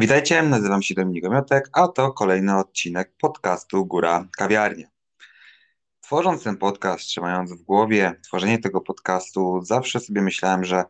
Witajcie, 0.00 0.42
nazywam 0.42 0.82
się 0.82 0.94
Dominik 0.94 1.24
Miotek, 1.30 1.68
a 1.72 1.88
to 1.88 2.12
kolejny 2.12 2.58
odcinek 2.58 3.12
podcastu 3.20 3.86
Góra 3.86 4.28
Kawiarnia. 4.36 4.86
Tworząc 6.00 6.42
ten 6.44 6.56
podcast, 6.56 7.04
trzymając 7.04 7.52
w 7.52 7.62
głowie 7.62 8.14
tworzenie 8.22 8.58
tego 8.58 8.80
podcastu, 8.80 9.60
zawsze 9.62 10.00
sobie 10.00 10.22
myślałem, 10.22 10.64
że 10.64 10.84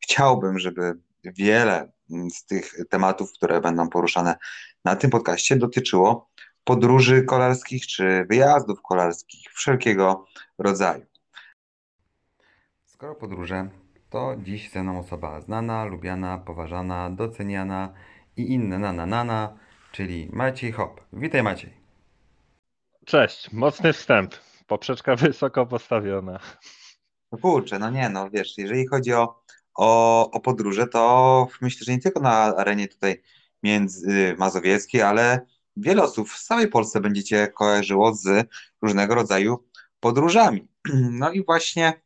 chciałbym, 0.00 0.58
żeby 0.58 0.98
wiele 1.24 1.92
z 2.34 2.46
tych 2.46 2.74
tematów, 2.90 3.32
które 3.32 3.60
będą 3.60 3.88
poruszane 3.88 4.36
na 4.84 4.96
tym 4.96 5.10
podcaście, 5.10 5.56
dotyczyło 5.56 6.30
podróży 6.64 7.22
kolarskich 7.22 7.86
czy 7.86 8.26
wyjazdów 8.30 8.82
kolarskich 8.82 9.52
wszelkiego 9.52 10.26
rodzaju. 10.58 11.06
Skoro 12.86 13.14
podróże, 13.14 13.70
to 14.10 14.36
dziś 14.42 14.70
ze 14.70 14.82
mną 14.82 14.98
osoba 14.98 15.40
znana, 15.40 15.84
lubiana, 15.84 16.38
poważana, 16.38 17.10
doceniana 17.10 17.94
i 18.36 18.52
inne 18.52 18.78
nana 18.78 19.06
nana, 19.06 19.58
czyli 19.92 20.28
Maciej 20.32 20.72
Hop. 20.72 21.00
Witaj 21.12 21.42
Maciej. 21.42 21.72
Cześć, 23.06 23.52
mocny 23.52 23.92
wstęp. 23.92 24.34
Poprzeczka 24.66 25.16
wysoko 25.16 25.66
postawiona. 25.66 26.40
No 27.32 27.38
kurczę, 27.38 27.78
no 27.78 27.90
nie, 27.90 28.08
no 28.08 28.30
wiesz, 28.30 28.58
jeżeli 28.58 28.86
chodzi 28.86 29.12
o, 29.12 29.42
o, 29.74 30.30
o 30.30 30.40
podróże, 30.40 30.86
to 30.86 31.48
myślę, 31.60 31.84
że 31.84 31.92
nie 31.92 31.98
tylko 31.98 32.20
na 32.20 32.56
arenie 32.56 32.88
tutaj 32.88 33.22
między 33.62 34.34
mazowieckiej, 34.38 35.02
ale 35.02 35.46
wiele 35.76 36.02
osób 36.02 36.28
w 36.28 36.42
całej 36.42 36.68
Polsce 36.68 37.00
będziecie 37.00 37.48
kojarzyło 37.48 38.14
z 38.14 38.48
różnego 38.82 39.14
rodzaju 39.14 39.64
podróżami. 40.00 40.68
No 41.10 41.32
i 41.32 41.44
właśnie 41.44 42.02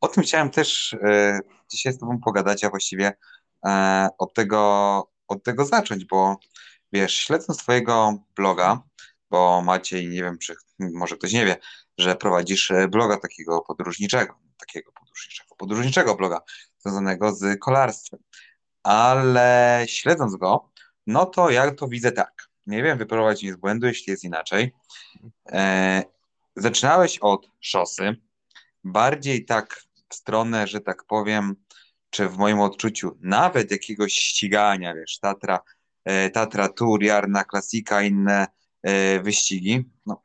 o 0.00 0.08
tym 0.08 0.22
chciałem 0.22 0.50
też 0.50 0.94
e, 0.94 1.40
dzisiaj 1.68 1.92
z 1.92 1.98
Tobą 1.98 2.20
pogadać, 2.20 2.64
a 2.64 2.70
właściwie 2.70 3.12
e, 3.66 4.08
od 4.18 4.34
tego, 4.34 5.11
od 5.32 5.42
tego 5.42 5.64
zacząć, 5.64 6.04
bo 6.04 6.36
wiesz, 6.92 7.16
śledząc 7.16 7.58
Twojego 7.58 8.18
bloga, 8.36 8.82
bo 9.30 9.62
Maciej, 9.62 10.08
nie 10.08 10.22
wiem, 10.22 10.38
czy 10.38 10.54
może 10.78 11.16
ktoś 11.16 11.32
nie 11.32 11.46
wie, 11.46 11.56
że 11.98 12.16
prowadzisz 12.16 12.70
e, 12.70 12.88
bloga 12.88 13.16
takiego 13.16 13.60
podróżniczego, 13.60 14.34
takiego 14.58 14.92
podróżniczego, 14.92 15.54
podróżniczego 15.56 16.14
bloga 16.14 16.40
związanego 16.78 17.34
z 17.34 17.60
kolarstwem. 17.60 18.20
Ale 18.82 19.84
śledząc 19.88 20.36
go, 20.36 20.70
no 21.06 21.26
to 21.26 21.50
ja 21.50 21.74
to 21.74 21.88
widzę 21.88 22.12
tak. 22.12 22.48
Nie 22.66 22.82
wiem, 22.82 22.98
wyprowadź 22.98 23.42
mnie 23.42 23.52
z 23.52 23.56
błędu, 23.56 23.86
jeśli 23.86 24.10
jest 24.10 24.24
inaczej. 24.24 24.72
E, 25.52 26.02
zaczynałeś 26.56 27.18
od 27.18 27.50
szosy, 27.60 28.16
bardziej 28.84 29.44
tak 29.44 29.82
w 30.08 30.14
stronę, 30.14 30.66
że 30.66 30.80
tak 30.80 31.04
powiem, 31.04 31.56
czy 32.12 32.28
w 32.28 32.38
moim 32.38 32.60
odczuciu 32.60 33.18
nawet 33.20 33.70
jakiegoś 33.70 34.12
ścigania, 34.12 34.94
wiesz, 34.94 35.18
Tatra, 35.18 35.60
e, 36.04 36.30
Tatra 36.30 36.68
Tour, 36.68 37.02
Jarna 37.02 37.44
Klasika, 37.44 38.02
inne 38.02 38.46
e, 38.82 39.20
wyścigi, 39.20 39.90
no. 40.06 40.22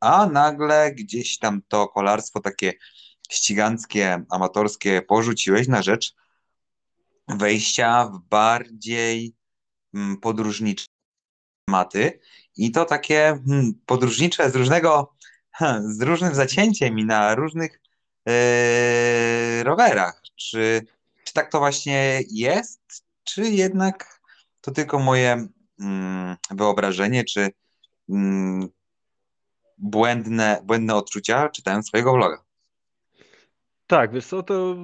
A 0.00 0.26
nagle 0.26 0.92
gdzieś 0.92 1.38
tam 1.38 1.62
to 1.68 1.88
kolarstwo 1.88 2.40
takie 2.40 2.72
ściganckie, 3.30 4.24
amatorskie 4.30 5.02
porzuciłeś 5.02 5.68
na 5.68 5.82
rzecz 5.82 6.14
wejścia 7.28 8.04
w 8.04 8.18
bardziej 8.28 9.36
mm, 9.94 10.16
podróżnicze 10.16 10.86
tematy 11.66 12.20
i 12.56 12.72
to 12.72 12.84
takie 12.84 13.28
mm, 13.28 13.72
podróżnicze 13.86 14.50
z 14.50 14.56
różnego, 14.56 15.14
z 15.96 16.02
różnym 16.02 16.34
zacięciem 16.34 16.98
i 16.98 17.04
na 17.04 17.34
różnych 17.34 17.80
yy, 18.26 19.64
rowerach. 19.64 20.23
Czy, 20.36 20.86
czy 21.24 21.34
tak 21.34 21.50
to 21.50 21.58
właśnie 21.58 22.20
jest, 22.30 23.04
czy 23.24 23.42
jednak 23.42 24.20
to 24.60 24.70
tylko 24.70 24.98
moje 24.98 25.48
mm, 25.80 26.36
wyobrażenie, 26.50 27.24
czy 27.24 27.50
mm, 28.08 28.68
błędne, 29.78 30.60
błędne 30.64 30.94
odczucia 30.94 31.48
czytając 31.48 31.88
swojego 31.88 32.12
vloga? 32.12 32.44
Tak, 33.86 34.12
wiesz 34.12 34.26
co, 34.26 34.42
to 34.42 34.76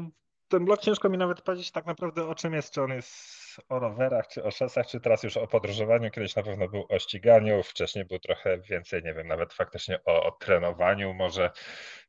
ten 0.50 0.64
blog 0.64 0.80
ciężko 0.80 1.08
mi 1.08 1.18
nawet 1.18 1.42
powiedzieć 1.42 1.70
tak 1.70 1.86
naprawdę 1.86 2.26
o 2.26 2.34
czym 2.34 2.54
jest, 2.54 2.74
czy 2.74 2.82
on 2.82 2.90
jest 2.90 3.40
o 3.68 3.78
rowerach, 3.78 4.28
czy 4.28 4.44
o 4.44 4.50
szosach, 4.50 4.86
czy 4.86 5.00
teraz 5.00 5.22
już 5.22 5.36
o 5.36 5.46
podróżowaniu. 5.46 6.10
Kiedyś 6.10 6.36
na 6.36 6.42
pewno 6.42 6.68
był 6.68 6.86
o 6.88 6.98
ściganiu, 6.98 7.62
wcześniej 7.62 8.04
był 8.04 8.18
trochę 8.18 8.58
więcej, 8.58 9.02
nie 9.04 9.14
wiem, 9.14 9.28
nawet 9.28 9.52
faktycznie 9.54 10.04
o, 10.04 10.22
o 10.22 10.30
trenowaniu. 10.30 11.14
Może 11.14 11.50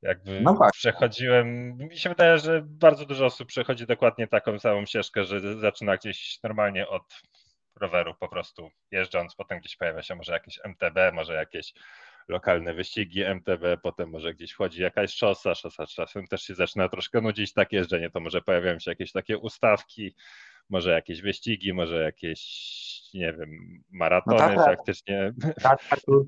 jakby 0.02 0.42
no 0.42 0.58
tak. 0.58 0.72
przechodziłem, 0.72 1.78
mi 1.78 1.98
się 1.98 2.10
wydaje, 2.10 2.38
że 2.38 2.62
bardzo 2.66 3.06
dużo 3.06 3.26
osób 3.26 3.48
przechodzi 3.48 3.86
dokładnie 3.86 4.28
taką 4.28 4.60
samą 4.60 4.86
ścieżkę, 4.86 5.24
że 5.24 5.60
zaczyna 5.60 5.98
gdzieś 5.98 6.40
normalnie 6.44 6.88
od 6.88 7.22
roweru 7.76 8.16
po 8.20 8.28
prostu 8.28 8.70
jeżdżąc, 8.92 9.36
potem 9.36 9.60
gdzieś 9.60 9.78
pojawia 9.78 10.02
się 10.02 10.16
może 10.16 10.34
jakieś 10.34 10.60
MTB, 10.64 10.98
może 11.14 11.34
jakieś 11.34 11.74
lokalne 12.28 12.74
wyścigi 12.74 13.24
MTB, 13.24 13.64
potem 13.84 14.10
może 14.10 14.34
gdzieś 14.34 14.52
wchodzi 14.52 14.82
jakaś 14.82 15.14
szosa, 15.14 15.56
szosa 15.56 15.88
czasem 15.88 16.28
też 16.28 16.42
się 16.42 16.56
zaczyna 16.56 16.90
troszkę 16.90 17.22
nudzić 17.22 17.54
takie 17.54 17.78
jeżdżenie, 17.78 18.10
to 18.10 18.20
może 18.20 18.42
pojawiają 18.42 18.80
się 18.80 18.92
jakieś 18.92 19.12
takie 19.12 19.38
ustawki, 19.38 20.16
może 20.70 20.92
jakieś 20.92 21.22
wyścigi, 21.22 21.74
może 21.74 22.04
jakieś, 22.04 22.42
nie 23.14 23.34
wiem, 23.34 23.84
maratony 23.90 24.56
no 24.56 24.66
tak, 24.66 24.76
faktycznie. 24.78 25.34
Tak, 25.62 25.80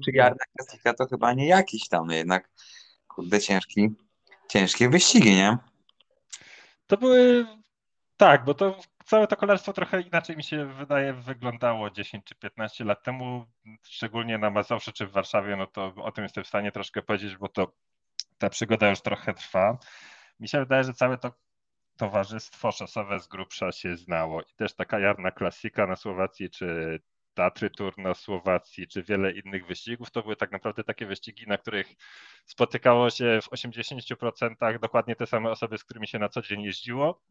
czy 0.06 0.12
Jarna 0.14 0.46
Klasika 0.58 0.94
to 0.94 1.06
chyba 1.06 1.34
nie 1.34 1.48
jakiś 1.48 1.88
tam 1.88 2.10
jednak, 2.10 2.50
kurde, 3.08 3.40
ciężki, 3.40 3.90
ciężkie 4.50 4.90
wyścigi, 4.90 5.36
nie? 5.36 5.58
To 6.88 6.98
były, 6.98 7.46
tak, 8.18 8.46
bo 8.46 8.54
to 8.54 8.80
całe 9.06 9.28
to 9.28 9.38
kolarstwo 9.38 9.74
trochę 9.74 10.02
inaczej 10.02 10.38
mi 10.38 10.44
się 10.44 10.66
wydaje 10.66 11.14
wyglądało 11.14 11.90
10 11.90 12.26
czy 12.26 12.36
15 12.36 12.84
lat 12.84 13.04
temu, 13.04 13.46
szczególnie 13.84 14.38
na 14.38 14.50
Mazowszu 14.50 14.92
czy 14.92 15.08
w 15.08 15.12
Warszawie, 15.12 15.56
no 15.56 15.68
to 15.68 15.94
o 15.96 16.12
tym 16.12 16.24
jestem 16.24 16.44
w 16.44 16.48
stanie 16.48 16.72
troszkę 16.72 17.02
powiedzieć, 17.02 17.38
bo 17.38 17.50
to 17.50 17.74
ta 18.38 18.50
przygoda 18.50 18.90
już 18.90 19.02
trochę 19.02 19.34
trwa. 19.34 19.78
Mi 20.40 20.48
się 20.50 20.60
wydaje, 20.60 20.84
że 20.84 20.94
całe 20.94 21.18
to 21.18 21.32
towarzystwo 21.98 22.72
szosowe 22.72 23.20
z 23.20 23.28
grubsza 23.28 23.72
się 23.72 23.98
znało 23.98 24.42
i 24.42 24.54
też 24.56 24.74
taka 24.74 25.00
jarna 25.00 25.32
klasika 25.32 25.88
na 25.88 25.96
Słowacji, 25.96 26.50
czy 26.50 27.00
Tatry 27.34 27.70
Tour 27.70 27.98
na 27.98 28.14
Słowacji, 28.14 28.88
czy 28.88 29.04
wiele 29.04 29.32
innych 29.32 29.68
wyścigów, 29.68 30.12
to 30.12 30.22
były 30.22 30.36
tak 30.36 30.52
naprawdę 30.52 30.84
takie 30.84 31.06
wyścigi, 31.06 31.48
na 31.48 31.58
których 31.58 31.96
spotykało 32.46 33.10
się 33.10 33.40
w 33.42 33.50
80% 33.50 34.80
dokładnie 34.80 35.16
te 35.16 35.28
same 35.28 35.52
osoby, 35.52 35.78
z 35.78 35.84
którymi 35.84 36.08
się 36.08 36.20
na 36.20 36.30
co 36.30 36.42
dzień 36.42 36.62
jeździło. 36.62 37.22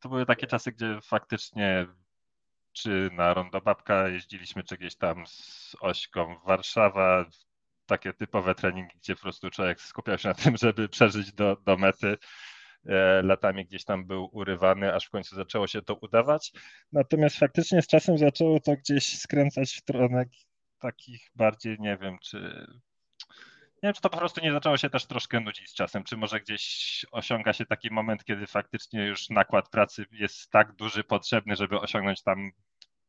To 0.00 0.08
były 0.08 0.26
takie 0.26 0.46
czasy, 0.46 0.72
gdzie 0.72 0.98
faktycznie 1.02 1.86
czy 2.72 3.10
na 3.12 3.34
Rondo 3.34 3.60
Babka 3.60 4.08
jeździliśmy, 4.08 4.62
czy 4.62 4.76
gdzieś 4.76 4.96
tam 4.96 5.26
z 5.26 5.76
Ośką 5.80 6.36
Warszawa, 6.46 7.24
takie 7.86 8.12
typowe 8.12 8.54
treningi, 8.54 8.98
gdzie 8.98 9.14
po 9.14 9.22
prostu 9.22 9.50
człowiek 9.50 9.80
skupiał 9.80 10.18
się 10.18 10.28
na 10.28 10.34
tym, 10.34 10.56
żeby 10.56 10.88
przeżyć 10.88 11.32
do, 11.32 11.56
do 11.56 11.76
mety. 11.76 12.16
E, 12.86 13.22
latami 13.22 13.66
gdzieś 13.66 13.84
tam 13.84 14.06
był 14.06 14.28
urywany, 14.32 14.94
aż 14.94 15.06
w 15.06 15.10
końcu 15.10 15.36
zaczęło 15.36 15.66
się 15.66 15.82
to 15.82 15.94
udawać. 15.94 16.52
Natomiast 16.92 17.38
faktycznie 17.38 17.82
z 17.82 17.86
czasem 17.86 18.18
zaczęło 18.18 18.60
to 18.60 18.76
gdzieś 18.76 19.18
skręcać 19.18 19.68
w 19.68 19.78
stronę 19.78 20.24
takich 20.78 21.30
bardziej, 21.34 21.76
nie 21.80 21.96
wiem, 21.96 22.18
czy 22.22 22.66
nie 23.82 23.86
wiem, 23.86 23.94
czy 23.94 24.00
to 24.00 24.10
po 24.10 24.18
prostu 24.18 24.40
nie 24.40 24.52
zaczęło 24.52 24.76
się 24.76 24.90
też 24.90 25.06
troszkę 25.06 25.40
nudzić 25.40 25.70
z 25.70 25.74
czasem, 25.74 26.04
czy 26.04 26.16
może 26.16 26.40
gdzieś 26.40 27.06
osiąga 27.12 27.52
się 27.52 27.66
taki 27.66 27.90
moment, 27.90 28.24
kiedy 28.24 28.46
faktycznie 28.46 29.06
już 29.06 29.30
nakład 29.30 29.68
pracy 29.68 30.06
jest 30.12 30.50
tak 30.50 30.72
duży, 30.72 31.04
potrzebny, 31.04 31.56
żeby 31.56 31.80
osiągnąć 31.80 32.22
tam 32.22 32.50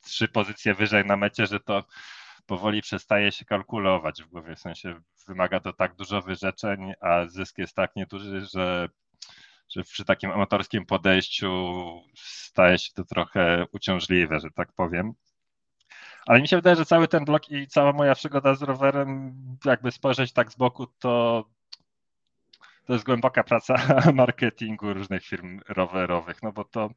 trzy 0.04 0.28
pozycje 0.28 0.74
wyżej 0.74 1.06
na 1.06 1.18
mecie, 1.18 1.46
że 1.46 1.60
to 1.60 1.84
powoli 2.46 2.82
przestaje 2.82 3.32
się 3.32 3.46
kalkulować 3.46 4.24
w 4.24 4.28
głowie, 4.28 4.56
w 4.56 4.60
sensie 4.60 5.02
wymaga 5.28 5.60
to 5.60 5.74
tak 5.74 5.96
dużo 5.96 6.22
wyrzeczeń, 6.22 6.94
a 7.02 7.26
zysk 7.28 7.58
jest 7.58 7.76
tak 7.76 7.96
nieduży, 7.96 8.46
że 8.54 8.90
że 9.70 9.84
przy 9.84 10.06
takim 10.06 10.32
amatorskim 10.32 10.86
podejściu 10.86 11.52
staje 12.16 12.80
się 12.80 12.94
to 12.96 13.04
trochę 13.04 13.66
uciążliwe, 13.72 14.40
że 14.40 14.52
tak 14.56 14.74
powiem. 14.74 15.14
Ale 16.26 16.42
mi 16.42 16.48
się 16.48 16.56
wydaje, 16.56 16.76
że 16.76 16.86
cały 16.86 17.08
ten 17.08 17.26
blok 17.26 17.50
i 17.50 17.68
cała 17.68 17.94
moja 17.94 18.16
przygoda 18.16 18.56
z 18.56 18.62
rowerem, 18.62 19.36
jakby 19.66 19.92
spojrzeć 19.92 20.34
tak 20.34 20.52
z 20.52 20.56
boku, 20.56 20.88
to 21.00 21.46
to 22.86 22.94
jest 22.94 23.06
głęboka 23.06 23.44
praca 23.44 23.76
marketingu 24.14 24.94
różnych 24.94 25.26
firm 25.26 25.60
rowerowych, 25.68 26.44
no 26.44 26.52
bo 26.52 26.64
to 26.64 26.90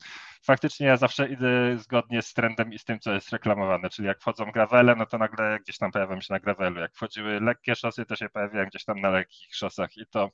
faktycznie 0.42 0.86
ja 0.86 0.96
zawsze 0.96 1.28
idę 1.28 1.78
zgodnie 1.78 2.22
z 2.22 2.34
trendem 2.34 2.72
i 2.72 2.78
z 2.78 2.84
tym, 2.84 3.00
co 3.00 3.12
jest 3.12 3.32
reklamowane, 3.32 3.90
czyli 3.90 4.08
jak 4.08 4.20
wchodzą 4.20 4.50
gravele, 4.50 4.96
no 4.96 5.06
to 5.06 5.18
nagle 5.18 5.58
gdzieś 5.60 5.78
tam 5.78 5.92
pojawiam 5.92 6.22
się 6.22 6.34
na 6.34 6.40
gravelu, 6.40 6.80
jak 6.80 6.94
wchodziły 6.94 7.40
lekkie 7.40 7.74
szosy, 7.74 8.06
to 8.06 8.16
się 8.16 8.28
pojawiałem 8.28 8.68
gdzieś 8.68 8.84
tam 8.84 9.00
na 9.00 9.10
lekkich 9.10 9.54
szosach. 9.54 9.96
I 9.96 10.06
to 10.06 10.30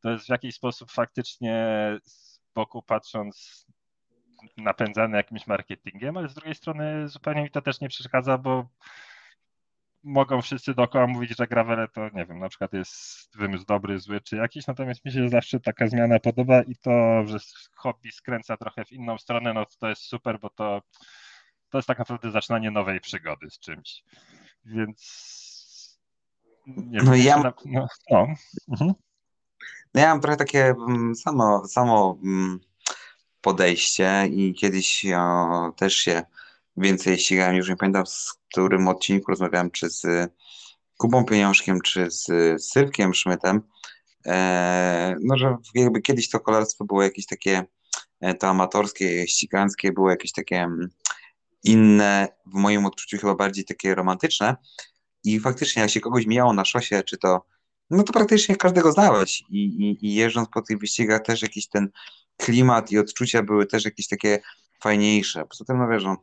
to 0.00 0.10
jest 0.10 0.26
w 0.26 0.28
jakiś 0.28 0.54
sposób 0.54 0.90
faktycznie 0.90 1.66
z 2.04 2.40
boku 2.54 2.82
patrząc 2.82 3.66
napędzane 4.56 5.16
jakimś 5.16 5.46
marketingiem, 5.46 6.16
ale 6.16 6.28
z 6.28 6.34
drugiej 6.34 6.54
strony 6.54 7.08
zupełnie 7.08 7.42
mi 7.42 7.50
to 7.50 7.62
też 7.62 7.80
nie 7.80 7.88
przeszkadza, 7.88 8.38
bo 8.38 8.66
mogą 10.04 10.42
wszyscy 10.42 10.74
dookoła 10.74 11.06
mówić, 11.06 11.36
że 11.38 11.46
gravele 11.46 11.88
to 11.88 12.08
nie 12.08 12.26
wiem, 12.26 12.38
na 12.38 12.48
przykład 12.48 12.72
jest 12.72 13.36
wymysł 13.36 13.64
dobry, 13.64 13.98
zły 13.98 14.20
czy 14.20 14.36
jakiś, 14.36 14.66
natomiast 14.66 15.04
mi 15.04 15.12
się 15.12 15.28
zawsze 15.28 15.60
taka 15.60 15.88
zmiana 15.88 16.18
podoba 16.18 16.62
i 16.62 16.76
to, 16.76 17.26
że 17.26 17.38
hobby 17.74 18.12
skręca 18.12 18.56
trochę 18.56 18.84
w 18.84 18.92
inną 18.92 19.18
stronę, 19.18 19.54
no 19.54 19.66
to 19.78 19.88
jest 19.88 20.02
super, 20.02 20.40
bo 20.40 20.50
to 20.50 20.82
to 21.72 21.78
jest 21.78 21.88
tak 21.88 21.98
naprawdę 21.98 22.30
zaczynanie 22.30 22.70
nowej 22.70 23.00
przygody 23.00 23.50
z 23.50 23.58
czymś. 23.58 24.04
Więc 24.64 25.98
nie 26.66 27.02
no 27.02 27.12
wiem, 27.12 27.22
ja... 27.24 27.52
No, 27.64 27.86
no. 28.10 28.26
Mhm. 28.70 28.92
no 29.94 30.00
ja 30.00 30.08
mam 30.08 30.20
trochę 30.20 30.36
takie 30.36 30.64
mm, 30.64 31.14
samo, 31.14 31.68
samo 31.68 32.18
mm, 32.24 32.60
podejście 33.42 34.28
i 34.30 34.54
kiedyś 34.54 35.06
o, 35.16 35.72
też 35.76 35.96
się 35.96 36.22
więcej 36.76 37.18
ścigałem, 37.18 37.56
już 37.56 37.68
nie 37.68 37.76
pamiętam 37.76 38.06
z 38.06 38.34
którym 38.50 38.88
odcinku 38.88 39.30
rozmawiałem, 39.30 39.70
czy 39.70 39.90
z 39.90 40.32
Kubą 40.96 41.24
Pieniążkiem, 41.24 41.80
czy 41.80 42.10
z 42.10 42.26
Sylwkiem 42.64 43.14
Szmytem, 43.14 43.62
e, 44.26 45.16
no 45.20 45.38
że 45.38 45.56
jakby 45.74 46.00
kiedyś 46.00 46.30
to 46.30 46.40
kolarstwo 46.40 46.84
było 46.84 47.02
jakieś 47.02 47.26
takie, 47.26 47.64
e, 48.20 48.34
to 48.34 48.48
amatorskie, 48.48 49.28
ściganckie, 49.28 49.92
było 49.92 50.10
jakieś 50.10 50.32
takie 50.32 50.56
mm, 50.56 50.90
inne, 51.64 52.28
w 52.46 52.54
moim 52.54 52.86
odczuciu 52.86 53.18
chyba 53.18 53.34
bardziej 53.34 53.64
takie 53.64 53.94
romantyczne. 53.94 54.56
I 55.24 55.40
faktycznie 55.40 55.82
jak 55.82 55.90
się 55.90 56.00
kogoś 56.00 56.26
mijało 56.26 56.52
na 56.52 56.64
szosie, 56.64 57.02
czy 57.02 57.18
to, 57.18 57.46
no 57.90 58.02
to 58.02 58.12
praktycznie 58.12 58.56
każdego 58.56 58.92
znałeś 58.92 59.44
i, 59.48 59.64
i, 59.64 60.06
i 60.06 60.14
jeżdżąc 60.14 60.48
po 60.48 60.62
tych 60.62 60.78
wyścigach 60.78 61.22
też 61.22 61.42
jakiś 61.42 61.68
ten 61.68 61.90
klimat 62.36 62.92
i 62.92 62.98
odczucia 62.98 63.42
były 63.42 63.66
też 63.66 63.84
jakieś 63.84 64.08
takie 64.08 64.38
fajniejsze. 64.80 65.44
Poza 65.44 65.64
tym, 65.64 65.78
no 65.78 65.88
wiesz, 65.88 66.04
no, 66.04 66.16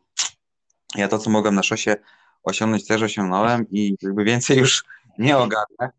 ja 0.95 1.07
to, 1.07 1.19
co 1.19 1.29
mogłem 1.29 1.55
na 1.55 1.63
szosie 1.63 1.95
osiągnąć, 2.43 2.87
też 2.87 3.01
osiągnąłem 3.01 3.65
i 3.71 3.95
jakby 4.01 4.23
więcej 4.23 4.57
już 4.57 4.83
nie 5.19 5.37
ogarnę. 5.37 5.89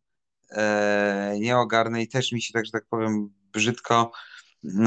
E, 0.50 1.36
nie 1.40 1.58
ogarnę 1.58 2.02
i 2.02 2.08
też 2.08 2.32
mi 2.32 2.42
się, 2.42 2.52
tak, 2.52 2.66
że 2.66 2.72
tak 2.72 2.84
powiem, 2.90 3.30
brzydko 3.52 4.12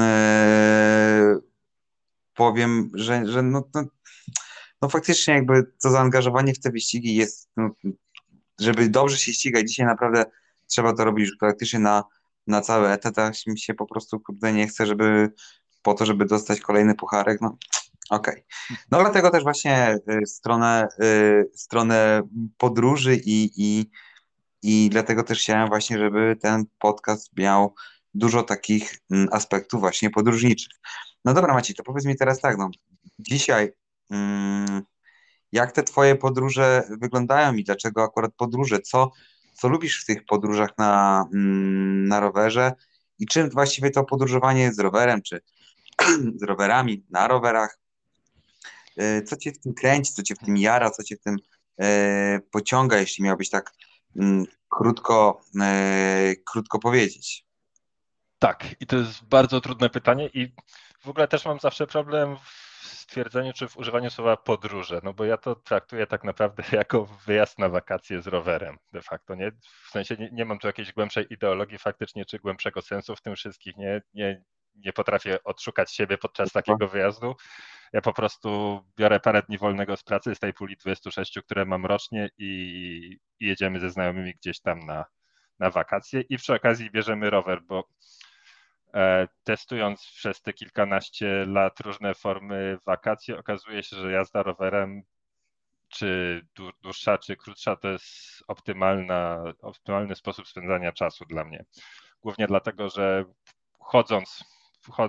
e, 0.00 1.36
powiem, 2.34 2.90
że, 2.94 3.26
że 3.26 3.42
no, 3.42 3.68
no, 3.74 3.84
no, 4.82 4.88
faktycznie 4.88 5.34
jakby 5.34 5.72
to 5.82 5.90
zaangażowanie 5.90 6.54
w 6.54 6.60
te 6.60 6.70
wyścigi 6.70 7.14
jest, 7.14 7.50
no, 7.56 7.70
żeby 8.60 8.88
dobrze 8.88 9.16
się 9.16 9.32
ścigać, 9.32 9.68
dzisiaj 9.68 9.86
naprawdę 9.86 10.24
trzeba 10.66 10.92
to 10.92 11.04
robić 11.04 11.28
już 11.28 11.36
praktycznie 11.38 11.78
na, 11.78 12.04
na 12.46 12.60
cały 12.60 12.88
etat, 12.88 13.18
a 13.18 13.30
mi 13.46 13.58
się 13.58 13.74
po 13.74 13.86
prostu 13.86 14.20
kurde 14.20 14.52
nie 14.52 14.66
chce, 14.66 14.86
żeby 14.86 15.32
po 15.82 15.94
to, 15.94 16.06
żeby 16.06 16.24
dostać 16.24 16.60
kolejny 16.60 16.94
pucharek, 16.94 17.40
no 17.40 17.56
Okej. 18.10 18.34
Okay. 18.34 18.76
No 18.90 19.00
dlatego 19.00 19.30
też 19.30 19.42
właśnie 19.42 19.98
y, 20.22 20.26
stronę, 20.26 20.88
y, 21.02 21.50
stronę 21.54 22.22
podróży 22.58 23.16
i, 23.24 23.50
i, 23.56 23.90
i 24.62 24.90
dlatego 24.90 25.22
też 25.22 25.40
chciałem 25.40 25.68
właśnie, 25.68 25.98
żeby 25.98 26.36
ten 26.40 26.64
podcast 26.78 27.30
miał 27.36 27.74
dużo 28.14 28.42
takich 28.42 28.94
mm, 29.10 29.28
aspektów 29.32 29.80
właśnie 29.80 30.10
podróżniczych. 30.10 30.72
No 31.24 31.34
dobra 31.34 31.54
Maciej, 31.54 31.76
to 31.76 31.82
powiedz 31.82 32.04
mi 32.04 32.16
teraz 32.16 32.40
tak, 32.40 32.58
no 32.58 32.70
dzisiaj 33.18 33.72
mm, 34.10 34.82
jak 35.52 35.72
te 35.72 35.82
twoje 35.82 36.16
podróże 36.16 36.82
wyglądają 37.00 37.54
i 37.54 37.64
dlaczego 37.64 38.02
akurat 38.02 38.34
podróże? 38.36 38.80
Co, 38.80 39.10
co 39.54 39.68
lubisz 39.68 40.02
w 40.02 40.06
tych 40.06 40.24
podróżach 40.24 40.70
na, 40.78 41.24
mm, 41.34 42.08
na 42.08 42.20
rowerze 42.20 42.72
i 43.18 43.26
czym 43.26 43.50
właściwie 43.50 43.90
to 43.90 44.04
podróżowanie 44.04 44.72
z 44.72 44.78
rowerem, 44.78 45.22
czy 45.22 45.40
z 46.40 46.42
rowerami, 46.42 47.04
na 47.10 47.28
rowerach 47.28 47.78
E, 48.96 49.22
co 49.22 49.36
cię 49.36 49.52
w 49.52 49.58
tym 49.58 49.74
kręci, 49.74 50.12
co 50.12 50.22
cię 50.22 50.34
w 50.34 50.38
tym 50.38 50.56
jara, 50.56 50.90
co 50.90 51.02
cię 51.02 51.16
w 51.16 51.20
tym 51.20 51.36
e, 51.80 52.40
pociąga, 52.50 52.98
jeśli 52.98 53.24
miałbyś 53.24 53.50
tak 53.50 53.72
mm, 54.16 54.44
krótko, 54.68 55.40
e, 55.60 56.34
krótko 56.44 56.78
powiedzieć? 56.78 57.44
Tak, 58.38 58.74
i 58.80 58.86
to 58.86 58.96
jest 58.96 59.24
bardzo 59.24 59.60
trudne 59.60 59.90
pytanie 59.90 60.30
i 60.34 60.52
w 61.00 61.08
ogóle 61.08 61.28
też 61.28 61.44
mam 61.44 61.60
zawsze 61.60 61.86
problem 61.86 62.36
w 62.36 62.63
stwierdzeniu 62.84 63.52
czy 63.52 63.68
w 63.68 63.76
używaniu 63.76 64.10
słowa 64.10 64.36
podróże, 64.36 65.00
no 65.04 65.12
bo 65.12 65.24
ja 65.24 65.36
to 65.36 65.54
traktuję 65.54 66.06
tak 66.06 66.24
naprawdę 66.24 66.62
jako 66.72 67.04
wyjazd 67.04 67.58
na 67.58 67.68
wakacje 67.68 68.22
z 68.22 68.26
rowerem 68.26 68.78
de 68.92 69.02
facto, 69.02 69.34
nie? 69.34 69.52
W 69.86 69.90
sensie 69.90 70.16
nie, 70.16 70.30
nie 70.32 70.44
mam 70.44 70.58
tu 70.58 70.66
jakiejś 70.66 70.92
głębszej 70.92 71.32
ideologii 71.32 71.78
faktycznie, 71.78 72.24
czy 72.24 72.38
głębszego 72.38 72.82
sensu 72.82 73.16
w 73.16 73.22
tym 73.22 73.36
wszystkich, 73.36 73.76
nie, 73.76 74.02
nie, 74.14 74.42
nie 74.74 74.92
potrafię 74.92 75.44
odszukać 75.44 75.92
siebie 75.94 76.18
podczas 76.18 76.52
takiego 76.52 76.88
wyjazdu. 76.88 77.34
Ja 77.92 78.00
po 78.00 78.12
prostu 78.12 78.80
biorę 78.96 79.20
parę 79.20 79.42
dni 79.42 79.58
wolnego 79.58 79.96
z 79.96 80.02
pracy 80.02 80.34
z 80.34 80.38
tej 80.38 80.52
puli 80.54 80.76
26, 80.76 81.38
które 81.44 81.64
mam 81.64 81.86
rocznie 81.86 82.30
i, 82.38 83.18
i 83.40 83.46
jedziemy 83.46 83.80
ze 83.80 83.90
znajomymi 83.90 84.34
gdzieś 84.34 84.60
tam 84.60 84.78
na, 84.78 85.04
na 85.58 85.70
wakacje 85.70 86.20
i 86.20 86.36
przy 86.36 86.54
okazji 86.54 86.90
bierzemy 86.90 87.30
rower, 87.30 87.62
bo 87.62 87.88
testując 89.44 90.12
przez 90.14 90.42
te 90.42 90.52
kilkanaście 90.52 91.44
lat 91.46 91.80
różne 91.80 92.14
formy 92.14 92.78
wakacji, 92.86 93.34
okazuje 93.34 93.82
się, 93.82 93.96
że 93.96 94.12
jazda 94.12 94.42
rowerem 94.42 95.02
czy 95.88 96.40
dłuższa, 96.82 97.18
czy 97.18 97.36
krótsza, 97.36 97.76
to 97.76 97.88
jest 97.88 98.44
optymalna, 98.48 99.42
optymalny 99.62 100.14
sposób 100.14 100.48
spędzania 100.48 100.92
czasu 100.92 101.24
dla 101.24 101.44
mnie. 101.44 101.64
Głównie 102.22 102.46
dlatego, 102.46 102.88
że 102.88 103.24
chodząc 103.78 104.44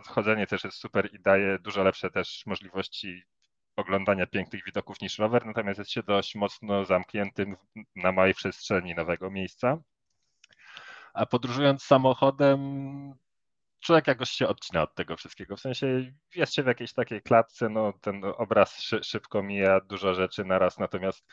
chodzenie 0.08 0.48
też 0.48 0.64
jest 0.64 0.78
super 0.78 1.14
i 1.14 1.20
daje 1.20 1.60
dużo 1.60 1.84
lepsze 1.84 2.12
też 2.12 2.44
możliwości 2.46 3.24
oglądania 3.76 4.28
pięknych 4.28 4.66
widoków 4.66 5.02
niż 5.02 5.20
rower, 5.20 5.46
natomiast 5.46 5.80
jest 5.80 5.92
się 5.92 6.04
dość 6.04 6.36
mocno 6.36 6.86
zamkniętym 6.86 7.56
na 7.96 8.12
małej 8.12 8.34
przestrzeni 8.34 8.96
nowego 8.96 9.32
miejsca. 9.32 9.78
A 11.14 11.26
podróżując 11.26 11.84
samochodem, 11.84 12.60
człowiek 13.86 14.08
jakoś 14.08 14.30
się 14.30 14.48
odcina 14.48 14.82
od 14.82 14.96
tego 14.96 15.18
wszystkiego. 15.18 15.58
W 15.58 15.60
sensie 15.62 16.12
jest 16.36 16.54
się 16.54 16.64
w 16.64 16.68
jakiejś 16.68 16.94
takiej 16.94 17.22
klatce, 17.22 17.70
no 17.70 17.94
ten 18.02 18.22
obraz 18.38 18.82
szy, 18.82 19.04
szybko 19.04 19.44
mija, 19.44 19.80
dużo 19.80 20.14
rzeczy 20.14 20.46
naraz, 20.46 20.80
natomiast 20.80 21.26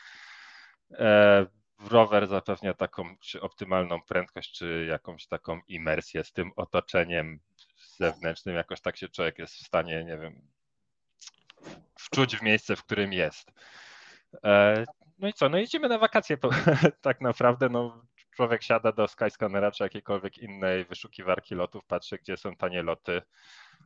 e, 0.91 1.45
rower 1.89 2.27
zapewnia 2.27 2.73
taką 2.73 3.15
optymalną 3.41 4.01
prędkość, 4.01 4.57
czy 4.57 4.85
jakąś 4.89 5.27
taką 5.27 5.61
imersję 5.67 6.23
z 6.23 6.31
tym 6.31 6.51
otoczeniem 6.55 7.39
zewnętrznym, 7.97 8.55
jakoś 8.55 8.81
tak 8.81 8.97
się 8.97 9.09
człowiek 9.09 9.39
jest 9.39 9.55
w 9.55 9.67
stanie, 9.67 10.03
nie 10.03 10.17
wiem, 10.17 10.47
wczuć 11.99 12.37
w 12.37 12.41
miejsce, 12.41 12.75
w 12.75 12.83
którym 12.83 13.13
jest. 13.13 13.51
E, 14.43 14.83
no 15.19 15.27
i 15.27 15.33
co, 15.33 15.49
no 15.49 15.57
idziemy 15.57 15.89
na 15.89 15.97
wakacje 15.97 16.37
tak 17.01 17.21
naprawdę, 17.21 17.69
no 17.69 18.05
człowiek 18.35 18.63
siada 18.63 18.91
do 18.91 19.07
Skyscannera 19.07 19.71
czy 19.71 19.83
jakiejkolwiek 19.83 20.37
innej 20.37 20.85
wyszukiwarki 20.85 21.55
lotów, 21.55 21.85
patrzy 21.85 22.17
gdzie 22.17 22.37
są 22.37 22.55
tanie 22.55 22.83
loty. 22.83 23.21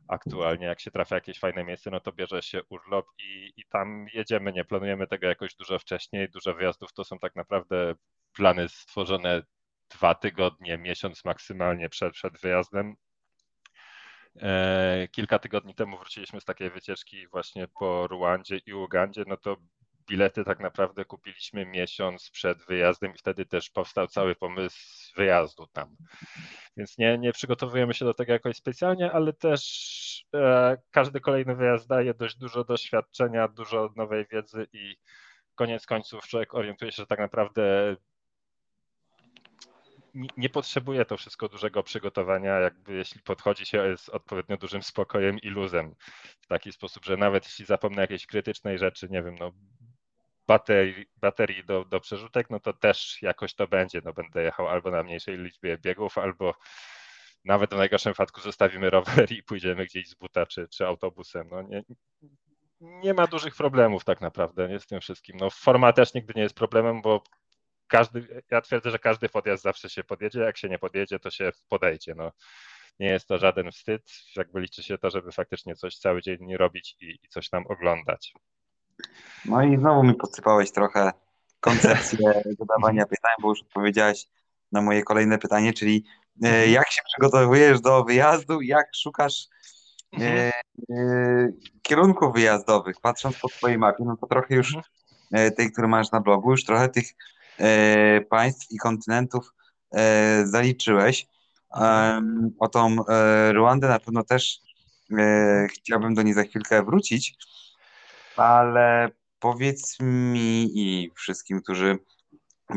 Aktualnie, 0.08 0.66
jak 0.66 0.80
się 0.80 0.90
trafia 0.90 1.14
jakieś 1.14 1.38
fajne 1.38 1.64
miejsce, 1.64 1.90
no 1.90 2.00
to 2.00 2.12
bierze 2.12 2.42
się 2.42 2.60
urlop 2.68 3.06
i, 3.18 3.52
i 3.56 3.64
tam 3.68 4.06
jedziemy, 4.14 4.52
nie 4.52 4.64
planujemy 4.64 5.06
tego 5.06 5.26
jakoś 5.26 5.54
dużo 5.54 5.78
wcześniej, 5.78 6.30
dużo 6.30 6.54
wyjazdów 6.54 6.92
to 6.92 7.04
są 7.04 7.18
tak 7.18 7.36
naprawdę 7.36 7.94
plany 8.36 8.68
stworzone 8.68 9.42
dwa 9.90 10.14
tygodnie, 10.14 10.78
miesiąc 10.78 11.24
maksymalnie 11.24 11.88
przed, 11.88 12.12
przed 12.12 12.40
wyjazdem. 12.40 12.96
E, 14.42 15.08
kilka 15.12 15.38
tygodni 15.38 15.74
temu 15.74 15.98
wróciliśmy 15.98 16.40
z 16.40 16.44
takiej 16.44 16.70
wycieczki 16.70 17.28
właśnie 17.28 17.68
po 17.68 18.06
Ruandzie 18.06 18.60
i 18.66 18.74
Ugandzie, 18.74 19.24
no 19.26 19.36
to 19.36 19.56
bilety 20.08 20.44
tak 20.44 20.60
naprawdę 20.60 21.04
kupiliśmy 21.04 21.66
miesiąc 21.66 22.30
przed 22.30 22.64
wyjazdem 22.66 23.14
i 23.14 23.18
wtedy 23.18 23.46
też 23.46 23.70
powstał 23.70 24.06
cały 24.06 24.34
pomysł 24.34 25.12
wyjazdu 25.16 25.66
tam. 25.66 25.96
Więc 26.76 26.98
nie, 26.98 27.18
nie 27.18 27.32
przygotowujemy 27.32 27.94
się 27.94 28.04
do 28.04 28.14
tego 28.14 28.32
jakoś 28.32 28.56
specjalnie, 28.56 29.12
ale 29.12 29.32
też 29.32 30.26
e, 30.34 30.76
każdy 30.90 31.20
kolejny 31.20 31.54
wyjazd 31.56 31.88
daje 31.88 32.14
dość 32.14 32.36
dużo 32.36 32.64
doświadczenia, 32.64 33.48
dużo 33.48 33.92
nowej 33.96 34.26
wiedzy 34.32 34.66
i 34.72 34.96
koniec 35.54 35.86
końców 35.86 36.26
człowiek 36.26 36.54
orientuje 36.54 36.92
się, 36.92 37.02
że 37.02 37.06
tak 37.06 37.18
naprawdę 37.18 37.96
nie 40.36 40.48
potrzebuje 40.48 41.04
to 41.04 41.16
wszystko 41.16 41.48
dużego 41.48 41.82
przygotowania, 41.82 42.58
jakby 42.58 42.94
jeśli 42.94 43.22
podchodzi 43.22 43.66
się 43.66 43.96
z 43.96 44.08
odpowiednio 44.08 44.56
dużym 44.56 44.82
spokojem 44.82 45.38
i 45.38 45.48
luzem 45.48 45.94
w 46.40 46.46
taki 46.46 46.72
sposób, 46.72 47.04
że 47.04 47.16
nawet 47.16 47.44
jeśli 47.44 47.64
zapomnę 47.64 48.02
jakiejś 48.02 48.26
krytycznej 48.26 48.78
rzeczy, 48.78 49.08
nie 49.10 49.22
wiem, 49.22 49.36
no 49.40 49.52
baterii, 50.48 51.06
baterii 51.16 51.64
do, 51.64 51.84
do 51.84 52.00
przerzutek, 52.00 52.50
no 52.50 52.60
to 52.60 52.72
też 52.72 53.22
jakoś 53.22 53.54
to 53.54 53.68
będzie, 53.68 54.00
no 54.04 54.12
będę 54.12 54.42
jechał 54.42 54.68
albo 54.68 54.90
na 54.90 55.02
mniejszej 55.02 55.38
liczbie 55.38 55.78
biegów, 55.78 56.18
albo 56.18 56.54
nawet 57.44 57.74
w 57.74 57.76
najgorszym 57.76 58.12
wypadku 58.12 58.40
zostawimy 58.40 58.90
rower 58.90 59.32
i 59.32 59.42
pójdziemy 59.42 59.86
gdzieś 59.86 60.08
z 60.08 60.14
buta 60.14 60.46
czy, 60.46 60.68
czy 60.68 60.86
autobusem. 60.86 61.48
No 61.50 61.62
nie, 61.62 61.82
nie 62.80 63.14
ma 63.14 63.26
dużych 63.26 63.54
problemów 63.54 64.04
tak 64.04 64.20
naprawdę 64.20 64.68
nie, 64.68 64.80
z 64.80 64.86
tym 64.86 65.00
wszystkim. 65.00 65.36
No 65.40 65.50
forma 65.50 65.92
też 65.92 66.14
nigdy 66.14 66.32
nie 66.36 66.42
jest 66.42 66.54
problemem, 66.54 67.02
bo 67.02 67.22
każdy, 67.86 68.42
ja 68.50 68.60
twierdzę, 68.60 68.90
że 68.90 68.98
każdy 68.98 69.28
podjazd 69.28 69.62
zawsze 69.62 69.90
się 69.90 70.04
podjedzie, 70.04 70.40
jak 70.40 70.58
się 70.58 70.68
nie 70.68 70.78
podjedzie, 70.78 71.18
to 71.18 71.30
się 71.30 71.50
podejdzie. 71.68 72.14
No, 72.14 72.32
nie 72.98 73.08
jest 73.08 73.28
to 73.28 73.38
żaden 73.38 73.70
wstyd, 73.70 74.02
jakby 74.36 74.60
liczy 74.60 74.82
się 74.82 74.98
to, 74.98 75.10
żeby 75.10 75.32
faktycznie 75.32 75.74
coś 75.74 75.96
cały 75.98 76.22
dzień 76.22 76.56
robić 76.56 76.96
i, 77.00 77.18
i 77.22 77.28
coś 77.28 77.48
tam 77.48 77.64
oglądać. 77.66 78.32
No 79.44 79.62
i 79.62 79.78
znowu 79.78 80.04
mi 80.04 80.14
podsypałeś 80.14 80.72
trochę 80.72 81.12
koncepcję 81.60 82.18
zadawania 82.58 83.06
pytań, 83.06 83.32
bo 83.42 83.48
już 83.48 83.62
odpowiedziałeś 83.62 84.26
na 84.72 84.82
moje 84.82 85.02
kolejne 85.02 85.38
pytanie, 85.38 85.72
czyli 85.72 86.04
e, 86.44 86.46
mhm. 86.46 86.70
jak 86.70 86.90
się 86.90 87.02
przygotowujesz 87.12 87.80
do 87.80 88.04
wyjazdu, 88.04 88.60
jak 88.62 88.86
szukasz 88.96 89.46
e, 90.20 90.24
e, 90.24 90.52
kierunków 91.82 92.34
wyjazdowych, 92.34 92.96
patrząc 93.02 93.38
po 93.38 93.48
twojej 93.48 93.78
mapie, 93.78 94.04
no 94.04 94.16
to 94.16 94.26
trochę 94.26 94.54
już 94.54 94.74
Mhm. 95.32 95.54
tej, 95.54 95.72
który 95.72 95.88
masz 95.88 96.10
na 96.12 96.20
blogu, 96.20 96.50
już 96.50 96.64
trochę 96.64 96.88
tych 96.88 97.06
państw 98.30 98.72
i 98.72 98.78
kontynentów 98.78 99.54
zaliczyłeś. 100.44 101.26
O 102.58 102.68
tą 102.68 102.96
Ruandę 103.52 103.88
na 103.88 103.98
pewno 103.98 104.24
też 104.24 104.60
chciałbym 105.70 106.14
do 106.14 106.22
niej 106.22 106.34
za 106.34 106.42
chwilkę 106.42 106.82
wrócić, 106.82 107.36
ale 108.44 109.10
powiedz 109.38 109.96
mi 110.00 110.70
i 110.74 111.10
wszystkim, 111.14 111.62
którzy 111.62 111.98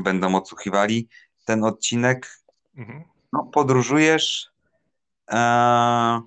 będą 0.03 0.35
odsłuchiwali 0.35 1.07
ten 1.45 1.63
odcinek, 1.63 2.41
Mhm. 2.77 3.03
no, 3.33 3.43
podróżujesz. 3.43 4.49
E, 5.31 6.21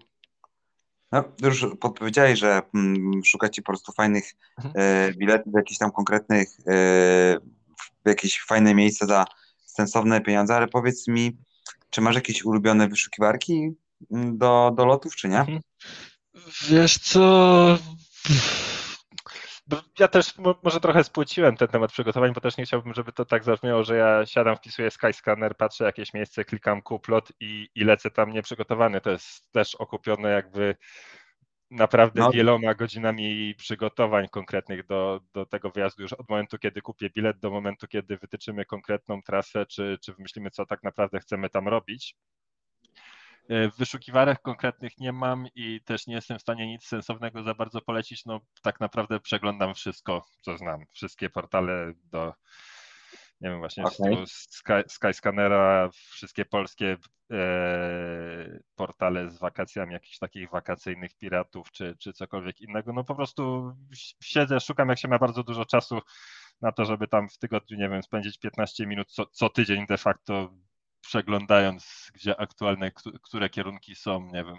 no, 1.13 1.25
już 1.43 1.67
podpowiedziałeś, 1.81 2.39
że 2.39 2.63
mm, 2.75 3.25
szukacie 3.25 3.63
po 3.63 3.67
prostu 3.67 3.93
fajnych 3.93 4.33
Mhm. 4.59 4.75
e, 4.77 5.13
biletów 5.15 5.53
jakichś 5.57 5.79
tam 5.79 5.91
konkretnych, 5.93 6.49
e, 6.61 6.73
w 8.05 8.09
jakieś 8.09 8.41
fajne 8.41 8.75
miejsca 8.75 9.07
za 9.07 9.25
sensowne 9.67 10.21
pieniądze, 10.21 10.57
ale 10.57 10.69
powiedz 10.69 11.09
mi, 11.09 11.37
czy 11.91 12.01
masz 12.01 12.15
jakieś 12.15 12.45
ulubione 12.45 12.89
wyszukiwarki 12.89 13.71
mm, 14.13 14.39
do, 14.39 14.73
do 14.77 14.85
lotów, 14.87 15.17
czy 15.17 15.29
nie? 15.29 15.39
Mhm. 15.41 15.61
Wiesz 16.69 16.99
co? 16.99 17.79
Ja 19.99 20.09
też 20.09 20.39
mo- 20.39 20.61
może 20.63 20.81
trochę 20.81 21.05
spłyciłem 21.05 21.57
ten 21.57 21.69
temat 21.69 21.93
przygotowań, 21.93 22.33
bo 22.33 22.41
też 22.41 22.57
nie 22.57 22.65
chciałbym, 22.65 22.95
żeby 22.95 23.13
to 23.13 23.25
tak 23.25 23.45
zabrzmiało, 23.45 23.85
że 23.85 23.97
ja 23.97 24.27
siadam, 24.27 24.57
wpisuję 24.57 24.91
Skyscanner, 24.91 25.57
patrzę 25.57 25.85
jakieś 25.85 26.15
miejsce, 26.15 26.45
klikam 26.45 26.83
kuplot 26.83 27.33
i, 27.41 27.69
i 27.75 27.85
lecę 27.85 28.11
tam 28.11 28.31
nieprzygotowany. 28.33 29.01
To 29.01 29.11
jest 29.11 29.53
też 29.53 29.75
okupione 29.75 30.31
jakby 30.31 30.77
naprawdę 31.71 32.21
No. 32.21 32.31
wieloma 32.31 32.75
godzinami 32.75 33.55
przygotowań 33.55 34.29
konkretnych 34.29 34.87
do, 34.87 35.21
do 35.35 35.47
tego 35.47 35.71
wyjazdu 35.71 36.03
już 36.03 36.13
od 36.13 36.29
momentu, 36.29 36.59
kiedy 36.59 36.83
kupię 36.83 37.11
bilet, 37.11 37.39
do 37.39 37.51
momentu, 37.51 37.87
kiedy 37.89 38.17
wytyczymy 38.17 38.65
konkretną 38.65 39.23
trasę, 39.23 39.67
czy, 39.67 39.99
czy 40.03 40.15
wymyślimy, 40.15 40.51
co 40.51 40.67
tak 40.67 40.83
naprawdę 40.83 41.21
chcemy 41.21 41.51
tam 41.51 41.69
robić. 41.69 42.17
E, 43.49 43.69
Wyszukiwarek 43.69 44.43
konkretnych 44.43 44.99
nie 44.99 45.13
mam 45.13 45.47
i 45.55 45.81
też 45.85 46.07
nie 46.07 46.15
jestem 46.15 46.39
w 46.39 46.43
stanie 46.43 46.67
nic 46.67 46.85
sensownego 46.85 47.43
za 47.43 47.55
bardzo 47.55 47.81
polecić. 47.81 48.25
No 48.25 48.41
tak 48.63 48.81
naprawdę 48.81 49.21
przeglądam 49.21 49.75
wszystko, 49.75 50.27
co 50.41 50.57
znam. 50.57 50.85
Wszystkie 50.93 51.31
portale 51.31 51.93
do, 52.05 52.35
nie 53.41 53.51
wiem, 53.51 53.59
właśnie 53.59 53.85
tego 53.85 54.27
Sky, 54.27 54.73
Skyscannera, 54.89 55.91
wszystkie 55.93 56.45
polskie 56.45 56.97
e, 57.33 58.59
portale 58.75 59.31
z 59.31 59.39
wakacjami, 59.39 59.93
jakichś 59.93 60.19
takich 60.19 60.51
wakacyjnych 60.51 61.15
piratów, 61.15 61.71
czy, 61.73 61.97
czy 61.99 62.13
cokolwiek 62.13 62.61
innego. 62.61 62.93
No 62.93 63.05
po 63.05 63.15
prostu 63.15 63.73
siedzę, 64.23 64.61
szukam, 64.61 64.89
jak 64.89 64.99
się 64.99 65.09
ma 65.09 65.19
bardzo 65.19 65.43
dużo 65.43 65.65
czasu 65.65 65.99
na 66.61 66.73
to, 66.73 66.85
żeby 66.85 67.09
tam 67.09 67.29
w 67.29 67.39
tygodniu, 67.39 67.79
nie 67.79 67.89
wiem, 67.89 68.03
spędzić 68.03 68.39
15 68.39 68.87
minut 68.87 69.13
co, 69.13 69.27
co 69.27 69.49
tydzień 69.49 69.87
de 69.87 69.99
facto 69.99 70.55
przeglądając, 71.07 72.11
gdzie 72.15 72.41
aktualne, 72.41 72.91
któ- 72.91 73.19
które 73.19 73.51
kierunki 73.51 73.95
są, 73.95 74.21
nie 74.33 74.45
wiem, 74.45 74.57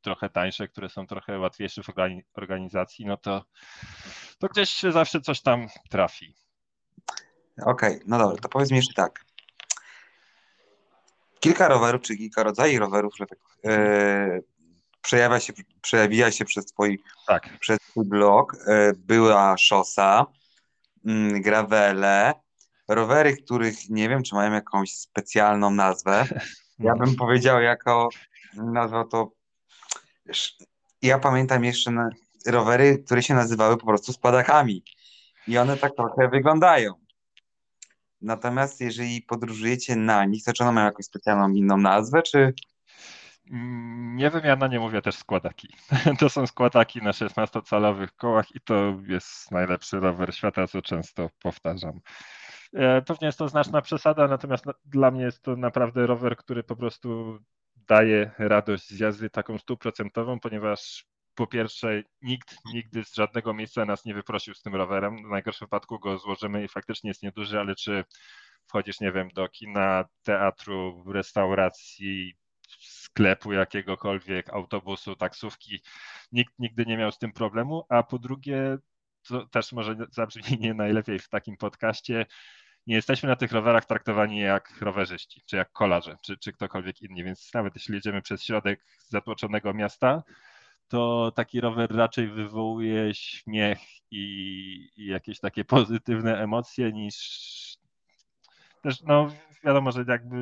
trochę 0.00 0.30
tańsze, 0.30 0.68
które 0.68 0.88
są 0.88 1.06
trochę 1.06 1.38
łatwiejsze 1.38 1.82
w 1.82 1.86
organi- 1.88 2.22
organizacji, 2.34 3.06
no 3.06 3.16
to, 3.16 3.44
to 4.38 4.48
gdzieś 4.48 4.70
się 4.70 4.92
zawsze 4.92 5.20
coś 5.20 5.42
tam 5.42 5.66
trafi. 5.90 6.34
Okej, 7.66 8.00
no 8.06 8.18
dobra, 8.18 8.36
to 8.42 8.48
powiedz 8.48 8.70
mi 8.70 8.76
jeszcze 8.76 8.94
tak. 8.94 9.24
Kilka 11.40 11.68
rowerów, 11.68 12.02
czy 12.02 12.16
kilka 12.16 12.42
rodzajów 12.42 12.80
rowerów, 12.80 13.14
e, 13.64 14.40
przejawia 15.02 15.40
się, 15.40 15.52
przejawia 15.82 16.30
się 16.30 16.44
przez 16.44 16.66
twój, 16.66 17.02
Tak. 17.26 17.58
przez 17.60 17.78
twój 17.78 18.04
blog. 18.06 18.56
E, 18.66 18.92
była 18.96 19.58
szosa, 19.58 20.26
mm, 21.06 21.42
gravele, 21.42 22.34
rowery, 22.88 23.36
których 23.36 23.90
nie 23.90 24.08
wiem, 24.08 24.22
czy 24.22 24.34
mają 24.34 24.52
jakąś 24.52 24.92
specjalną 24.92 25.70
nazwę. 25.70 26.24
Ja 26.78 26.94
bym 26.94 27.16
powiedział 27.16 27.60
jako, 27.62 28.08
nazwał 28.54 29.08
to, 29.08 29.30
ja 31.02 31.18
pamiętam 31.18 31.64
jeszcze 31.64 31.90
na, 31.90 32.10
rowery, 32.46 33.02
które 33.06 33.22
się 33.22 33.34
nazywały 33.34 33.76
po 33.76 33.86
prostu 33.86 34.12
spadakami 34.12 34.82
i 35.48 35.58
one 35.58 35.76
tak 35.76 35.92
trochę 35.96 36.28
wyglądają. 36.28 36.94
Natomiast 38.20 38.80
jeżeli 38.80 39.22
podróżujecie 39.22 39.96
na 39.96 40.24
nich, 40.24 40.44
to 40.44 40.52
czy 40.52 40.64
one 40.64 40.72
mają 40.72 40.86
jakąś 40.86 41.04
specjalną 41.04 41.48
inną 41.48 41.76
nazwę, 41.76 42.22
czy... 42.22 42.54
Mm, 43.50 44.16
Nie 44.16 44.30
wiem, 44.30 44.42
ja 44.44 44.56
na 44.56 44.66
nie 44.66 44.80
mówię 44.80 45.02
też 45.02 45.14
składaki. 45.14 45.68
To 46.20 46.28
są 46.28 46.46
składaki 46.46 47.02
na 47.02 47.10
16-calowych 47.10 48.08
kołach 48.16 48.54
i 48.54 48.60
to 48.60 48.98
jest 49.06 49.50
najlepszy 49.50 50.00
rower 50.00 50.34
świata, 50.34 50.66
co 50.66 50.82
często 50.82 51.30
powtarzam. 51.42 52.00
E, 52.74 53.02
Pewnie 53.02 53.26
jest 53.26 53.38
to 53.38 53.48
znaczna 53.48 53.82
przesada, 53.82 54.28
natomiast 54.28 54.66
na- 54.66 54.74
dla 54.84 55.10
mnie 55.10 55.22
jest 55.22 55.42
to 55.42 55.56
naprawdę 55.56 56.06
rower, 56.06 56.36
który 56.36 56.62
po 56.62 56.76
prostu 56.76 57.38
daje 57.88 58.30
radość 58.38 58.88
z 58.88 59.00
jazdy 59.00 59.30
taką 59.30 59.58
stuprocentową, 59.58 60.40
ponieważ 60.40 61.04
po 61.34 61.46
pierwsze 61.46 62.02
nikt 62.22 62.56
nigdy 62.74 63.04
z 63.04 63.14
żadnego 63.14 63.54
miejsca 63.54 63.84
nas 63.84 64.04
nie 64.04 64.14
wyprosił 64.14 64.54
z 64.54 64.62
tym 64.62 64.74
rowerem. 64.74 65.16
W 65.16 65.30
najgorszym 65.30 65.66
wypadku 65.66 65.98
go 65.98 66.18
złożymy 66.18 66.64
i 66.64 66.68
faktycznie 66.68 67.10
jest 67.10 67.22
nieduży, 67.22 67.60
ale 67.60 67.74
czy 67.74 68.04
wchodzisz, 68.66 69.00
nie 69.00 69.12
wiem, 69.12 69.28
do 69.34 69.48
kina, 69.48 70.04
teatru, 70.22 71.04
restauracji, 71.12 72.34
sklepu 72.80 73.52
jakiegokolwiek, 73.52 74.50
autobusu, 74.50 75.16
taksówki, 75.16 75.80
nikt 76.32 76.54
nigdy 76.58 76.86
nie 76.86 76.96
miał 76.96 77.12
z 77.12 77.18
tym 77.18 77.32
problemu, 77.32 77.84
a 77.88 78.02
po 78.02 78.18
drugie, 78.18 78.78
to 79.28 79.46
też 79.46 79.72
może 79.72 79.96
zabrzmi 80.10 80.58
nie 80.60 80.74
najlepiej 80.74 81.18
w 81.18 81.28
takim 81.28 81.56
podcaście, 81.56 82.26
nie 82.86 82.94
jesteśmy 82.94 83.28
na 83.28 83.36
tych 83.36 83.52
rowerach 83.52 83.84
traktowani 83.84 84.38
jak 84.40 84.80
rowerzyści, 84.80 85.42
czy 85.46 85.56
jak 85.56 85.72
kolarze, 85.72 86.16
czy, 86.22 86.36
czy 86.36 86.52
ktokolwiek 86.52 87.02
inny, 87.02 87.24
więc 87.24 87.54
nawet 87.54 87.74
jeśli 87.74 87.94
jedziemy 87.94 88.22
przez 88.22 88.42
środek 88.44 88.84
zatłoczonego 89.08 89.74
miasta, 89.74 90.22
to 90.88 91.32
taki 91.36 91.60
rower 91.60 91.96
raczej 91.96 92.28
wywołuje 92.28 93.14
śmiech 93.14 93.78
i, 94.10 94.90
i 94.96 95.06
jakieś 95.06 95.40
takie 95.40 95.64
pozytywne 95.64 96.42
emocje 96.42 96.92
niż 96.92 97.16
też 98.82 99.02
no 99.02 99.28
wiadomo, 99.64 99.92
że 99.92 100.04
jakby 100.08 100.36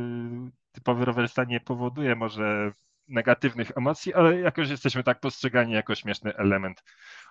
typowy 0.72 1.04
rowerzysta 1.04 1.44
nie 1.44 1.60
powoduje 1.60 2.16
może 2.16 2.72
negatywnych 3.08 3.70
emocji, 3.76 4.14
ale 4.14 4.40
jakoś 4.40 4.70
jesteśmy 4.70 5.02
tak 5.02 5.20
postrzegani 5.20 5.72
jako 5.72 5.94
śmieszny 5.94 6.36
element 6.36 6.84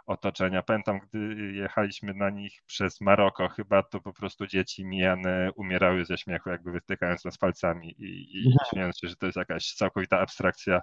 otoczenia. 0.06 0.64
Pamiętam, 0.64 1.00
gdy 1.00 1.52
jechaliśmy 1.54 2.14
na 2.14 2.30
nich 2.30 2.64
przez 2.66 3.02
Maroko, 3.02 3.50
chyba 3.50 3.84
to 3.84 4.02
po 4.02 4.14
prostu 4.14 4.48
dzieci 4.48 4.86
mijane 4.86 5.52
umierały 5.56 6.06
ze 6.06 6.18
śmiechu, 6.18 6.50
jakby 6.50 6.72
wytykając 6.72 7.26
nas 7.26 7.38
palcami 7.38 7.96
i, 8.00 8.38
i 8.38 8.56
śmiejąc 8.70 8.98
się, 9.00 9.08
że 9.08 9.16
to 9.16 9.26
jest 9.26 9.38
jakaś 9.38 9.74
całkowita 9.74 10.20
abstrakcja. 10.20 10.82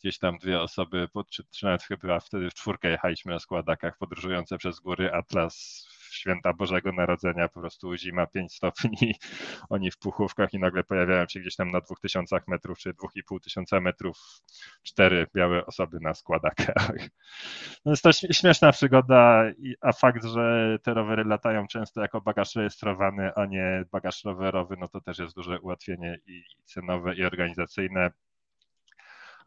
Gdzieś 0.00 0.18
tam 0.18 0.38
dwie 0.38 0.60
osoby, 0.60 1.08
czy, 1.30 1.44
czy 1.50 1.64
nawet 1.66 1.82
chyba 1.82 2.20
wtedy 2.20 2.50
w 2.50 2.54
czwórkę 2.54 2.88
jechaliśmy 2.88 3.32
na 3.32 3.38
składakach 3.38 3.98
podróżujące 3.98 4.58
przez 4.58 4.80
góry 4.80 5.12
Atlas 5.12 5.86
święta 6.14 6.52
Bożego 6.52 6.92
Narodzenia, 6.92 7.48
po 7.48 7.60
prostu 7.60 7.96
zima 7.96 8.26
5 8.26 8.54
stopni, 8.54 9.14
oni 9.70 9.90
w 9.90 9.98
puchówkach 9.98 10.54
i 10.54 10.58
nagle 10.58 10.84
pojawiają 10.84 11.26
się 11.28 11.40
gdzieś 11.40 11.56
tam 11.56 11.70
na 11.70 11.80
2000 11.80 12.36
metrów 12.48 12.78
czy 12.78 12.92
2500 12.92 13.82
metrów 13.82 14.18
cztery 14.82 15.26
białe 15.34 15.66
osoby 15.66 15.98
na 16.00 16.14
składakach. 16.14 16.90
No 17.84 17.92
jest 17.92 18.02
to 18.02 18.10
śmie- 18.12 18.32
śmieszna 18.32 18.72
przygoda, 18.72 19.44
a 19.80 19.92
fakt, 19.92 20.24
że 20.24 20.78
te 20.82 20.94
rowery 20.94 21.24
latają 21.24 21.66
często 21.66 22.00
jako 22.00 22.20
bagaż 22.20 22.56
rejestrowany, 22.56 23.34
a 23.34 23.46
nie 23.46 23.84
bagaż 23.92 24.24
rowerowy, 24.24 24.76
no 24.80 24.88
to 24.88 25.00
też 25.00 25.18
jest 25.18 25.36
duże 25.36 25.60
ułatwienie 25.60 26.18
i 26.26 26.42
cenowe, 26.64 27.14
i 27.14 27.24
organizacyjne. 27.24 28.10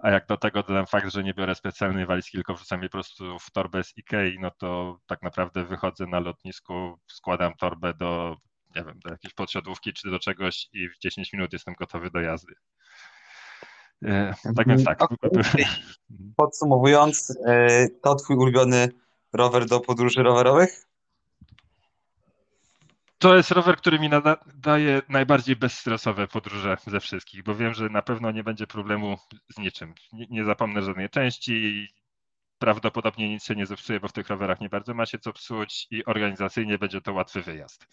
A 0.01 0.09
jak 0.09 0.27
do 0.27 0.37
tego 0.37 0.63
dodam 0.63 0.87
fakt, 0.87 1.11
że 1.13 1.23
nie 1.23 1.33
biorę 1.33 1.55
specjalnej 1.55 2.05
walizki, 2.05 2.37
tylko 2.37 2.53
wrzucam 2.53 2.83
je 2.83 2.89
po 2.89 2.91
prostu 2.91 3.39
w 3.39 3.51
torbę 3.51 3.83
z 3.83 3.97
Ikei, 3.97 4.39
no 4.39 4.51
to 4.51 4.99
tak 5.07 5.21
naprawdę 5.21 5.65
wychodzę 5.65 6.07
na 6.07 6.19
lotnisku, 6.19 6.99
składam 7.07 7.53
torbę 7.55 7.93
do, 7.93 8.37
nie 8.75 8.83
wiem, 8.83 8.99
do 8.99 9.11
jakiejś 9.11 9.33
podsiadłówki 9.33 9.93
czy 9.93 10.11
do 10.11 10.19
czegoś 10.19 10.69
i 10.73 10.89
w 10.89 10.99
10 10.99 11.33
minut 11.33 11.53
jestem 11.53 11.73
gotowy 11.79 12.11
do 12.11 12.19
jazdy. 12.19 12.53
E, 14.05 14.33
Tak 14.55 14.67
więc 14.67 14.83
tak. 14.83 15.01
Okej. 15.11 15.65
Podsumowując, 16.35 17.37
e, 17.47 17.87
to 18.03 18.15
twój 18.15 18.35
ulubiony 18.35 18.89
rower 19.33 19.65
do 19.65 19.79
podróży 19.79 20.23
rowerowych? 20.23 20.90
To 23.21 23.35
jest 23.35 23.51
rower, 23.51 23.77
który 23.77 23.99
mi 23.99 24.09
daje 24.55 25.01
najbardziej 25.09 25.55
bezstresowe 25.55 26.27
podróże 26.27 26.77
ze 26.87 26.99
wszystkich, 26.99 27.43
bo 27.43 27.55
wiem, 27.55 27.73
że 27.73 27.89
na 27.89 28.01
pewno 28.01 28.31
nie 28.31 28.43
będzie 28.43 28.67
problemu 28.67 29.17
z 29.49 29.57
niczym. 29.57 29.93
Nie, 30.13 30.25
nie 30.29 30.45
zapomnę 30.45 30.81
żadnej 30.81 31.09
części. 31.09 31.87
Prawdopodobnie 32.59 33.29
nic 33.29 33.45
się 33.45 33.55
nie 33.55 33.65
zepsuje, 33.65 33.99
bo 33.99 34.07
w 34.07 34.13
tych 34.13 34.27
rowerach 34.27 34.61
nie 34.61 34.69
bardzo 34.69 34.93
ma 34.93 35.05
się 35.05 35.19
co 35.19 35.33
psuć 35.33 35.87
i 35.91 36.05
organizacyjnie 36.05 36.77
będzie 36.77 37.01
to 37.01 37.13
łatwy 37.13 37.41
wyjazd. 37.41 37.87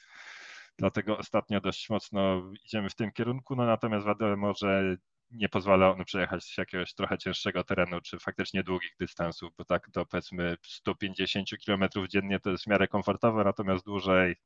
Dlatego 0.78 1.18
ostatnio 1.18 1.60
dość 1.60 1.90
mocno 1.90 2.42
idziemy 2.64 2.90
w 2.90 2.94
tym 2.94 3.12
kierunku, 3.12 3.56
no 3.56 3.66
natomiast 3.66 4.06
wiadomo, 4.06 4.54
że 4.54 4.96
nie 5.30 5.48
pozwala 5.48 5.90
on 5.90 6.04
przejechać 6.04 6.58
jakiegoś 6.58 6.94
trochę 6.94 7.18
cięższego 7.18 7.64
terenu, 7.64 8.00
czy 8.00 8.18
faktycznie 8.18 8.62
długich 8.62 8.96
dystansów, 9.00 9.50
bo 9.58 9.64
tak 9.64 9.90
to 9.92 10.06
powiedzmy 10.06 10.56
150 10.66 11.48
km 11.66 11.84
dziennie 12.08 12.40
to 12.40 12.50
jest 12.50 12.64
w 12.64 12.66
miarę 12.66 12.88
komfortowe, 12.88 13.44
natomiast 13.44 13.84
dłużej 13.84 14.36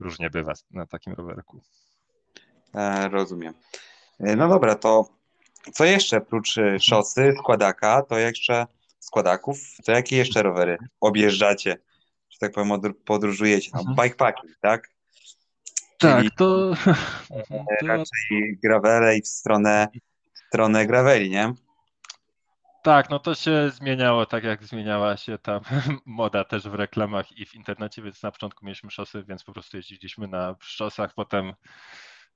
różnie 0.00 0.30
bywa 0.30 0.52
na 0.70 0.86
takim 0.86 1.12
rowerku. 1.12 1.60
E, 2.74 3.08
rozumiem. 3.08 3.54
E, 4.20 4.36
no 4.36 4.48
dobra, 4.48 4.74
to 4.74 5.08
co 5.72 5.84
jeszcze 5.84 6.16
oprócz 6.16 6.58
e, 6.58 6.80
szosy, 6.80 7.34
składaka, 7.38 8.02
to 8.02 8.18
jeszcze 8.18 8.66
składaków, 8.98 9.58
to 9.84 9.92
jakie 9.92 10.16
jeszcze 10.16 10.42
rowery 10.42 10.78
objeżdżacie, 11.00 11.76
że 12.30 12.38
tak 12.40 12.52
powiem, 12.52 12.94
podróżujecie? 13.04 13.70
No, 13.74 14.02
bikepacking, 14.02 14.52
tak? 14.60 14.94
Tak, 15.98 16.18
Czyli 16.18 16.30
to, 16.30 16.74
to... 17.48 17.64
raczej 17.82 18.58
gravele 18.62 19.16
i 19.16 19.22
w 19.22 19.28
stronę, 19.28 19.88
w 20.34 20.38
stronę 20.38 20.86
graveli, 20.86 21.30
nie? 21.30 21.54
Tak, 22.84 23.10
no 23.10 23.18
to 23.18 23.34
się 23.34 23.70
zmieniało 23.70 24.26
tak 24.26 24.44
jak 24.44 24.64
zmieniała 24.64 25.16
się 25.16 25.38
ta 25.38 25.60
moda 26.06 26.44
też 26.44 26.68
w 26.68 26.74
reklamach 26.74 27.32
i 27.32 27.46
w 27.46 27.54
internecie, 27.54 28.02
więc 28.02 28.22
na 28.22 28.30
początku 28.30 28.64
mieliśmy 28.66 28.90
szosy, 28.90 29.24
więc 29.28 29.44
po 29.44 29.52
prostu 29.52 29.76
jeździliśmy 29.76 30.28
na 30.28 30.56
szosach, 30.60 31.14
potem 31.14 31.54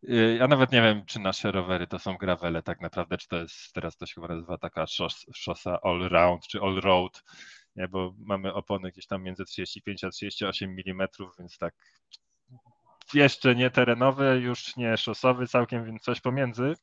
y, 0.04 0.36
ja 0.38 0.48
nawet 0.48 0.72
nie 0.72 0.82
wiem, 0.82 1.06
czy 1.06 1.18
nasze 1.18 1.52
rowery 1.52 1.86
to 1.86 1.98
są 1.98 2.16
gravele 2.16 2.62
tak 2.62 2.80
naprawdę, 2.80 3.18
czy 3.18 3.28
to 3.28 3.36
jest, 3.36 3.72
teraz 3.72 3.96
to 3.96 4.06
się 4.06 4.14
chyba 4.14 4.28
nazywa 4.28 4.58
taka 4.58 4.86
szos, 4.86 5.26
szosa 5.34 5.78
all 5.82 6.08
round, 6.08 6.46
czy 6.46 6.60
all 6.60 6.80
road, 6.80 7.22
nie, 7.76 7.88
bo 7.88 8.14
mamy 8.18 8.54
opony 8.54 8.90
gdzieś 8.90 9.06
tam 9.06 9.22
między 9.22 9.44
35 9.44 10.04
a 10.04 10.10
38 10.10 10.76
mm, 10.86 11.08
więc 11.38 11.58
tak 11.58 11.74
jeszcze 13.14 13.54
nie 13.54 13.70
terenowy, 13.70 14.40
już 14.42 14.76
nie 14.76 14.96
szosowy 14.96 15.46
całkiem, 15.46 15.84
więc 15.84 16.02
coś 16.02 16.20
pomiędzy. 16.20 16.74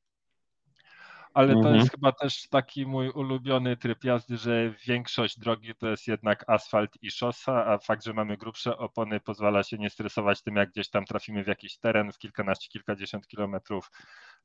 Ale 1.36 1.54
to 1.54 1.60
mhm. 1.60 1.76
jest 1.76 1.92
chyba 1.92 2.12
też 2.12 2.50
taki 2.50 2.86
mój 2.86 3.10
ulubiony 3.10 3.78
tryb 3.78 4.04
jazdy, 4.04 4.38
że 4.38 4.74
większość 4.86 5.40
drogi 5.40 5.76
to 5.76 5.88
jest 5.88 6.08
jednak 6.08 6.50
asfalt 6.50 7.04
i 7.04 7.12
szosa, 7.12 7.66
a 7.66 7.78
fakt, 7.78 8.04
że 8.06 8.14
mamy 8.14 8.38
grubsze 8.38 8.78
opony 8.78 9.20
pozwala 9.20 9.64
się 9.64 9.78
nie 9.78 9.90
stresować 9.90 10.42
tym, 10.42 10.56
jak 10.56 10.70
gdzieś 10.70 10.90
tam 10.90 11.06
trafimy 11.06 11.44
w 11.44 11.48
jakiś 11.48 11.78
teren 11.78 12.12
w 12.12 12.18
kilkanaście, 12.18 12.70
kilkadziesiąt 12.70 13.28
kilometrów, 13.28 13.92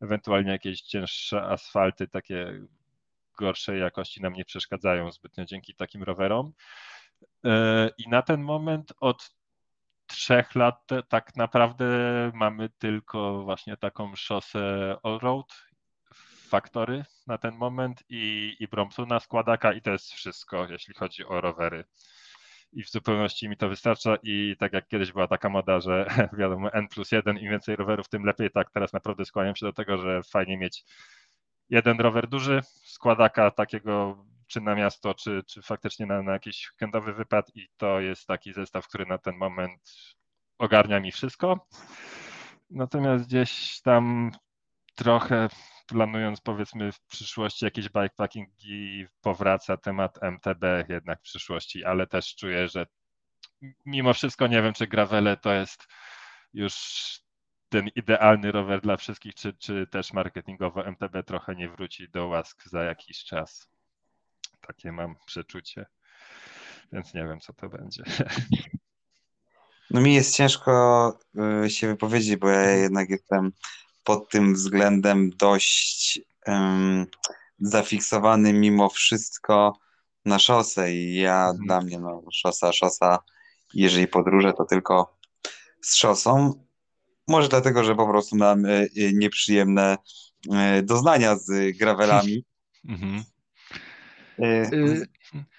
ewentualnie 0.01 0.51
jakieś 0.51 0.81
cięższe 0.81 1.43
asfalty, 1.43 2.09
takie 2.09 2.61
gorszej 3.39 3.81
jakości 3.81 4.23
nam 4.23 4.33
nie 4.33 4.45
przeszkadzają 4.45 5.11
zbytnio 5.11 5.45
dzięki 5.45 5.75
takim 5.75 6.03
rowerom. 6.03 6.53
E, 7.45 7.91
I 7.99 8.09
na 8.09 8.23
ten 8.23 8.43
moment 8.43 8.93
od 9.01 9.31
trzech 10.07 10.55
lat 10.55 10.87
tak 11.09 11.37
naprawdę 11.37 11.87
mamy 12.35 12.69
tylko 12.69 13.43
właśnie 13.43 13.77
taką 13.77 14.17
szosę 14.17 14.97
all-road, 15.03 15.70
faktory 16.51 17.05
na 17.27 17.39
ten 17.39 17.55
moment 17.55 18.03
i, 18.09 18.57
i 18.61 18.69
Bromsuna 18.69 19.21
składaka 19.21 19.73
i 19.73 19.83
to 19.83 19.91
jest 19.91 20.13
wszystko, 20.13 20.67
jeśli 20.71 20.95
chodzi 20.95 21.25
o 21.25 21.41
rowery. 21.41 21.85
I 22.73 22.85
w 22.85 22.91
zupełności 22.91 23.49
mi 23.49 23.57
to 23.57 23.69
wystarcza 23.69 24.17
i 24.23 24.57
tak 24.59 24.73
jak 24.73 24.89
kiedyś 24.89 25.13
była 25.13 25.29
taka 25.29 25.49
moda, 25.49 25.81
że 25.81 26.07
wiadomo 26.39 26.73
N 26.73 26.89
plus 26.89 27.13
jeden, 27.13 27.39
im 27.39 27.51
więcej 27.51 27.77
rowerów, 27.77 28.09
tym 28.09 28.25
lepiej, 28.25 28.51
tak 28.51 28.71
teraz 28.71 28.93
naprawdę 28.93 29.25
skłaniam 29.25 29.57
się 29.57 29.67
do 29.67 29.73
tego, 29.73 29.99
że 29.99 30.23
fajnie 30.23 30.59
mieć 30.59 30.85
jeden 31.71 32.01
rower 32.01 32.29
duży, 32.29 32.61
składaka 32.85 33.51
takiego 33.51 34.25
czy 34.47 34.61
na 34.61 34.75
miasto, 34.75 35.15
czy, 35.15 35.43
czy 35.47 35.63
faktycznie 35.63 36.07
na, 36.07 36.23
na 36.23 36.33
jakiś 36.33 36.71
weekendowy 36.71 37.13
wypad 37.13 37.51
i 37.55 37.69
to 37.77 38.01
jest 38.01 38.27
taki 38.27 38.53
zestaw, 38.53 38.89
który 38.89 39.07
na 39.07 39.19
ten 39.19 39.37
moment 39.37 39.81
ogarnia 40.59 41.01
mi 41.01 41.13
wszystko. 41.13 41.67
Natomiast 42.71 43.27
gdzieś 43.27 43.81
tam 43.81 44.31
trochę 44.95 45.49
planując 45.91 46.41
powiedzmy 46.41 46.93
w 46.93 47.01
przyszłości 47.01 47.65
jakieś 47.65 47.89
bikepackingi 47.89 49.07
powraca 49.21 49.77
temat 49.77 50.19
MTB 50.23 50.65
jednak 50.89 51.19
w 51.19 51.23
przyszłości, 51.23 51.85
ale 51.85 52.07
też 52.07 52.35
czuję, 52.35 52.69
że 52.69 52.87
mimo 53.87 54.15
wszystko 54.15 54.47
nie 54.47 54.63
wiem, 54.63 54.75
czy 54.75 54.87
gravele 54.87 55.37
to 55.37 55.53
jest 55.53 55.87
już 56.55 56.75
ten 57.69 57.89
idealny 57.97 58.53
rower 58.53 58.81
dla 58.81 58.97
wszystkich, 58.97 59.35
czy, 59.35 59.53
czy 59.53 59.87
też 59.87 60.13
marketingowo 60.13 60.87
MTB 60.87 61.27
trochę 61.27 61.55
nie 61.55 61.69
wróci 61.69 62.09
do 62.09 62.27
łask 62.27 62.69
za 62.69 62.83
jakiś 62.83 63.25
czas. 63.25 63.69
Takie 64.61 64.93
mam 64.93 65.17
przeczucie, 65.27 65.87
więc 66.93 67.15
nie 67.15 67.25
wiem, 67.25 67.41
co 67.41 67.53
to 67.53 67.69
będzie. 67.69 68.03
No 69.91 70.01
mi 70.01 70.15
jest 70.15 70.37
ciężko 70.37 71.19
y, 71.65 71.71
się 71.71 71.87
wypowiedzieć, 71.87 72.37
bo 72.37 72.49
ja 72.49 72.71
jednak 72.71 73.11
jestem 73.11 73.53
pod 74.05 74.31
tym 74.31 74.55
względem 74.55 75.31
dość 75.31 76.21
um, 76.47 77.07
zafiksowany 77.59 78.53
mimo 78.53 78.89
wszystko 78.89 79.79
na 80.25 80.39
szosę 80.39 80.95
i 80.95 81.15
ja 81.15 81.49
mhm. 81.49 81.67
dla 81.67 81.81
mnie 81.81 81.99
no, 81.99 82.23
szosa, 82.33 82.73
szosa, 82.73 83.19
jeżeli 83.75 84.09
podróżę, 84.09 84.53
to 84.53 84.65
tylko 84.65 85.19
z 85.83 85.97
szosą. 85.97 86.65
Może 87.29 87.49
dlatego, 87.49 87.85
że 87.85 87.95
po 87.95 88.09
prostu 88.09 88.37
mam 88.37 88.67
y, 88.67 88.89
nieprzyjemne 89.15 89.97
y, 90.79 90.83
doznania 90.83 91.37
z 91.37 91.77
gravelami. 91.79 92.45
Mhm. 92.89 93.25
Y, 94.43 95.07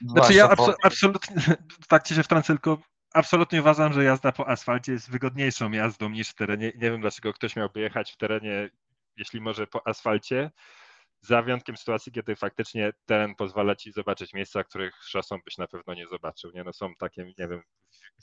znaczy 0.01 0.33
ja 0.33 0.49
abso 0.49 0.75
absolutnie, 0.83 1.35
tak 1.89 2.07
ci 2.07 2.15
się 2.15 2.23
wtrącę, 2.23 2.47
tylko 2.53 2.77
absolutnie 3.13 3.61
uważam, 3.61 3.93
że 3.93 4.03
jazda 4.03 4.31
po 4.31 4.47
asfalcie 4.47 4.91
jest 4.91 5.11
wygodniejszą 5.11 5.71
jazdą 5.71 6.09
niż 6.09 6.29
w 6.29 6.35
terenie. 6.35 6.71
Nie 6.75 6.91
wiem, 6.91 7.01
dlaczego 7.01 7.33
ktoś 7.33 7.55
miałby 7.55 7.79
jechać 7.79 8.11
w 8.11 8.17
terenie, 8.17 8.69
jeśli 9.17 9.41
może 9.41 9.67
po 9.67 9.87
asfalcie, 9.87 10.51
za 11.21 11.41
wyjątkiem 11.41 11.77
sytuacji, 11.77 12.11
kiedy 12.11 12.35
faktycznie 12.35 12.93
teren 13.05 13.35
pozwala 13.35 13.75
ci 13.75 13.91
zobaczyć 13.91 14.33
miejsca, 14.33 14.63
których 14.63 14.95
szosą 15.03 15.37
byś 15.45 15.57
na 15.57 15.67
pewno 15.67 15.93
nie 15.93 16.07
zobaczył. 16.07 16.51
Nie? 16.51 16.63
No 16.63 16.73
są 16.73 16.95
takie, 16.95 17.25
nie 17.37 17.47
wiem, 17.47 17.61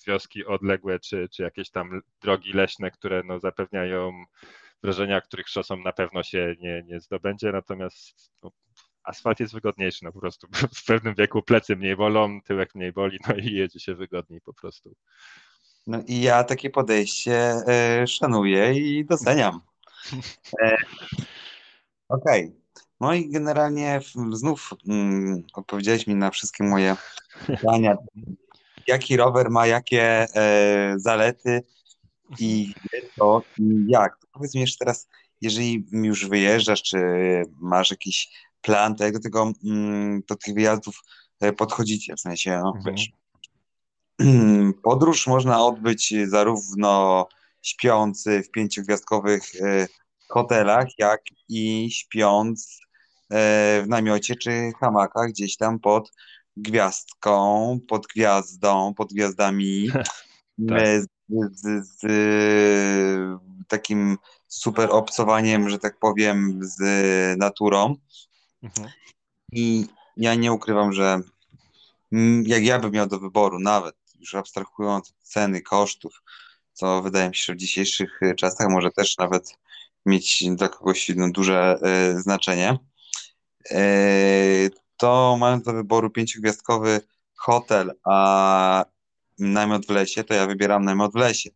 wioski 0.06 0.46
odległe, 0.46 1.00
czy, 1.00 1.28
czy 1.28 1.42
jakieś 1.42 1.70
tam 1.70 2.00
drogi 2.22 2.52
leśne, 2.52 2.90
które 2.90 3.22
no, 3.24 3.38
zapewniają 3.38 4.24
wrażenia, 4.82 5.20
których 5.20 5.48
szosą 5.48 5.76
na 5.76 5.92
pewno 5.92 6.22
się 6.22 6.54
nie, 6.58 6.82
nie 6.86 7.00
zdobędzie, 7.00 7.52
natomiast 7.52 8.32
no, 8.42 8.50
asfalt 9.08 9.40
jest 9.40 9.54
wygodniejszy, 9.54 10.04
no 10.04 10.12
po 10.12 10.20
prostu 10.20 10.48
w 10.74 10.84
pewnym 10.84 11.14
wieku 11.14 11.42
plecy 11.42 11.76
mniej 11.76 11.96
bolą, 11.96 12.40
tyłek 12.42 12.74
mniej 12.74 12.92
boli, 12.92 13.18
no 13.28 13.34
i 13.34 13.52
jedzie 13.52 13.80
się 13.80 13.94
wygodniej 13.94 14.40
po 14.40 14.52
prostu. 14.52 14.94
No 15.86 16.02
i 16.06 16.20
ja 16.20 16.44
takie 16.44 16.70
podejście 16.70 17.56
y, 18.02 18.06
szanuję 18.06 18.72
i 18.72 19.04
doceniam. 19.04 19.60
E, 20.62 20.76
Okej. 22.08 22.44
Okay. 22.44 22.58
No 23.00 23.14
i 23.14 23.30
generalnie 23.30 24.00
znów 24.32 24.70
mm, 24.88 25.42
odpowiedziałeś 25.54 26.06
mi 26.06 26.14
na 26.14 26.30
wszystkie 26.30 26.64
moje 26.64 26.96
pytania. 27.46 27.96
Jaki 28.86 29.16
rower 29.16 29.50
ma 29.50 29.66
jakie 29.66 30.02
e, 30.02 30.94
zalety 30.96 31.62
i 32.38 32.74
to 33.16 33.42
i 33.58 33.84
jak? 33.88 34.18
To 34.20 34.26
powiedz 34.32 34.54
mi 34.54 34.60
jeszcze 34.60 34.78
teraz, 34.78 35.08
jeżeli 35.40 35.86
już 35.92 36.26
wyjeżdżasz, 36.26 36.82
czy 36.82 36.98
masz 37.60 37.90
jakiś 37.90 38.47
plan, 38.62 38.96
to 38.96 39.04
jak 39.04 39.12
do 39.12 39.20
tego, 39.20 39.52
mm, 39.64 40.22
do 40.28 40.36
tych 40.36 40.54
wyjazdów 40.54 41.00
e, 41.40 41.52
podchodzicie, 41.52 42.16
w 42.16 42.20
sensie, 42.20 42.60
no, 42.62 42.72
mhm. 42.76 42.94
wiesz, 42.94 43.10
podróż 44.82 45.26
można 45.26 45.64
odbyć 45.64 46.14
zarówno 46.26 47.26
śpiący 47.62 48.42
w 48.42 48.50
pięciogwiazdkowych 48.50 49.42
e, 49.60 49.86
hotelach, 50.28 50.86
jak 50.98 51.20
i 51.48 51.90
śpiąc 51.90 52.80
e, 53.30 53.82
w 53.82 53.88
namiocie 53.88 54.36
czy 54.36 54.72
hamakach 54.80 55.28
gdzieś 55.28 55.56
tam 55.56 55.78
pod 55.78 56.12
gwiazdką, 56.56 57.78
pod 57.88 58.06
gwiazdą, 58.06 58.94
pod 58.94 59.12
gwiazdami, 59.12 59.88
tak. 60.68 60.80
z, 60.80 61.06
z, 61.52 61.86
z, 61.86 62.06
takim 63.68 64.16
super 64.46 64.88
obcowaniem, 64.92 65.70
że 65.70 65.78
tak 65.78 65.98
powiem, 65.98 66.60
z 66.62 66.78
naturą. 67.38 67.94
Mhm. 68.62 68.88
I 69.52 69.86
ja 70.16 70.34
nie 70.34 70.52
ukrywam, 70.52 70.92
że 70.92 71.20
jak 72.42 72.64
ja 72.64 72.78
bym 72.78 72.92
miał 72.92 73.06
do 73.06 73.18
wyboru, 73.18 73.58
nawet 73.58 73.96
już 74.20 74.34
abstrahując 74.34 75.10
od 75.10 75.16
ceny, 75.22 75.62
kosztów, 75.62 76.22
co 76.72 77.02
wydaje 77.02 77.28
mi 77.28 77.34
się, 77.34 77.42
że 77.42 77.54
w 77.54 77.56
dzisiejszych 77.56 78.20
czasach 78.36 78.68
może 78.70 78.90
też 78.90 79.18
nawet 79.18 79.58
mieć 80.06 80.44
dla 80.50 80.68
kogoś 80.68 81.08
no, 81.16 81.30
duże 81.30 81.78
y, 82.16 82.20
znaczenie, 82.20 82.78
y, 83.70 84.70
to 84.96 85.36
mając 85.40 85.64
do 85.64 85.72
wyboru 85.72 86.10
pięciogwiazdkowy 86.10 87.00
hotel, 87.34 87.92
a 88.04 88.84
namiot 89.38 89.86
w 89.86 89.90
lesie, 89.90 90.24
to 90.24 90.34
ja 90.34 90.46
wybieram 90.46 90.84
namiot 90.84 91.12
w 91.12 91.16
lesie. 91.16 91.50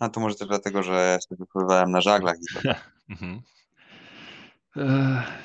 A 0.00 0.08
to 0.08 0.20
może 0.20 0.34
też 0.34 0.48
dlatego, 0.48 0.82
że 0.82 1.18
się 1.28 1.36
wypływałem 1.36 1.90
na 1.90 2.00
żaglach. 2.00 2.36
I 2.36 2.54
to... 2.54 2.74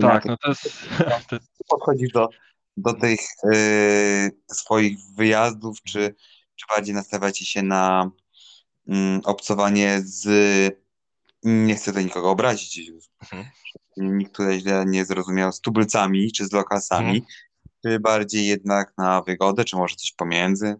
Tak, 0.00 0.24
no 0.24 0.36
to 0.36 0.48
jest... 0.48 0.88
Podchodzisz 1.68 2.12
do, 2.12 2.28
do 2.76 2.92
tych 2.92 3.20
y, 3.54 4.30
swoich 4.52 4.98
wyjazdów, 5.16 5.82
czy, 5.82 6.14
czy 6.56 6.66
bardziej 6.68 6.94
nastawiacie 6.94 7.44
się 7.44 7.62
na 7.62 8.10
y, 8.88 8.92
obcowanie 9.24 10.00
z 10.04 10.26
nie 11.42 11.74
chcę 11.74 11.84
tutaj 11.90 12.04
nikogo 12.04 12.30
obrazić, 12.30 12.90
mhm. 13.22 13.46
nikt 13.96 14.36
tutaj 14.36 14.60
źle 14.60 14.84
nie 14.86 15.04
zrozumiał, 15.04 15.52
z 15.52 15.60
tubylcami 15.60 16.32
czy 16.32 16.46
z 16.46 16.52
lokasami, 16.52 17.16
mhm. 17.16 17.24
czy 17.82 18.00
bardziej 18.00 18.46
jednak 18.46 18.92
na 18.98 19.22
wygodę, 19.22 19.64
czy 19.64 19.76
może 19.76 19.96
coś 19.96 20.12
pomiędzy? 20.12 20.76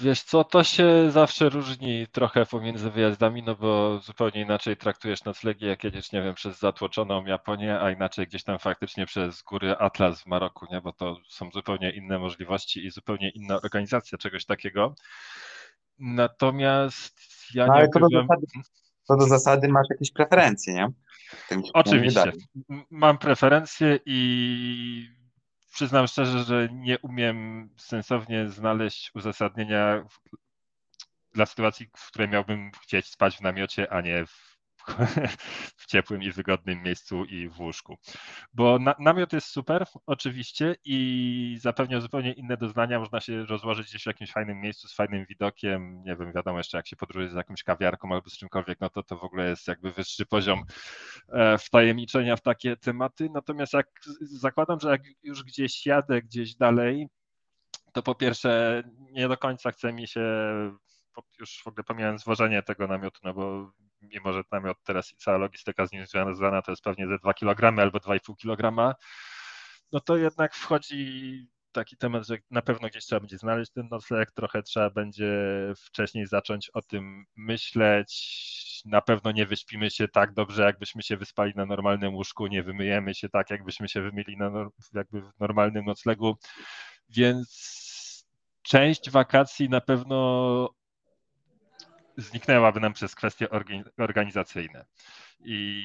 Wiesz 0.00 0.22
co, 0.22 0.44
to 0.44 0.64
się 0.64 1.10
zawsze 1.10 1.48
różni 1.48 2.06
trochę 2.12 2.46
pomiędzy 2.46 2.90
wyjazdami, 2.90 3.42
no 3.42 3.54
bo 3.54 3.98
zupełnie 3.98 4.40
inaczej 4.40 4.76
traktujesz 4.76 5.24
noclegi, 5.24 5.66
jak 5.66 5.84
jedziesz, 5.84 6.12
nie 6.12 6.22
wiem, 6.22 6.34
przez 6.34 6.58
zatłoczoną 6.58 7.26
Japonię, 7.26 7.80
a 7.80 7.90
inaczej 7.90 8.26
gdzieś 8.26 8.44
tam 8.44 8.58
faktycznie 8.58 9.06
przez 9.06 9.42
góry 9.42 9.76
Atlas 9.76 10.22
w 10.22 10.26
Maroku, 10.26 10.66
nie? 10.70 10.80
Bo 10.80 10.92
to 10.92 11.16
są 11.28 11.50
zupełnie 11.50 11.90
inne 11.90 12.18
możliwości 12.18 12.86
i 12.86 12.90
zupełnie 12.90 13.30
inna 13.30 13.60
organizacja 13.60 14.18
czegoś 14.18 14.44
takiego. 14.44 14.94
Natomiast 15.98 17.20
ja 17.54 17.66
no, 17.66 17.72
nie 17.72 17.78
ale 17.78 17.88
ukrywam... 17.88 18.26
co 19.02 19.16
do 19.16 19.26
zasady 19.26 19.68
masz 19.68 19.86
jakieś 19.90 20.12
preferencje, 20.12 20.74
nie? 20.74 20.88
Oczywiście. 21.74 22.32
Mam 22.90 23.18
preferencje 23.18 23.98
i 24.06 25.19
przyznam 25.80 26.06
szczerze, 26.06 26.44
że 26.44 26.68
nie 26.72 26.98
umiem 26.98 27.68
sensownie 27.76 28.48
znaleźć 28.48 29.10
uzasadnienia 29.14 30.04
dla 31.32 31.46
sytuacji, 31.46 31.90
w 31.96 32.06
której 32.06 32.28
miałbym 32.28 32.70
chcieć 32.82 33.06
spać 33.06 33.36
w 33.36 33.40
namiocie, 33.40 33.92
a 33.92 34.00
nie 34.00 34.26
w 34.26 34.49
w 35.76 35.86
ciepłym 35.86 36.22
i 36.22 36.32
wygodnym 36.32 36.82
miejscu 36.82 37.24
i 37.24 37.48
w 37.48 37.60
łóżku. 37.60 37.98
Bo 38.54 38.78
na, 38.78 38.94
namiot 38.98 39.32
jest 39.32 39.46
super, 39.46 39.84
oczywiście, 40.06 40.76
i 40.84 41.58
zapewnia 41.60 42.00
zupełnie 42.00 42.32
inne 42.32 42.56
doznania. 42.56 43.00
Można 43.00 43.20
się 43.20 43.44
rozłożyć 43.44 43.88
gdzieś 43.88 44.02
w 44.02 44.06
jakimś 44.06 44.32
fajnym 44.32 44.60
miejscu 44.60 44.88
z 44.88 44.94
fajnym 44.94 45.26
widokiem. 45.26 46.02
Nie 46.02 46.16
wiem, 46.16 46.32
wiadomo 46.32 46.58
jeszcze, 46.58 46.76
jak 46.76 46.86
się 46.86 46.96
podróżuje 46.96 47.30
z 47.30 47.34
jakąś 47.34 47.62
kawiarką 47.62 48.12
albo 48.12 48.30
z 48.30 48.38
czymkolwiek, 48.38 48.80
no 48.80 48.90
to 48.90 49.02
to 49.02 49.16
w 49.16 49.24
ogóle 49.24 49.48
jest 49.48 49.68
jakby 49.68 49.92
wyższy 49.92 50.26
poziom 50.26 50.62
e, 51.28 51.58
wtajemniczenia 51.58 52.36
w 52.36 52.42
takie 52.42 52.76
tematy. 52.76 53.30
Natomiast 53.34 53.72
jak 53.72 53.86
zakładam, 54.20 54.80
że 54.80 54.90
jak 54.90 55.02
już 55.22 55.44
gdzieś 55.44 55.86
jadę, 55.86 56.22
gdzieś 56.22 56.56
dalej, 56.56 57.08
to 57.92 58.02
po 58.02 58.14
pierwsze 58.14 58.82
nie 58.98 59.28
do 59.28 59.36
końca 59.36 59.70
chce 59.70 59.92
mi 59.92 60.08
się 60.08 60.20
już 61.40 61.62
w 61.64 61.66
ogóle 61.66 61.84
pomijając 61.84 62.20
zwożenie 62.20 62.62
tego 62.62 62.86
namiotu, 62.86 63.20
no 63.24 63.34
bo 63.34 63.72
mimo 64.02 64.32
że 64.32 64.42
namiot 64.52 64.78
teraz 64.84 65.14
cała 65.16 65.38
logistyka 65.38 65.86
z 65.86 65.92
nim 65.92 66.06
związana 66.06 66.62
to 66.62 66.72
jest 66.72 66.82
pewnie 66.82 67.06
ze 67.06 67.18
2 67.18 67.34
kg 67.34 67.80
albo 67.80 67.98
2,5 67.98 68.34
kg, 68.36 68.94
no 69.92 70.00
to 70.00 70.16
jednak 70.16 70.54
wchodzi 70.54 71.46
taki 71.72 71.96
temat, 71.96 72.26
że 72.26 72.38
na 72.50 72.62
pewno 72.62 72.88
gdzieś 72.88 73.04
trzeba 73.04 73.20
będzie 73.20 73.38
znaleźć 73.38 73.72
ten 73.72 73.88
nocleg, 73.90 74.32
trochę 74.32 74.62
trzeba 74.62 74.90
będzie 74.90 75.32
wcześniej 75.76 76.26
zacząć 76.26 76.70
o 76.70 76.82
tym 76.82 77.24
myśleć. 77.36 78.40
Na 78.84 79.00
pewno 79.00 79.32
nie 79.32 79.46
wyśpimy 79.46 79.90
się 79.90 80.08
tak 80.08 80.34
dobrze, 80.34 80.62
jakbyśmy 80.62 81.02
się 81.02 81.16
wyspali 81.16 81.52
na 81.56 81.66
normalnym 81.66 82.14
łóżku, 82.14 82.46
nie 82.46 82.62
wymyjemy 82.62 83.14
się 83.14 83.28
tak, 83.28 83.50
jakbyśmy 83.50 83.88
się 83.88 84.02
wymyli 84.02 84.36
na 84.36 84.50
jakby 84.94 85.22
w 85.22 85.30
normalnym 85.40 85.84
noclegu, 85.84 86.36
więc 87.08 88.26
część 88.62 89.10
wakacji 89.10 89.68
na 89.68 89.80
pewno 89.80 90.79
zniknęłaby 92.20 92.80
nam 92.80 92.92
przez 92.92 93.14
kwestie 93.14 93.48
organizacyjne. 93.98 94.84
I 95.44 95.84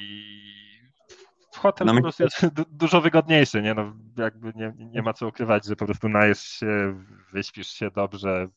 hotel 1.56 1.86
no 1.86 1.94
po 1.94 2.02
prostu 2.02 2.22
jest 2.22 2.46
dużo 2.70 3.00
wygodniejszy, 3.00 3.62
nie? 3.62 3.74
No, 3.74 3.96
jakby 4.18 4.52
nie, 4.54 4.72
nie 4.78 5.02
ma 5.02 5.12
co 5.12 5.28
ukrywać, 5.28 5.66
że 5.66 5.76
po 5.76 5.86
prostu 5.86 6.08
najesz 6.08 6.40
się, 6.40 7.04
wyśpisz 7.32 7.68
się 7.68 7.90
dobrze, 7.90 8.48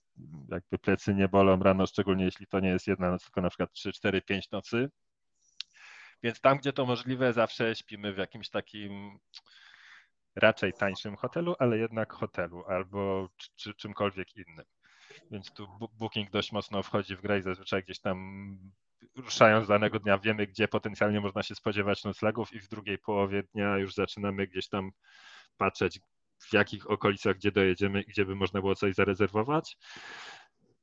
jakby 0.49 0.77
plecy 0.77 1.13
nie 1.13 1.27
bolą 1.27 1.59
rano, 1.59 1.87
szczególnie 1.87 2.25
jeśli 2.25 2.47
to 2.47 2.59
nie 2.59 2.69
jest 2.69 2.87
jedna 2.87 3.11
noc, 3.11 3.23
tylko 3.23 3.41
na 3.41 3.49
przykład 3.49 3.71
3, 3.71 3.91
4, 3.91 4.21
5 4.21 4.51
nocy. 4.51 4.89
Więc 6.23 6.41
tam, 6.41 6.57
gdzie 6.57 6.73
to 6.73 6.85
możliwe, 6.85 7.33
zawsze 7.33 7.75
śpimy 7.75 8.13
w 8.13 8.17
jakimś 8.17 8.49
takim 8.49 9.19
raczej 10.35 10.73
tańszym 10.73 11.15
hotelu, 11.15 11.55
ale 11.59 11.77
jednak 11.77 12.13
hotelu 12.13 12.63
albo 12.67 13.29
czy, 13.37 13.49
czy 13.55 13.73
czymkolwiek 13.73 14.35
innym 14.35 14.65
więc 15.31 15.51
tu 15.51 15.67
Booking 15.99 16.31
dość 16.31 16.51
mocno 16.51 16.83
wchodzi 16.83 17.15
w 17.15 17.21
grę 17.21 17.39
i 17.39 17.41
zazwyczaj 17.41 17.83
gdzieś 17.83 17.99
tam 17.99 18.57
ruszając 19.15 19.67
danego 19.67 19.99
dnia 19.99 20.17
wiemy, 20.17 20.47
gdzie 20.47 20.67
potencjalnie 20.67 21.21
można 21.21 21.43
się 21.43 21.55
spodziewać 21.55 22.03
noclegów 22.03 22.53
i 22.53 22.59
w 22.59 22.67
drugiej 22.67 22.97
połowie 22.97 23.43
dnia 23.53 23.77
już 23.77 23.93
zaczynamy 23.93 24.47
gdzieś 24.47 24.69
tam 24.69 24.91
patrzeć 25.57 25.99
w 26.39 26.53
jakich 26.53 26.89
okolicach, 26.89 27.35
gdzie 27.35 27.51
dojedziemy 27.51 28.01
i 28.01 28.05
gdzie 28.05 28.25
by 28.25 28.35
można 28.35 28.61
było 28.61 28.75
coś 28.75 28.95
zarezerwować. 28.95 29.77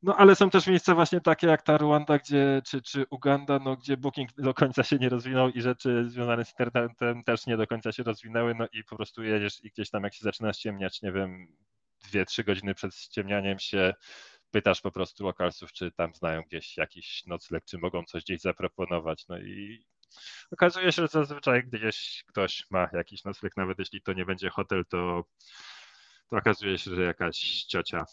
No 0.03 0.17
ale 0.17 0.35
są 0.35 0.51
też 0.51 0.67
miejsca 0.67 0.95
właśnie 0.95 1.21
takie 1.21 1.47
jak 1.47 1.63
ta 1.63 1.79
Ruanda, 1.79 2.19
gdzie, 2.19 2.63
czy, 2.67 2.83
czy 2.83 3.07
Uganda, 3.11 3.59
no, 3.59 3.77
gdzie 3.77 3.97
Booking 3.97 4.31
do 4.39 4.55
końca 4.55 4.83
się 4.83 4.97
nie 4.97 5.09
rozwinął 5.09 5.51
i 5.51 5.61
rzeczy 5.61 6.05
związane 6.09 6.45
z 6.45 6.51
internetem 6.51 7.25
też 7.25 7.47
nie 7.47 7.57
do 7.57 7.67
końca 7.67 7.93
się 7.93 8.03
rozwinęły, 8.03 8.55
no 8.55 8.67
i 8.73 8.85
po 8.85 8.97
prostu 8.97 9.23
jedziesz 9.23 9.65
i 9.65 9.71
gdzieś 9.71 9.91
tam 9.91 10.05
jak 10.05 10.15
się 10.15 10.25
zaczyna 10.25 10.53
ściemniać, 10.53 11.03
nie 11.03 11.13
wiem, 11.13 11.49
dwie, 12.11 12.25
trzy 12.25 12.45
godziny 12.45 12.75
przed 12.75 12.95
ściemnianiem 12.95 13.59
się 13.59 13.95
pytasz 14.51 14.81
po 14.81 14.91
prostu 14.91 15.25
lokalsów, 15.25 15.73
czy 15.73 15.93
tam 15.93 16.15
znają 16.15 16.43
gdzieś 16.43 16.77
jakiś 16.77 17.27
nocleg, 17.27 17.65
czy 17.65 17.79
mogą 17.79 18.05
coś 18.05 18.23
gdzieś 18.23 18.41
zaproponować. 18.41 19.25
No 19.29 19.39
i 19.39 19.87
okazuje 20.51 20.93
się, 20.93 21.03
że 21.03 21.09
zazwyczaj 21.09 21.65
gdzieś 21.65 22.25
ktoś 22.27 22.65
ma 22.71 22.89
jakiś 22.93 23.25
nocleg, 23.25 23.57
nawet 23.57 23.79
jeśli 23.79 24.03
to 24.03 24.13
nie 24.13 24.25
będzie 24.25 24.51
hotel, 24.51 24.85
to, 24.89 25.25
to 26.31 26.37
okazuje 26.37 26.79
się, 26.79 26.95
że 26.95 27.03
jakaś 27.03 27.65
ciocia 27.69 28.05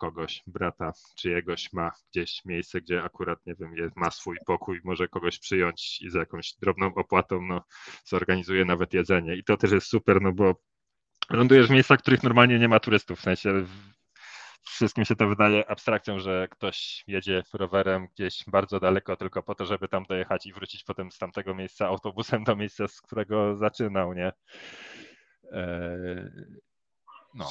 kogoś, 0.00 0.42
brata 0.46 0.92
czyjegoś 1.16 1.72
ma 1.72 1.90
gdzieś 2.10 2.44
miejsce, 2.44 2.80
gdzie 2.80 3.02
akurat, 3.02 3.46
nie 3.46 3.54
wiem, 3.54 3.76
jest, 3.76 3.96
ma 3.96 4.10
swój 4.10 4.36
pokój, 4.46 4.80
może 4.84 5.08
kogoś 5.08 5.38
przyjąć 5.38 6.02
i 6.02 6.10
za 6.10 6.18
jakąś 6.18 6.54
drobną 6.60 6.94
opłatą 6.94 7.42
no, 7.42 7.64
zorganizuje 8.04 8.64
nawet 8.64 8.94
jedzenie. 8.94 9.36
I 9.36 9.44
to 9.44 9.56
też 9.56 9.72
jest 9.72 9.86
super, 9.86 10.22
no 10.22 10.32
bo 10.32 10.54
lądujesz 11.30 11.66
w 11.66 11.70
miejscach, 11.70 11.98
w 11.98 12.02
których 12.02 12.22
normalnie 12.22 12.58
nie 12.58 12.68
ma 12.68 12.80
turystów, 12.80 13.18
w 13.18 13.22
sensie 13.22 13.66
wszystkim 14.62 15.04
się 15.04 15.16
to 15.16 15.28
wydaje 15.28 15.70
abstrakcją, 15.70 16.18
że 16.18 16.48
ktoś 16.50 17.04
jedzie 17.06 17.42
rowerem 17.52 18.08
gdzieś 18.14 18.44
bardzo 18.46 18.80
daleko 18.80 19.16
tylko 19.16 19.42
po 19.42 19.54
to, 19.54 19.66
żeby 19.66 19.88
tam 19.88 20.04
dojechać 20.04 20.46
i 20.46 20.52
wrócić 20.52 20.84
potem 20.84 21.10
z 21.10 21.18
tamtego 21.18 21.54
miejsca 21.54 21.86
autobusem 21.86 22.44
do 22.44 22.56
miejsca, 22.56 22.88
z 22.88 23.00
którego 23.00 23.56
zaczynał, 23.56 24.14
nie? 24.14 24.32
Eee, 25.52 26.60
no, 27.34 27.50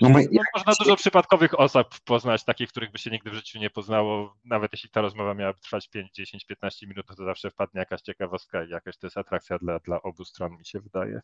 no 0.00 0.08
my, 0.08 0.28
no, 0.32 0.42
można 0.54 0.72
dużo 0.78 0.96
przypadkowych 0.96 1.60
osób 1.60 2.00
poznać, 2.04 2.44
takich, 2.44 2.70
których 2.70 2.92
by 2.92 2.98
się 2.98 3.10
nigdy 3.10 3.30
w 3.30 3.34
życiu 3.34 3.58
nie 3.58 3.70
poznało. 3.70 4.36
Nawet 4.44 4.72
jeśli 4.72 4.90
ta 4.90 5.00
rozmowa 5.00 5.34
miałaby 5.34 5.60
trwać 5.60 5.88
5, 5.88 6.12
10, 6.12 6.44
15 6.44 6.86
minut, 6.86 7.06
to 7.06 7.24
zawsze 7.24 7.50
wpadnie 7.50 7.78
jakaś 7.78 8.00
ciekawostka 8.00 8.64
i 8.64 8.68
jakaś 8.68 8.96
to 8.98 9.06
jest 9.06 9.18
atrakcja 9.18 9.58
dla, 9.58 9.78
dla 9.78 10.02
obu 10.02 10.24
stron, 10.24 10.52
mi 10.52 10.66
się 10.66 10.80
wydaje. 10.80 11.20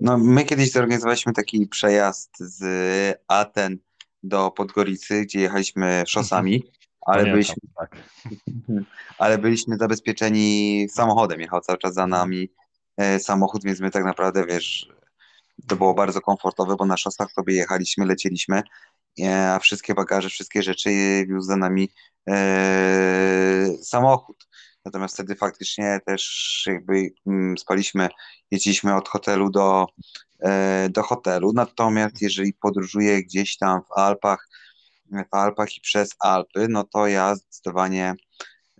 No, 0.00 0.18
my 0.18 0.44
kiedyś 0.44 0.72
zorganizowaliśmy 0.72 1.32
taki 1.32 1.66
przejazd 1.66 2.38
z 2.38 2.64
Aten 3.28 3.78
do 4.22 4.50
Podgoricy, 4.50 5.22
gdzie 5.22 5.40
jechaliśmy 5.40 6.04
szosami, 6.06 6.54
mhm. 6.54 6.72
ale 7.00 7.16
Pamiętam, 7.16 7.32
byliśmy, 7.32 7.56
tak. 7.76 7.96
ale 9.18 9.38
byliśmy 9.38 9.76
zabezpieczeni 9.76 10.86
samochodem. 10.90 11.40
Jechał 11.40 11.60
cały 11.60 11.78
czas 11.78 11.94
za 11.94 12.06
nami 12.06 12.48
e, 12.96 13.20
samochód, 13.20 13.64
więc 13.64 13.80
my 13.80 13.90
tak 13.90 14.04
naprawdę, 14.04 14.46
wiesz, 14.46 14.88
to 15.66 15.76
było 15.76 15.94
bardzo 15.94 16.20
komfortowe, 16.20 16.76
bo 16.76 16.86
na 16.86 16.96
szosach 16.96 17.32
sobie 17.32 17.54
jechaliśmy, 17.54 18.06
lecieliśmy, 18.06 18.62
e, 19.20 19.52
a 19.52 19.58
wszystkie 19.58 19.94
bagaże, 19.94 20.28
wszystkie 20.28 20.62
rzeczy 20.62 20.90
wiózł 21.28 21.46
za 21.46 21.56
nami 21.56 21.88
e, 22.28 23.68
samochód. 23.82 24.48
Natomiast 24.86 25.14
wtedy 25.14 25.34
faktycznie 25.34 26.00
też 26.06 26.64
jakby 26.66 27.10
mm, 27.26 27.58
spaliśmy, 27.58 28.08
jeździliśmy 28.50 28.96
od 28.96 29.08
hotelu 29.08 29.50
do, 29.50 29.86
e, 30.40 30.88
do 30.88 31.02
hotelu. 31.02 31.52
Natomiast 31.52 32.22
jeżeli 32.22 32.52
podróżuję 32.52 33.22
gdzieś 33.22 33.56
tam 33.56 33.80
w 33.82 33.98
Alpach, 33.98 34.48
w 35.10 35.34
Alpach 35.34 35.76
i 35.76 35.80
przez 35.80 36.10
Alpy, 36.20 36.66
no 36.68 36.84
to 36.84 37.06
ja 37.06 37.34
zdecydowanie 37.34 38.14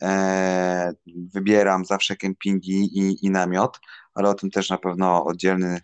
e, 0.02 0.92
wybieram 1.34 1.84
zawsze 1.84 2.16
kempingi 2.16 2.98
i, 2.98 3.26
i 3.26 3.30
namiot, 3.30 3.78
ale 4.14 4.28
o 4.28 4.34
tym 4.34 4.50
też 4.50 4.70
na 4.70 4.78
pewno 4.78 5.24
oddzielny 5.24 5.80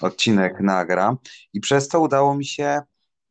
odcinek 0.00 0.60
nagram. 0.60 1.16
I 1.52 1.60
przez 1.60 1.88
to 1.88 2.00
udało 2.00 2.34
mi 2.34 2.46
się 2.46 2.82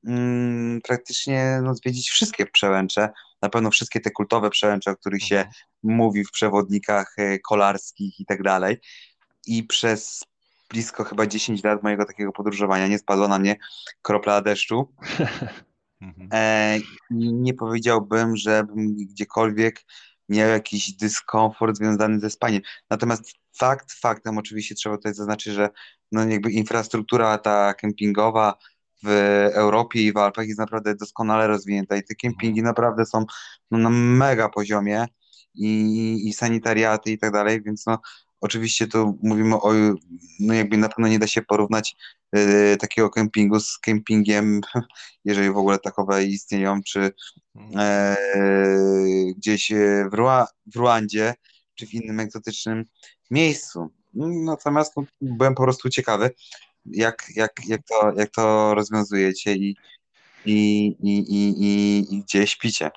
mm, 0.08 0.82
praktycznie 0.82 1.60
no, 1.64 1.76
zwiedzić 1.76 2.10
wszystkie 2.10 2.46
przełęcze, 2.46 3.10
na 3.44 3.50
pewno 3.50 3.72
wszystkie 3.72 4.00
te 4.00 4.12
kultowe 4.12 4.50
przełęcze, 4.50 4.92
o 4.92 4.96
których 4.96 5.24
się 5.24 5.38
mhm. 5.38 5.54
mówi 5.84 6.26
w 6.26 6.32
przewodnikach 6.32 7.14
e, 7.18 7.40
kolarskich 7.40 8.20
i 8.20 8.26
tak 8.26 8.44
dalej. 8.44 8.78
I 9.48 9.64
przez 9.64 10.26
blisko 10.70 11.04
chyba 11.04 11.28
10 11.28 11.64
lat 11.64 11.84
mojego 11.84 12.06
takiego 12.06 12.32
podróżowania 12.32 12.88
nie 12.88 13.00
spadła 13.00 13.28
na 13.28 13.40
mnie 13.40 13.56
kropla 14.02 14.42
deszczu. 14.42 14.88
Mhm. 16.04 16.30
E, 16.34 16.80
nie 17.12 17.54
powiedziałbym, 17.54 18.38
żebym 18.38 18.96
gdziekolwiek 18.96 19.84
miał 20.30 20.50
jakiś 20.50 20.94
dyskomfort 20.94 21.78
związany 21.78 22.20
ze 22.20 22.30
spaniem. 22.30 22.62
Natomiast 22.90 23.34
fakt, 23.58 23.92
faktem 23.92 24.38
oczywiście 24.38 24.76
trzeba 24.76 24.98
tutaj 24.98 25.14
zaznaczyć, 25.14 25.54
że 25.54 25.70
no 26.12 26.26
jakby 26.28 26.52
infrastruktura 26.52 27.38
ta 27.38 27.74
kempingowa 27.74 28.58
w 29.04 29.08
Europie 29.54 30.02
i 30.02 30.14
w 30.14 30.18
Alpach 30.18 30.48
jest 30.48 30.60
naprawdę 30.60 30.96
doskonale 30.96 31.48
rozwinięta 31.48 31.96
i 31.96 32.04
te 32.04 32.16
kempingi 32.16 32.64
naprawdę 32.64 33.06
są 33.06 33.26
no, 33.72 33.78
na 33.78 33.90
mega 33.90 34.50
poziomie 34.50 35.06
i, 35.56 36.22
i 36.28 36.34
sanitariaty 36.34 37.12
i 37.12 37.18
tak 37.18 37.32
dalej, 37.32 37.62
więc 37.62 37.86
no 37.86 37.98
oczywiście 38.42 38.88
tu 38.88 39.20
mówimy 39.24 39.56
o, 39.56 39.72
no 40.40 40.54
jakby 40.54 40.78
na 40.78 40.90
pewno 40.90 41.08
nie 41.08 41.20
da 41.20 41.28
się 41.28 41.42
porównać 41.42 41.96
y, 42.36 42.78
takiego 42.80 43.10
kempingu 43.10 43.60
z 43.60 43.80
kempingiem, 43.80 44.62
jeżeli 45.26 45.52
w 45.52 45.58
ogóle 45.58 45.80
takowe 45.80 46.24
istnieją, 46.24 46.82
czy 46.84 47.12
e, 47.76 48.16
gdzieś 49.38 49.72
w, 50.12 50.14
Rua, 50.14 50.48
w 50.74 50.76
Ruandzie, 50.76 51.34
czy 51.76 51.88
w 51.88 51.94
innym 51.94 52.20
egzotycznym 52.20 52.86
miejscu. 53.32 53.90
Natomiast 54.46 54.94
no, 54.98 55.04
byłem 55.22 55.56
po 55.56 55.64
prostu 55.64 55.90
ciekawy, 55.90 56.32
jak, 56.86 57.24
jak, 57.36 57.52
jak, 57.68 57.82
to, 57.90 58.14
jak 58.16 58.30
to 58.30 58.76
rozwiązujecie 58.76 59.54
i, 59.54 59.76
i, 60.46 60.88
i, 61.00 61.18
i, 61.18 61.64
i, 61.64 62.16
i 62.16 62.24
gdzie 62.24 62.48
śpicie. 62.48 62.92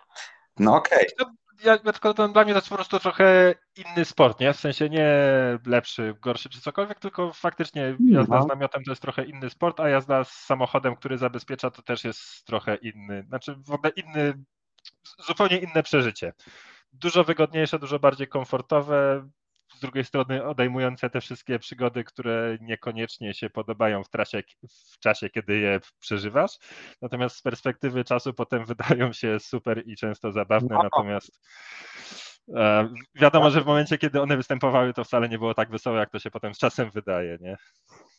No 0.59 0.77
okej. 0.77 1.07
Okay. 1.21 1.35
Ja, 1.65 1.79
to 1.79 2.29
dla 2.29 2.45
mnie 2.45 2.53
to 2.53 2.59
jest 2.59 2.69
po 2.69 2.75
prostu 2.75 2.99
trochę 2.99 3.55
inny 3.77 4.05
sport, 4.05 4.41
nie? 4.41 4.53
W 4.53 4.61
sensie 4.61 4.89
nie 4.89 5.09
lepszy, 5.67 6.15
gorszy 6.21 6.49
czy 6.49 6.61
cokolwiek, 6.61 7.01
tylko 7.01 7.33
faktycznie 7.33 7.97
jazda 8.11 8.37
no. 8.37 8.43
z 8.43 8.47
namiotem 8.47 8.85
to 8.85 8.91
jest 8.91 9.03
trochę 9.03 9.25
inny 9.25 9.51
sport, 9.51 9.81
a 9.81 9.89
jazda 9.89 10.25
z 10.25 10.33
samochodem, 10.33 10.97
który 10.97 11.19
zabezpiecza, 11.19 11.71
to 11.71 11.83
też 11.83 12.05
jest 12.05 12.45
trochę 12.45 12.75
inny, 12.75 13.25
znaczy 13.29 13.57
w 13.67 13.71
ogóle 13.71 13.93
inny, 13.97 14.45
zupełnie 15.27 15.59
inne 15.59 15.83
przeżycie. 15.83 16.33
Dużo 16.93 17.25
wygodniejsze, 17.25 17.79
dużo 17.79 17.99
bardziej 17.99 18.29
komfortowe, 18.29 19.29
z 19.77 19.81
drugiej 19.81 20.05
strony 20.05 20.45
odejmujące 20.45 21.11
te 21.11 21.21
wszystkie 21.21 21.59
przygody, 21.59 22.05
które 22.05 22.59
niekoniecznie 22.61 23.35
się 23.35 23.51
podobają 23.51 24.05
w, 24.05 24.09
trasie, 24.09 24.43
w 24.93 24.99
czasie, 24.99 25.31
kiedy 25.31 25.59
je 25.59 25.81
przeżywasz. 26.01 26.59
Natomiast 27.03 27.37
z 27.37 27.43
perspektywy 27.43 28.05
czasu 28.05 28.35
potem 28.35 28.65
wydają 28.75 29.13
się 29.13 29.41
super 29.41 29.83
i 29.87 29.97
często 29.97 30.33
zabawne, 30.33 30.75
no. 30.75 30.83
natomiast 30.83 31.41
e, 32.55 32.89
wiadomo, 33.15 33.51
że 33.51 33.61
w 33.61 33.67
momencie, 33.67 33.99
kiedy 33.99 34.23
one 34.23 34.37
występowały, 34.37 34.93
to 34.93 35.05
wcale 35.05 35.29
nie 35.29 35.39
było 35.39 35.55
tak 35.55 35.71
wesołe, 35.71 35.99
jak 35.99 36.11
to 36.11 36.19
się 36.19 36.31
potem 36.31 36.55
z 36.55 36.59
czasem 36.59 36.91
wydaje, 36.91 37.39
nie? 37.41 37.57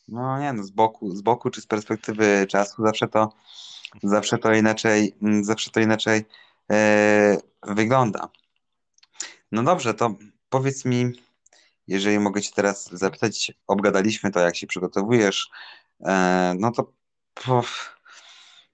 No 0.08 0.38
nie, 0.38 0.52
no 0.52 0.62
z 0.62 0.70
boku, 0.70 1.10
z 1.10 1.22
boku 1.22 1.50
czy 1.50 1.60
z 1.60 1.66
perspektywy 1.66 2.46
czasu 2.48 2.82
zawsze 2.82 3.08
to 3.08 3.32
zawsze 4.02 4.38
to 4.38 4.54
inaczej, 4.54 5.16
zawsze 5.40 5.70
to 5.70 5.80
inaczej 5.80 6.24
e, 6.72 7.36
wygląda. 7.62 8.28
No 9.52 9.62
dobrze, 9.62 9.94
to 9.94 10.14
powiedz 10.48 10.84
mi, 10.84 11.12
jeżeli 11.88 12.18
mogę 12.18 12.42
Cię 12.42 12.50
teraz 12.54 12.90
zapytać, 12.92 13.52
obgadaliśmy 13.66 14.30
to, 14.30 14.40
jak 14.40 14.56
się 14.56 14.66
przygotowujesz, 14.66 15.50
e, 16.06 16.54
no 16.58 16.72
to 16.72 16.92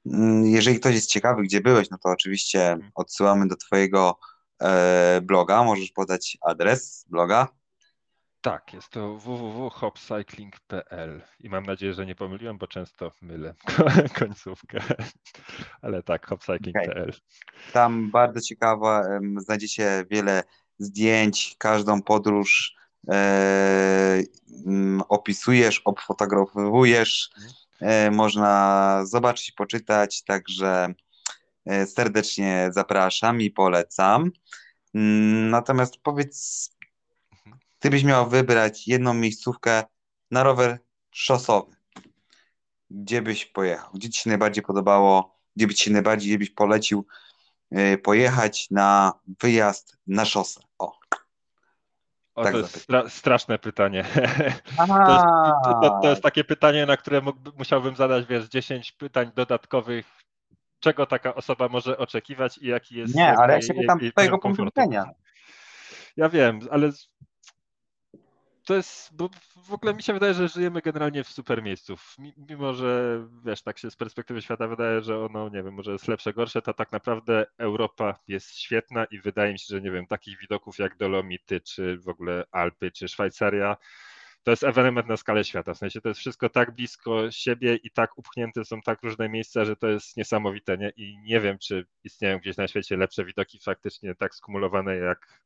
mm, 0.07 0.47
jeżeli 0.47 0.81
ktoś 0.81 0.95
jest 0.95 1.11
ciekawy, 1.11 1.43
gdzie 1.43 1.61
byłeś, 1.61 1.91
no 1.91 1.99
to 1.99 2.09
oczywiście 2.09 2.79
odsyłamy 2.95 3.49
do 3.49 3.57
Twojego 3.57 4.19
e, 4.63 5.21
bloga. 5.23 5.65
Możesz 5.65 5.91
podać 5.91 6.39
adres 6.41 7.07
bloga. 7.09 7.49
Tak, 8.41 8.75
jest 8.75 8.89
to 8.89 9.19
www.hopcycling.pl 9.19 11.23
i 11.41 11.49
mam 11.49 11.67
nadzieję, 11.67 11.95
że 11.95 12.07
nie 12.07 12.15
pomyliłem, 12.15 12.59
bo 12.59 12.67
często 12.67 13.13
mylę 13.23 13.55
końcówkę, 14.19 14.81
ale 15.83 16.03
tak, 16.03 16.27
hopcycling.pl. 16.27 17.03
Okay. 17.03 17.73
Tam 17.73 18.11
bardzo 18.11 18.41
ciekawa, 18.41 19.05
znajdziecie 19.37 20.05
wiele 20.11 20.43
zdjęć, 20.79 21.57
każdą 21.59 22.03
podróż 22.03 22.84
opisujesz, 25.09 25.83
obfotografujesz, 25.85 27.31
e, 27.81 28.11
można 28.11 29.01
zobaczyć, 29.07 29.53
poczytać, 29.53 30.23
także 30.23 30.95
e, 31.67 31.87
serdecznie 31.87 32.69
zapraszam 32.73 33.41
i 33.41 33.51
polecam. 33.51 34.31
Mm, 34.95 35.51
natomiast 35.51 35.97
powiedz, 36.03 36.71
gdybyś 37.81 38.05
miał 38.05 38.29
wybrać 38.29 38.89
jedną 38.89 39.15
miejscówkę 39.15 39.85
na 40.31 40.43
rower 40.43 40.79
szosowy, 41.11 41.77
gdzie 42.91 43.23
byś 43.23 43.47
pojechał? 43.47 43.91
Gdzie 43.95 44.11
ci 44.11 44.23
się 44.23 44.31
najbardziej 44.31 44.65
podobało? 44.65 45.39
Gdzie 45.57 45.67
by 45.67 45.75
ci 45.75 45.93
najbardziej, 45.93 46.29
gdzie 46.31 46.39
byś 46.39 46.51
polecił 46.51 47.07
e, 47.71 47.99
pojechać 47.99 48.71
na 48.71 49.13
wyjazd 49.43 49.97
na 50.07 50.25
szosę? 50.25 50.61
O. 50.79 51.04
O, 52.35 52.43
tak 52.43 52.53
to 52.53 52.59
jest 52.59 52.81
stra 52.81 53.09
straszne 53.09 53.59
pytanie. 53.59 54.05
To 54.77 55.13
jest, 55.13 55.25
to, 55.65 55.99
to 56.03 56.11
jest, 56.11 56.23
takie 56.23 56.45
pytanie, 56.45 56.87
na 56.87 56.97
które 56.97 57.21
mógłby, 57.21 57.51
musiałbym 57.59 57.97
zadać, 57.97 58.27
wiesz, 58.27 58.49
10 58.49 58.93
pytań 58.93 59.31
dodatkowych, 59.35 60.07
czego 60.81 61.07
taka 61.07 61.35
osoba 61.35 61.69
może 61.69 61.99
oczekiwać 61.99 62.59
i 62.59 62.67
jaki 62.67 62.97
jest. 62.97 63.15
Nie, 63.15 63.37
ale 63.39 63.55
ja 63.55 63.63
się 63.63 63.75
pytam 63.75 63.99
twojego 64.11 64.39
punktu 64.39 64.65
widzenia. 64.65 65.05
Ja 66.17 66.29
wiem, 66.29 66.61
ale 66.71 66.91
to 68.65 68.75
jest, 68.75 69.17
bo 69.17 69.31
w 69.57 69.73
ogóle 69.73 69.95
mi 69.95 70.03
się 70.03 70.13
wydaje, 70.13 70.35
że 70.35 70.49
żyjemy 70.49 70.81
generalnie 70.81 71.25
w 71.25 71.29
super 71.29 71.63
miejscu. 71.63 71.97
Mimo, 72.49 72.75
że 72.75 73.21
wiesz, 73.45 73.63
tak 73.63 73.79
się 73.79 73.91
z 73.91 73.97
perspektywy 73.97 74.43
świata 74.43 74.69
wydaje, 74.69 75.01
że 75.03 75.25
ono, 75.25 75.49
nie 75.49 75.63
wiem, 75.63 75.75
może 75.75 75.93
jest 75.93 76.09
lepsze, 76.09 76.33
gorsze, 76.33 76.63
to 76.63 76.75
tak 76.75 76.93
naprawdę 76.93 77.47
Europa 77.59 78.19
jest 78.29 78.59
świetna 78.59 79.05
i 79.05 79.21
wydaje 79.21 79.53
mi 79.53 79.59
się, 79.59 79.67
że 79.69 79.81
nie 79.81 79.91
wiem, 79.91 80.07
takich 80.07 80.39
widoków 80.39 80.79
jak 80.79 80.97
Dolomity, 80.97 81.61
czy 81.61 81.99
w 81.99 82.09
ogóle 82.09 82.45
Alpy, 82.53 82.91
czy 82.91 83.09
Szwajcaria, 83.09 83.77
to 84.43 84.51
jest 84.51 84.65
ewenement 84.65 85.09
na 85.09 85.17
skalę 85.17 85.45
świata. 85.45 85.75
W 85.75 85.79
sensie 85.79 86.01
to 86.01 86.09
jest 86.09 86.21
wszystko 86.21 86.49
tak 86.49 86.75
blisko 86.75 87.31
siebie 87.31 87.77
i 87.77 87.91
tak 87.91 88.19
upchnięte 88.19 88.65
są 88.65 88.81
tak 88.81 89.03
różne 89.03 89.29
miejsca, 89.29 89.65
że 89.65 89.77
to 89.77 89.89
jest 89.89 90.17
niesamowite, 90.17 90.79
nie? 90.79 90.93
I 90.97 91.19
nie 91.19 91.41
wiem, 91.41 91.59
czy 91.59 91.87
istnieją 92.05 92.39
gdzieś 92.39 92.57
na 92.57 92.69
świecie 92.69 92.97
lepsze 92.97 93.25
widoki 93.25 93.59
faktycznie 93.59 94.15
tak 94.15 94.35
skumulowane 94.35 94.97
jak 94.97 95.45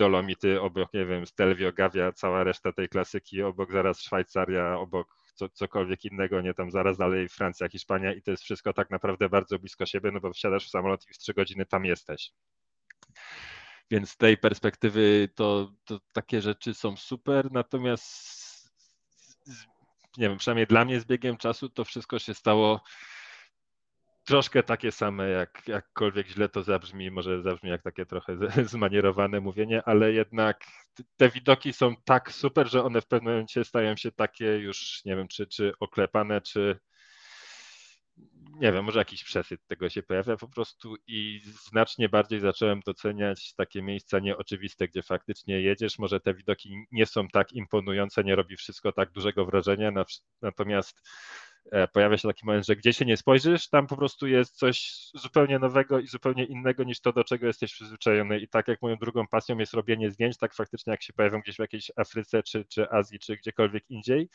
Dolomity, 0.00 0.60
obok, 0.60 0.94
nie 0.94 1.06
wiem, 1.06 1.26
Stelvio, 1.26 1.72
Gavia, 1.72 2.12
cała 2.12 2.44
reszta 2.44 2.72
tej 2.72 2.88
klasyki, 2.88 3.42
obok 3.42 3.72
zaraz 3.72 4.00
Szwajcaria, 4.00 4.78
obok 4.78 5.16
co, 5.34 5.48
cokolwiek 5.48 6.04
innego, 6.04 6.40
nie 6.40 6.54
tam 6.54 6.70
zaraz 6.70 6.96
dalej 6.96 7.28
Francja, 7.28 7.68
Hiszpania 7.68 8.14
i 8.14 8.22
to 8.22 8.30
jest 8.30 8.42
wszystko 8.42 8.72
tak 8.72 8.90
naprawdę 8.90 9.28
bardzo 9.28 9.58
blisko 9.58 9.86
siebie, 9.86 10.10
no 10.10 10.20
bo 10.20 10.32
wsiadasz 10.32 10.66
w 10.66 10.70
samolot 10.70 11.10
i 11.10 11.14
w 11.14 11.18
trzy 11.18 11.34
godziny 11.34 11.66
tam 11.66 11.84
jesteś. 11.84 12.32
Więc 13.90 14.10
z 14.10 14.16
tej 14.16 14.38
perspektywy 14.38 15.28
to, 15.34 15.72
to 15.84 16.00
takie 16.12 16.40
rzeczy 16.40 16.74
są 16.74 16.96
super, 16.96 17.52
natomiast 17.52 18.40
nie 20.18 20.28
wiem, 20.28 20.38
przynajmniej 20.38 20.66
dla 20.66 20.84
mnie 20.84 21.00
z 21.00 21.04
biegiem 21.04 21.36
czasu 21.36 21.68
to 21.68 21.84
wszystko 21.84 22.18
się 22.18 22.34
stało 22.34 22.82
troszkę 24.30 24.62
takie 24.62 24.92
same, 24.92 25.28
jak 25.28 25.68
jakkolwiek 25.68 26.28
źle 26.28 26.48
to 26.48 26.62
zabrzmi, 26.62 27.10
może 27.10 27.42
zabrzmi 27.42 27.70
jak 27.70 27.82
takie 27.82 28.06
trochę 28.06 28.36
zmanierowane 28.74 29.40
mówienie, 29.40 29.82
ale 29.84 30.12
jednak 30.12 30.64
te 31.16 31.28
widoki 31.28 31.72
są 31.72 31.94
tak 32.04 32.32
super, 32.32 32.68
że 32.70 32.84
one 32.84 33.00
w 33.00 33.06
pewnym 33.06 33.32
momencie 33.32 33.64
stają 33.64 33.96
się 33.96 34.12
takie 34.12 34.44
już, 34.44 35.02
nie 35.04 35.16
wiem, 35.16 35.28
czy, 35.28 35.46
czy 35.46 35.72
oklepane, 35.80 36.40
czy 36.40 36.78
nie 38.60 38.72
wiem, 38.72 38.84
może 38.84 38.98
jakiś 38.98 39.24
przesyt 39.24 39.60
tego 39.66 39.88
się 39.88 40.02
pojawia 40.02 40.36
po 40.36 40.48
prostu 40.48 40.96
i 41.06 41.40
znacznie 41.72 42.08
bardziej 42.08 42.40
zacząłem 42.40 42.80
doceniać 42.86 43.54
takie 43.54 43.82
miejsca 43.82 44.18
nieoczywiste, 44.18 44.88
gdzie 44.88 45.02
faktycznie 45.02 45.60
jedziesz, 45.60 45.98
może 45.98 46.20
te 46.20 46.34
widoki 46.34 46.84
nie 46.92 47.06
są 47.06 47.28
tak 47.28 47.52
imponujące, 47.52 48.24
nie 48.24 48.36
robi 48.36 48.56
wszystko 48.56 48.92
tak 48.92 49.12
dużego 49.12 49.46
wrażenia, 49.46 49.92
natomiast 50.42 51.02
pojawia 51.92 52.18
się 52.18 52.28
taki 52.28 52.46
moment, 52.46 52.66
że 52.66 52.76
gdzie 52.76 52.92
się 52.92 53.04
nie 53.04 53.16
spojrzysz, 53.16 53.68
tam 53.68 53.86
po 53.86 53.96
prostu 53.96 54.26
jest 54.26 54.56
coś 54.56 54.92
zupełnie 55.14 55.58
nowego 55.58 55.98
i 55.98 56.06
zupełnie 56.06 56.44
innego 56.44 56.84
niż 56.84 57.00
to, 57.00 57.12
do 57.12 57.24
czego 57.24 57.46
jesteś 57.46 57.72
przyzwyczajony. 57.72 58.38
I 58.40 58.48
tak 58.48 58.68
jak 58.68 58.82
moją 58.82 58.96
drugą 58.96 59.26
pasją 59.26 59.58
jest 59.58 59.74
robienie 59.74 60.10
zdjęć, 60.10 60.38
tak 60.38 60.54
faktycznie 60.54 60.90
jak 60.90 61.02
się 61.02 61.12
pojawią 61.12 61.40
gdzieś 61.40 61.56
w 61.56 61.58
jakiejś 61.58 61.90
Afryce, 61.96 62.42
czy, 62.42 62.64
czy 62.64 62.90
Azji, 62.90 63.18
czy 63.18 63.36
gdziekolwiek 63.36 63.84
indziej, 63.90 64.28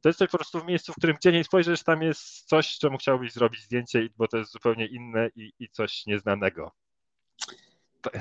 to 0.00 0.08
jest 0.08 0.18
po 0.18 0.38
prostu 0.38 0.60
w 0.60 0.66
miejscu, 0.66 0.92
w 0.92 0.96
którym 0.96 1.16
gdzie 1.16 1.32
nie 1.32 1.44
spojrzysz, 1.44 1.82
tam 1.82 2.02
jest 2.02 2.48
coś, 2.48 2.78
czemu 2.78 2.98
chciałbyś 2.98 3.32
zrobić 3.32 3.64
zdjęcie, 3.64 4.08
bo 4.16 4.28
to 4.28 4.36
jest 4.36 4.52
zupełnie 4.52 4.86
inne 4.86 5.30
i, 5.36 5.52
i 5.58 5.68
coś 5.68 6.06
nieznanego. 6.06 6.72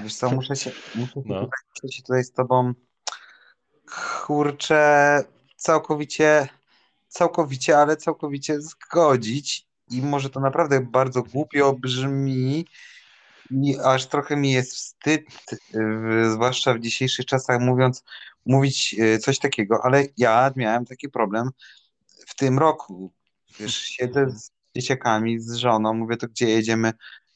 Wiesz 0.03 0.15
co, 0.15 0.31
muszę 0.31 0.55
się, 0.55 0.71
muszę 0.95 1.13
się, 1.13 1.21
no. 1.25 1.39
tutaj, 1.39 1.59
muszę 1.75 1.95
się 1.95 2.03
tutaj 2.03 2.23
z 2.23 2.31
tobą 2.31 2.73
kurczę 4.25 5.23
całkowicie 5.55 6.47
całkowicie, 7.09 7.77
ale 7.77 7.97
całkowicie 7.97 8.61
zgodzić. 8.61 9.67
I 9.91 10.01
może 10.01 10.29
to 10.29 10.39
naprawdę 10.39 10.81
bardzo 10.81 11.23
głupio 11.23 11.73
brzmi 11.73 12.65
i 13.51 13.79
aż 13.83 14.05
trochę 14.05 14.35
mi 14.35 14.51
jest 14.51 14.73
wstyd, 14.73 15.25
zwłaszcza 16.31 16.73
w 16.73 16.79
dzisiejszych 16.79 17.25
czasach 17.25 17.61
mówiąc, 17.61 18.03
mówić 18.45 18.95
e, 18.99 19.19
coś 19.19 19.39
takiego, 19.39 19.79
ale 19.83 20.05
ja 20.17 20.51
miałem 20.55 20.85
taki 20.85 21.09
problem 21.09 21.49
w 22.27 22.35
tym 22.35 22.59
roku. 22.59 23.13
Wiesz, 23.59 23.77
siedzę 23.77 24.31
z 24.31 24.51
dzieciakami, 24.75 25.39
z 25.39 25.53
żoną, 25.53 25.93
mówię 25.93 26.17
to 26.17 26.27
gdzie 26.27 26.49
jedziemy 26.49 26.93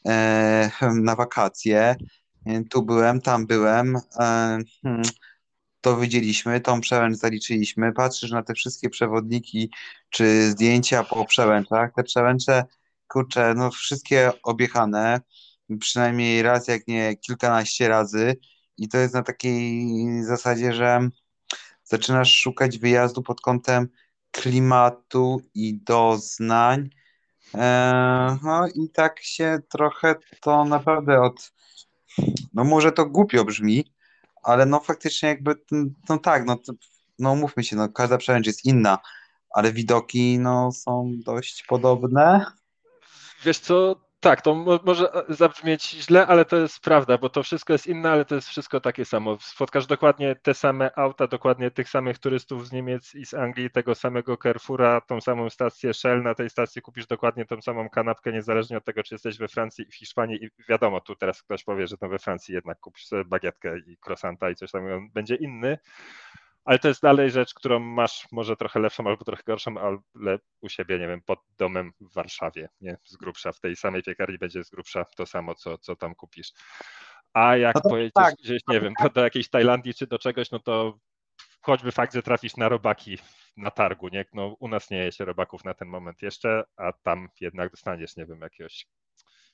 e, 0.07 0.71
na 1.01 1.15
wakacje, 1.15 1.95
e, 2.45 2.63
tu 2.63 2.83
byłem, 2.83 3.21
tam 3.21 3.47
byłem, 3.47 3.95
e, 3.95 3.99
hmm, 4.83 5.03
to 5.83 5.97
widzieliśmy, 5.97 6.61
tą 6.61 6.81
przełęcz 6.81 7.17
zaliczyliśmy. 7.17 7.93
Patrzysz 7.93 8.31
na 8.31 8.43
te 8.43 8.53
wszystkie 8.53 8.89
przewodniki 8.89 9.71
czy 10.09 10.51
zdjęcia 10.51 11.03
po 11.03 11.25
przełęczach. 11.25 11.93
Te 11.95 12.03
przełęcze, 12.03 12.63
kurczę, 13.07 13.53
no 13.57 13.71
wszystkie 13.71 14.31
objechane. 14.43 15.21
przynajmniej 15.79 16.41
raz, 16.41 16.67
jak 16.67 16.87
nie 16.87 17.15
kilkanaście 17.15 17.87
razy. 17.87 18.35
I 18.77 18.87
to 18.87 18.97
jest 18.97 19.13
na 19.13 19.23
takiej 19.23 20.23
zasadzie, 20.23 20.73
że 20.73 21.09
zaczynasz 21.83 22.35
szukać 22.35 22.77
wyjazdu 22.77 23.23
pod 23.23 23.41
kątem 23.41 23.87
klimatu 24.31 25.41
i 25.53 25.79
doznań. 25.83 26.89
E, 27.55 28.37
no 28.43 28.67
i 28.67 28.89
tak 28.89 29.19
się 29.19 29.59
trochę 29.69 30.15
to 30.41 30.65
naprawdę 30.65 31.21
od. 31.21 31.51
No 32.53 32.63
może 32.63 32.91
to 32.91 33.05
głupio 33.05 33.45
brzmi, 33.45 33.93
ale 34.43 34.65
no 34.65 34.79
faktycznie 34.79 35.29
jakby, 35.29 35.56
no 36.10 36.17
tak, 36.17 36.45
no, 36.45 36.58
no 37.19 37.36
mówmy 37.36 37.63
się, 37.63 37.75
no 37.75 37.89
każda 37.89 38.17
przełęcz 38.17 38.47
jest 38.47 38.65
inna, 38.65 38.97
ale 39.49 39.73
widoki 39.73 40.39
no 40.39 40.71
są 40.71 41.12
dość 41.25 41.63
podobne. 41.67 42.45
Wiesz 43.45 43.60
co, 43.60 43.95
tak, 44.23 44.41
to 44.41 44.55
może 44.86 45.09
zabrzmieć 45.29 45.89
źle, 45.89 46.27
ale 46.27 46.45
to 46.45 46.57
jest 46.57 46.79
prawda, 46.79 47.17
bo 47.17 47.29
to 47.29 47.43
wszystko 47.43 47.73
jest 47.73 47.88
inne, 47.88 48.12
ale 48.12 48.25
to 48.25 48.36
jest 48.36 48.47
wszystko 48.47 48.81
takie 48.81 49.05
samo. 49.05 49.38
Spotkasz 49.41 49.86
dokładnie 49.86 50.36
te 50.36 50.53
same 50.53 50.91
auta, 50.95 51.27
dokładnie 51.27 51.71
tych 51.71 51.89
samych 51.89 52.19
turystów 52.19 52.67
z 52.67 52.71
Niemiec 52.71 53.15
i 53.15 53.25
z 53.25 53.33
Anglii, 53.33 53.69
tego 53.69 53.95
samego 53.95 54.38
Carrefoura, 54.38 55.01
tą 55.01 55.21
samą 55.21 55.49
stację 55.49 55.93
Shell. 55.93 56.23
Na 56.23 56.36
tej 56.36 56.49
stacji 56.49 56.81
kupisz 56.81 57.07
dokładnie 57.07 57.45
tą 57.45 57.62
samą 57.62 57.89
kanapkę, 57.89 58.31
niezależnie 58.31 58.77
od 58.77 58.86
tego, 58.86 59.03
czy 59.03 59.15
jesteś 59.15 59.38
we 59.38 59.47
Francji 59.47 59.86
i 59.88 59.91
w 59.91 59.95
Hiszpanii. 59.95 60.45
I 60.45 60.49
wiadomo, 60.69 61.01
tu 61.01 61.15
teraz 61.15 61.41
ktoś 61.43 61.63
powie, 61.63 61.88
że 61.88 61.97
to 61.97 62.09
we 62.09 62.19
Francji 62.19 62.55
jednak 62.55 62.79
kupisz 62.79 63.05
sobie 63.05 63.25
bagietkę 63.25 63.77
i 63.79 63.97
croissanta 64.05 64.49
i 64.49 64.55
coś 64.55 64.71
tam, 64.71 64.86
on 64.86 65.09
będzie 65.09 65.36
inny 65.36 65.77
ale 66.65 66.80
to 66.80 66.88
jest 66.88 67.02
dalej 67.02 67.32
rzecz, 67.32 67.54
którą 67.54 67.80
masz 67.80 68.28
może 68.32 68.56
trochę 68.56 68.80
lepszą 68.80 69.08
albo 69.08 69.26
trochę 69.26 69.43
gorszą, 69.45 69.78
ale 69.78 70.39
u 70.62 70.69
siebie, 70.69 70.99
nie 70.99 71.08
wiem, 71.08 71.21
pod 71.21 71.39
domem 71.58 71.91
w 72.02 72.13
Warszawie, 72.13 72.69
nie, 72.82 72.97
z 73.04 73.17
grubsza, 73.17 73.52
w 73.52 73.60
tej 73.60 73.76
samej 73.76 74.04
piekarni 74.04 74.38
będzie 74.38 74.63
z 74.63 74.69
grubsza 74.69 75.06
to 75.06 75.26
samo, 75.26 75.56
co, 75.56 75.78
co 75.78 75.95
tam 75.95 76.15
kupisz. 76.15 76.52
A 77.34 77.58
jak 77.58 77.76
no 77.76 77.82
pojedziesz 77.82 78.13
tak. 78.13 78.36
gdzieś, 78.36 78.62
nie 78.67 78.82
wiem, 78.82 78.93
do, 79.04 79.10
do 79.10 79.23
jakiejś 79.23 79.49
Tajlandii 79.49 79.93
czy 79.93 80.08
do 80.08 80.19
czegoś, 80.19 80.52
no 80.52 80.60
to 80.60 80.97
choćby 81.62 81.91
fakt, 81.91 82.13
że 82.13 82.23
trafisz 82.23 82.58
na 82.58 82.69
robaki 82.69 83.17
na 83.58 83.71
targu, 83.71 84.08
nie? 84.08 84.26
No, 84.34 84.56
u 84.60 84.67
nas 84.67 84.89
nie 84.89 84.97
je 84.97 85.12
się 85.12 85.26
robaków 85.26 85.63
na 85.63 85.73
ten 85.73 85.88
moment 85.88 86.21
jeszcze, 86.21 86.63
a 86.78 86.93
tam 86.93 87.30
jednak 87.41 87.71
dostaniesz, 87.71 88.15
nie 88.15 88.26
wiem, 88.26 88.41
jakiegoś 88.41 88.88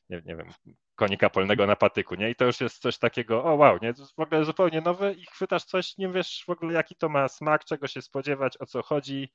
nie, 0.09 0.21
nie 0.25 0.35
wiem, 0.35 0.47
konika 0.95 1.29
polnego 1.29 1.67
na 1.67 1.75
patyku, 1.75 2.15
nie? 2.15 2.29
I 2.29 2.35
to 2.35 2.45
już 2.45 2.61
jest 2.61 2.81
coś 2.81 2.97
takiego, 2.97 3.43
o 3.43 3.55
wow, 3.55 3.79
nie? 3.81 3.93
To 3.93 4.01
jest 4.01 4.15
w 4.15 4.19
ogóle 4.19 4.45
zupełnie 4.45 4.81
nowe 4.81 5.13
i 5.13 5.25
chwytasz 5.25 5.63
coś, 5.63 5.97
nie 5.97 6.09
wiesz 6.09 6.43
w 6.47 6.49
ogóle 6.49 6.73
jaki 6.73 6.95
to 6.95 7.09
ma 7.09 7.27
smak, 7.27 7.65
czego 7.65 7.87
się 7.87 8.01
spodziewać, 8.01 8.57
o 8.61 8.65
co 8.65 8.83
chodzi, 8.83 9.33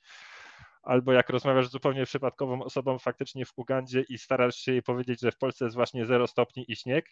albo 0.85 1.13
jak 1.13 1.31
rozmawiasz 1.31 1.69
z 1.69 1.71
zupełnie 1.71 2.05
przypadkową 2.05 2.63
osobą 2.63 2.99
faktycznie 2.99 3.45
w 3.45 3.53
Ugandzie 3.57 4.05
i 4.09 4.19
starasz 4.19 4.57
się 4.57 4.73
jej 4.73 4.83
powiedzieć, 4.83 5.21
że 5.21 5.33
w 5.33 5.39
Polsce 5.39 5.65
jest 5.65 5.77
właśnie 5.77 6.07
0 6.07 6.27
stopni 6.27 6.65
i 6.69 6.77
śnieg 6.77 7.07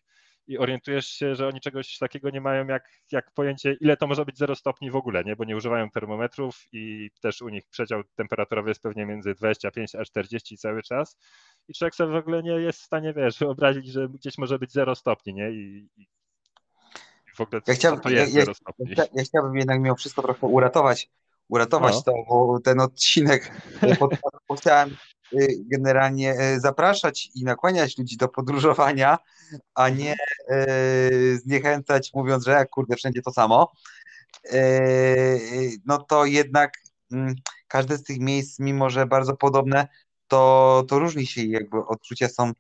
i 0.47 0.59
orientujesz 0.59 1.07
się, 1.07 1.35
że 1.35 1.49
oni 1.49 1.61
czegoś 1.61 1.99
takiego 1.99 2.31
nie 2.31 2.41
mają 2.41 2.67
jak, 2.67 2.89
jak 3.13 3.31
pojęcie, 3.31 3.77
ile 3.81 3.97
to 3.97 4.07
może 4.07 4.25
być 4.25 4.39
0 4.39 4.55
stopni 4.55 4.91
w 4.91 4.97
ogóle, 4.97 5.25
nie? 5.25 5.37
bo 5.37 5.45
nie 5.45 5.57
używają 5.57 5.91
termometrów 5.91 6.67
i 6.73 7.11
też 7.21 7.43
u 7.43 7.49
nich 7.49 7.69
przedział 7.69 8.03
temperaturowy 8.15 8.69
jest 8.71 8.83
pewnie 8.83 9.07
między 9.07 9.35
25 9.35 9.95
a 9.95 10.05
40 10.05 10.59
cały 10.59 10.83
czas 10.83 11.17
i 11.69 11.75
człowiek 11.75 11.95
sobie 11.95 12.13
w 12.13 12.17
ogóle 12.17 12.43
nie 12.43 12.51
jest 12.51 12.81
w 12.81 12.85
stanie, 12.85 13.13
wiesz, 13.13 13.39
wyobrazić, 13.39 13.87
że 13.87 14.09
gdzieś 14.09 14.39
może 14.39 14.59
być 14.59 14.73
0 14.73 14.95
stopni, 14.95 15.35
nie? 15.35 15.51
I, 15.51 15.89
i 15.97 16.07
w 17.37 17.41
ogóle 17.41 17.63
ja 17.67 17.75
chciałbym, 17.75 18.01
to 18.01 18.11
jest 18.11 18.35
ja, 18.35 18.41
0 18.41 18.55
stopni. 18.55 18.87
Ja, 18.97 19.05
ja 19.15 19.25
chciałbym 19.25 19.57
jednak 19.57 19.81
mimo 19.81 19.95
wszystko 19.95 20.23
trochę 20.23 20.47
uratować 20.47 21.11
uratować 21.53 21.95
no. 21.95 22.03
to, 22.03 22.13
bo 22.29 22.61
ten 22.61 22.81
odcinek 22.81 23.53
chciałem 24.59 24.91
y, 25.41 25.49
generalnie 25.65 26.35
y, 26.41 26.61
zapraszać 26.61 27.31
i 27.35 27.45
nakłaniać 27.45 27.99
ludzi 27.99 28.17
do 28.17 28.29
podróżowania, 28.29 29.19
a 29.75 29.89
nie 29.89 30.17
zniechęcać 31.35 32.11
mówiąc, 32.15 32.45
że 32.45 32.53
jak 32.53 32.71
kurde, 32.71 32.97
wszędzie 32.97 33.23
to 33.23 33.33
samo. 33.33 33.73
No 35.87 35.99
to 35.99 36.25
jednak 36.25 36.73
mm, 37.13 37.35
każde 37.69 37.99
z 37.99 38.03
tych 38.03 38.21
miejsc, 38.21 38.59
mimo 38.59 38.91
że 38.91 39.07
bardzo 39.07 39.37
podobne, 39.37 39.89
to, 40.29 40.85
to 40.89 40.99
różni 40.99 41.27
się 41.27 41.43
i 41.43 41.51
jakby 41.51 41.87
odczucia 41.87 42.29
są 42.29 42.53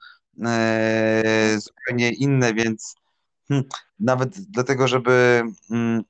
zupełnie 1.56 2.10
inne, 2.10 2.54
więc 2.54 2.94
hmm, 3.48 3.68
nawet 4.00 4.40
dlatego, 4.40 4.88
żeby, 4.88 5.42
mm, 5.70 6.02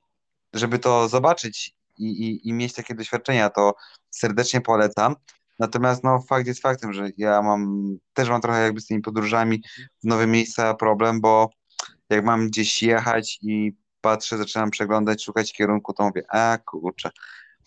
żeby 0.53 0.79
to 0.79 1.07
zobaczyć 1.07 1.75
i, 1.97 2.05
i, 2.05 2.49
i 2.49 2.53
mieć 2.53 2.73
takie 2.73 2.95
doświadczenia, 2.95 3.49
to 3.49 3.73
serdecznie 4.09 4.61
polecam. 4.61 5.15
Natomiast 5.59 6.03
no, 6.03 6.21
fakt 6.21 6.47
jest 6.47 6.61
faktem, 6.61 6.93
że 6.93 7.09
ja 7.17 7.41
mam, 7.41 7.85
też 8.13 8.29
mam 8.29 8.41
trochę 8.41 8.63
jakby 8.63 8.81
z 8.81 8.87
tymi 8.87 9.01
podróżami 9.01 9.61
w 10.03 10.07
nowe 10.07 10.27
miejsca 10.27 10.73
problem, 10.73 11.21
bo 11.21 11.49
jak 12.09 12.25
mam 12.25 12.47
gdzieś 12.47 12.83
jechać 12.83 13.39
i 13.41 13.71
patrzę, 14.01 14.37
zaczynam 14.37 14.71
przeglądać, 14.71 15.23
szukać 15.23 15.53
kierunku, 15.53 15.93
to 15.93 16.03
mówię, 16.03 16.23
a 16.29 16.57
kurczę, 16.65 17.09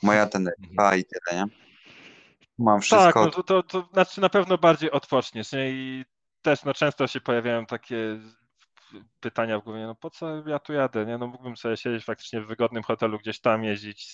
moja 0.02 0.26
Teneryfa 0.26 0.96
i 0.96 1.04
tyle, 1.04 1.40
nie? 1.40 1.52
Mam 2.58 2.80
wszystko. 2.80 3.24
Tak, 3.24 3.36
no 3.36 3.42
to, 3.42 3.42
to, 3.42 3.62
to 3.62 3.88
znaczy 3.92 4.20
na 4.20 4.28
pewno 4.28 4.58
bardziej 4.58 4.90
odpoczniesz, 4.90 5.52
nie? 5.52 5.70
I 5.70 6.04
też 6.42 6.64
no, 6.64 6.74
często 6.74 7.06
się 7.06 7.20
pojawiają 7.20 7.66
takie 7.66 8.20
pytania 9.20 9.58
w 9.58 9.64
głowie, 9.64 9.86
no 9.86 9.94
po 9.94 10.10
co 10.10 10.48
ja 10.48 10.58
tu 10.58 10.72
jadę, 10.72 11.06
nie? 11.06 11.18
No 11.18 11.26
mógłbym 11.26 11.56
sobie 11.56 11.76
siedzieć 11.76 12.04
faktycznie 12.04 12.40
w 12.40 12.46
wygodnym 12.46 12.82
hotelu 12.82 13.18
gdzieś 13.18 13.40
tam, 13.40 13.64
jeździć 13.64 14.04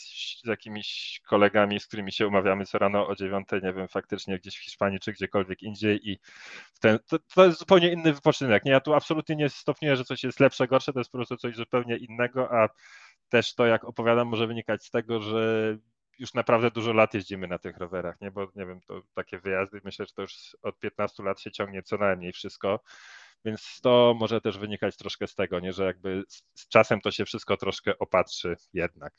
z 0.44 0.46
jakimiś 0.46 1.20
kolegami, 1.26 1.80
z 1.80 1.86
którymi 1.86 2.12
się 2.12 2.26
umawiamy 2.28 2.66
co 2.66 2.78
rano 2.78 3.08
o 3.08 3.14
dziewiątej, 3.14 3.60
nie 3.62 3.72
wiem, 3.72 3.88
faktycznie 3.88 4.38
gdzieś 4.38 4.56
w 4.56 4.64
Hiszpanii 4.64 5.00
czy 5.00 5.12
gdziekolwiek 5.12 5.62
indziej 5.62 6.10
i 6.10 6.18
ten, 6.80 6.98
to, 7.08 7.18
to, 7.34 7.44
jest 7.44 7.58
zupełnie 7.58 7.92
inny 7.92 8.12
wypoczynek, 8.12 8.64
nie? 8.64 8.72
Ja 8.72 8.80
tu 8.80 8.94
absolutnie 8.94 9.36
nie 9.36 9.48
stopniuję, 9.48 9.96
że 9.96 10.04
coś 10.04 10.24
jest 10.24 10.40
lepsze, 10.40 10.68
gorsze, 10.68 10.92
to 10.92 11.00
jest 11.00 11.10
po 11.10 11.18
prostu 11.18 11.36
coś 11.36 11.56
zupełnie 11.56 11.96
innego, 11.96 12.52
a 12.62 12.68
też 13.28 13.54
to, 13.54 13.66
jak 13.66 13.84
opowiadam, 13.84 14.28
może 14.28 14.46
wynikać 14.46 14.84
z 14.84 14.90
tego, 14.90 15.20
że 15.20 15.76
już 16.18 16.34
naprawdę 16.34 16.70
dużo 16.70 16.92
lat 16.92 17.14
jeździmy 17.14 17.48
na 17.48 17.58
tych 17.58 17.76
rowerach, 17.76 18.20
nie? 18.20 18.30
Bo 18.30 18.52
nie 18.56 18.66
wiem, 18.66 18.80
to 18.80 19.02
takie 19.14 19.38
wyjazdy, 19.38 19.80
myślę, 19.84 20.06
że 20.06 20.12
to 20.14 20.22
już 20.22 20.56
od 20.62 20.78
15 20.78 21.22
lat 21.22 21.40
się 21.40 21.50
ciągnie 21.50 21.82
co 21.82 21.96
najmniej 21.96 22.32
wszystko. 22.32 22.80
Więc 23.44 23.80
to 23.82 24.14
może 24.20 24.40
też 24.40 24.58
wynikać 24.58 24.96
troszkę 24.96 25.26
z 25.26 25.34
tego, 25.34 25.60
nie, 25.60 25.72
że 25.72 25.84
jakby 25.84 26.24
z 26.54 26.68
czasem 26.68 27.00
to 27.00 27.10
się 27.10 27.24
wszystko 27.24 27.56
troszkę 27.56 27.98
opatrzy 27.98 28.56
jednak. 28.72 29.12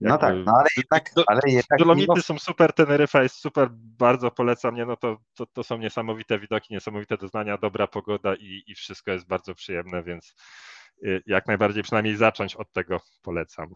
Jakby, 0.00 0.08
no 0.08 0.18
tak, 0.18 0.34
no 0.46 0.52
ale 0.58 0.68
jednak. 0.76 1.10
Ale 1.26 1.40
jednak 1.46 1.78
Dolomity 1.78 2.12
mimo... 2.12 2.22
są 2.22 2.38
super, 2.38 2.72
Teneryfa 2.72 3.22
jest 3.22 3.36
super, 3.36 3.68
bardzo 3.72 4.30
polecam, 4.30 4.74
nie, 4.74 4.86
no 4.86 4.96
to, 4.96 5.16
to, 5.34 5.46
to 5.46 5.64
są 5.64 5.78
niesamowite 5.78 6.38
widoki, 6.38 6.74
niesamowite 6.74 7.16
doznania, 7.16 7.58
dobra 7.58 7.86
pogoda 7.86 8.34
i, 8.34 8.62
i 8.66 8.74
wszystko 8.74 9.10
jest 9.10 9.26
bardzo 9.26 9.54
przyjemne, 9.54 10.02
więc 10.02 10.34
y, 11.04 11.22
jak 11.26 11.46
najbardziej 11.46 11.82
przynajmniej 11.82 12.16
zacząć 12.16 12.56
od 12.56 12.72
tego 12.72 13.00
polecam. 13.22 13.74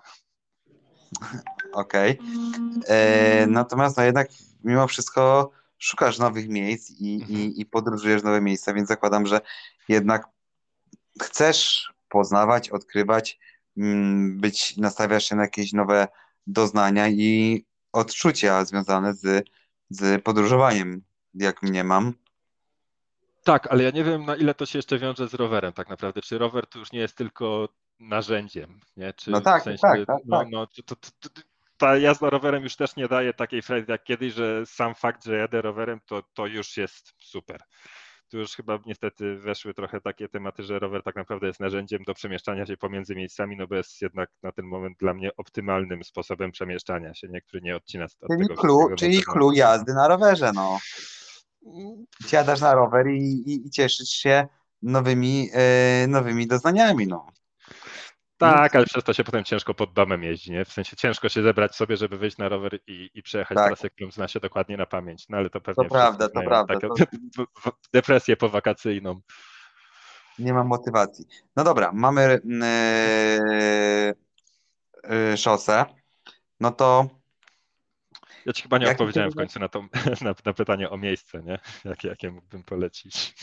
Okej. 1.73 2.19
Okay. 2.19 2.97
E, 2.97 3.47
natomiast 3.47 3.97
no 3.97 4.03
jednak 4.03 4.29
mimo 4.65 4.87
wszystko 4.87 5.51
szukasz 5.79 6.19
nowych 6.19 6.49
miejsc 6.49 6.91
i, 7.01 7.15
mhm. 7.15 7.41
i, 7.41 7.61
i 7.61 7.67
podróżujesz 7.67 8.23
nowe 8.23 8.41
miejsca, 8.41 8.75
więc 8.75 8.89
zakładam, 8.89 9.27
że 9.27 9.41
jednak 9.89 10.29
chcesz 11.23 11.93
poznawać, 12.09 12.71
odkrywać, 12.71 13.39
mm, 13.77 14.41
być, 14.41 14.77
nastawiasz 14.77 15.25
się 15.25 15.37
na 15.37 15.43
jakieś 15.43 15.73
nowe 15.73 16.09
doznania 16.47 17.09
i 17.09 17.65
odczucia 17.93 18.65
związane 18.65 19.15
z, 19.15 19.49
z 19.91 20.23
podróżowaniem, 20.23 21.03
jak 21.35 21.63
mnie 21.63 21.85
mam. 21.85 22.15
Tak, 23.45 23.67
ale 23.67 23.85
ja 23.85 23.91
nie 23.91 24.05
wiem, 24.05 24.25
na 24.25 24.37
ile 24.37 24.55
to 24.55 24.67
się 24.67 24.79
jeszcze 24.79 24.99
wiąże 24.99 25.29
z 25.29 25.35
rowerem 25.35 25.73
tak 25.73 25.89
naprawdę. 25.89 26.23
Czy 26.23 26.39
rower 26.39 26.67
to 26.67 26.79
już 26.79 26.93
nie 26.93 27.01
jest 27.01 27.17
tylko 27.17 27.69
narzędziem, 28.01 28.81
nie? 28.97 29.13
Czy 29.13 29.31
no 29.31 29.41
tak, 29.41 29.63
w 29.63 29.65
sensie, 29.65 29.83
tak, 29.83 30.07
tak, 30.07 30.19
no, 30.27 30.39
tak. 30.39 30.49
No, 30.51 30.67
to, 30.67 30.83
to, 30.83 31.11
to, 31.21 31.41
ta 31.77 31.97
jazda 31.97 32.31
rowerem 32.31 32.63
już 32.63 32.77
też 32.77 32.97
nie 32.97 33.09
daje 33.09 33.35
takiej 33.35 33.63
frajdy 33.63 33.93
jak 33.93 34.05
kiedyś, 34.05 34.35
że 34.35 34.67
sam 34.67 34.95
fakt, 34.95 35.25
że 35.25 35.37
jadę 35.37 35.63
rowerem, 35.63 36.01
to, 36.07 36.23
to 36.35 36.47
już 36.47 36.77
jest 36.77 37.15
super. 37.19 37.63
Tu 38.33 38.39
już 38.39 38.57
chyba 38.57 38.79
niestety 38.87 39.37
weszły 39.39 39.75
trochę 39.75 40.01
takie 40.01 40.29
tematy, 40.29 40.63
że 40.63 40.79
rower 40.79 41.03
tak 41.03 41.17
naprawdę 41.17 41.47
jest 41.47 41.61
narzędziem 41.61 42.03
do 42.07 42.15
przemieszczania 42.15 42.67
się 42.67 42.77
pomiędzy 42.77 43.15
miejscami, 43.15 43.57
no 43.57 43.67
bo 43.67 43.75
jest 43.75 44.03
jednak 44.03 44.31
na 44.43 44.53
ten 44.53 44.65
moment 44.65 44.99
dla 44.99 45.15
mnie 45.15 45.37
optymalnym 45.37 46.05
sposobem 46.05 46.53
przemieszczania 46.53 47.15
się, 47.15 47.29
niektóry 47.29 47.63
nie 47.63 47.77
odcina 47.77 48.05
od 48.05 48.13
czyli 48.31 48.49
tego 48.49 48.61
clue, 48.61 48.97
Czyli 48.97 49.23
clue 49.23 49.53
jazdy 49.53 49.95
na 49.95 50.09
rowerze, 50.09 50.53
no. 50.55 50.79
Siadasz 52.27 52.61
na 52.61 52.75
rower 52.75 53.07
i, 53.07 53.43
i, 53.47 53.67
i 53.67 53.71
cieszysz 53.71 54.09
się 54.09 54.47
nowymi, 54.83 55.47
yy, 55.47 56.09
nowymi 56.09 56.47
doznaniami, 56.47 57.07
no. 57.07 57.27
Tak, 58.43 58.77
ale 58.77 58.87
przez 58.87 59.05
to 59.05 59.13
się 59.13 59.25
potem 59.25 59.45
ciężko 59.45 59.75
pod 59.75 59.93
domem 59.93 60.23
jeździ, 60.23 60.53
nie? 60.53 60.65
W 60.65 60.73
sensie 60.73 60.97
ciężko 60.97 61.29
się 61.29 61.43
zebrać 61.43 61.77
sobie, 61.77 61.97
żeby 61.97 62.19
wyjść 62.19 62.39
na 62.39 62.49
rower 62.49 62.79
i, 62.87 63.11
i 63.15 63.23
przejechać 63.23 63.57
tak. 63.57 63.67
trasę, 63.67 63.91
którą 63.91 64.11
zna 64.11 64.29
się 64.29 64.41
dokładnie 64.41 64.77
na 64.77 64.87
pamięć. 64.87 65.29
No 65.29 65.37
ale 65.37 65.51
to 65.51 65.61
pewnie 65.61 65.85
to 65.85 65.91
prawda, 65.91 66.29
to 66.29 66.41
prawda. 66.41 66.75
Taką 66.75 66.95
to... 66.95 67.73
depresję 67.95 68.37
powakacyjną. 68.37 69.21
Nie 70.39 70.53
mam 70.53 70.67
motywacji. 70.67 71.25
No 71.57 71.65
dobra, 71.65 71.91
mamy 71.95 72.41
yy, 72.45 74.15
yy, 75.11 75.37
szosę. 75.37 75.85
No 76.61 76.71
to. 76.71 77.09
Ja 78.47 78.53
ci 78.53 78.63
chyba 78.63 78.79
nie 78.79 78.91
odpowiedziałem 78.91 79.31
w 79.31 79.35
końcu 79.35 79.61
na, 79.61 79.69
to, 79.69 79.83
na, 80.25 80.35
na, 80.45 80.53
pytanie 80.53 80.91
o 80.91 80.97
miejsce, 80.97 81.43
nie? 81.43 81.59
Jakie, 81.91 82.09
jakie 82.09 82.31
mógłbym 82.31 82.63
polecić. 82.63 83.35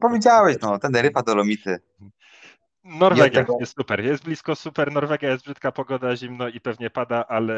Powiedziałeś, 0.00 0.56
no, 0.62 0.78
Teneryfa, 0.78 1.22
Dolomity. 1.22 1.78
Norwegia 2.86 3.40
tego- 3.40 3.56
jest 3.60 3.76
super. 3.76 4.04
Jest 4.04 4.24
blisko 4.24 4.56
super. 4.56 4.92
Norwegia 4.92 5.30
jest 5.30 5.44
brzydka 5.44 5.72
pogoda, 5.72 6.16
zimno 6.16 6.48
i 6.48 6.60
pewnie 6.60 6.90
pada, 6.90 7.26
ale 7.28 7.56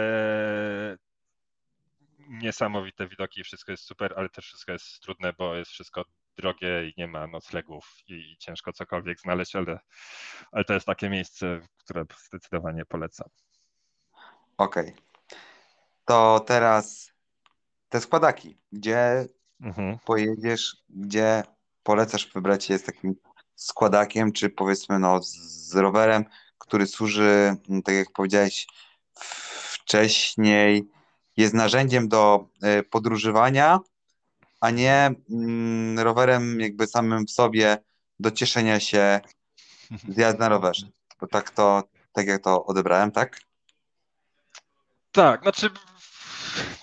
niesamowite 2.28 3.08
widoki, 3.08 3.44
wszystko 3.44 3.72
jest 3.72 3.84
super, 3.84 4.14
ale 4.16 4.28
też 4.28 4.44
wszystko 4.46 4.72
jest 4.72 5.00
trudne, 5.00 5.32
bo 5.32 5.54
jest 5.54 5.70
wszystko 5.70 6.04
drogie 6.36 6.88
i 6.88 6.94
nie 6.96 7.06
ma 7.08 7.26
noclegów 7.26 7.96
i 8.08 8.36
ciężko 8.38 8.72
cokolwiek 8.72 9.20
znaleźć, 9.20 9.56
ale, 9.56 9.78
ale 10.52 10.64
to 10.64 10.74
jest 10.74 10.86
takie 10.86 11.10
miejsce, 11.10 11.60
które 11.78 12.04
zdecydowanie 12.26 12.84
polecam. 12.84 13.28
Okej. 14.58 14.94
To 16.04 16.40
teraz 16.40 17.12
te 17.88 18.00
składaki. 18.00 18.58
Gdzie 18.72 19.26
Mhm. 19.60 19.98
pojedziesz, 19.98 20.76
gdzie 20.88 21.42
polecasz 21.82 22.32
wybrać 22.32 22.64
się 22.64 22.78
z 22.78 22.82
takim 22.82 23.14
składakiem, 23.58 24.32
czy 24.32 24.50
powiedzmy 24.50 24.98
no 24.98 25.20
z 25.22 25.74
rowerem, 25.74 26.24
który 26.58 26.86
służy, 26.86 27.56
m, 27.70 27.82
tak 27.82 27.94
jak 27.94 28.12
powiedziałeś 28.12 28.66
wcześniej, 29.72 30.88
jest 31.36 31.54
narzędziem 31.54 32.08
do 32.08 32.48
e, 32.62 32.82
podróżowania, 32.82 33.78
a 34.60 34.70
nie 34.70 35.10
mm, 35.30 35.98
rowerem 35.98 36.60
jakby 36.60 36.86
samym 36.86 37.26
w 37.26 37.30
sobie 37.30 37.78
do 38.18 38.30
cieszenia 38.30 38.80
się 38.80 39.20
z 40.08 40.16
jazdy 40.16 40.40
na 40.40 40.48
rowerze. 40.48 40.86
Bo 41.20 41.26
tak 41.26 41.50
to, 41.50 41.82
tak 42.12 42.26
jak 42.26 42.42
to 42.42 42.64
odebrałem, 42.64 43.10
tak? 43.10 43.40
Tak, 45.12 45.42
znaczy 45.42 45.70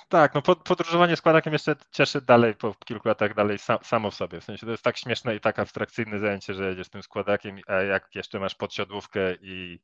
tak, 0.10 0.36
no 0.36 0.42
pod- 0.42 0.64
podróżowanie 0.64 1.16
składakiem 1.16 1.54
jeszcze 1.54 1.76
cieszy 1.92 2.22
dalej 2.22 2.56
po 2.56 2.76
kilku 2.86 3.08
latach 3.08 3.34
dalej 3.34 3.58
sam, 3.58 3.78
samo 3.84 4.12
w 4.12 4.16
sobie. 4.16 4.42
W 4.42 4.44
sensie 4.44 4.66
to 4.66 4.72
jest 4.72 4.84
tak 4.84 4.98
śmieszne 4.98 5.36
i 5.36 5.40
tak 5.40 5.60
abstrakcyjne 5.60 6.20
zajęcie, 6.20 6.54
że 6.54 6.70
jedziesz 6.70 6.90
tym 6.90 7.04
składakiem, 7.04 7.60
a 7.68 7.74
jak 7.74 8.16
jeszcze 8.16 8.40
masz 8.40 8.56
podsiodłówkę 8.56 9.36
i 9.42 9.80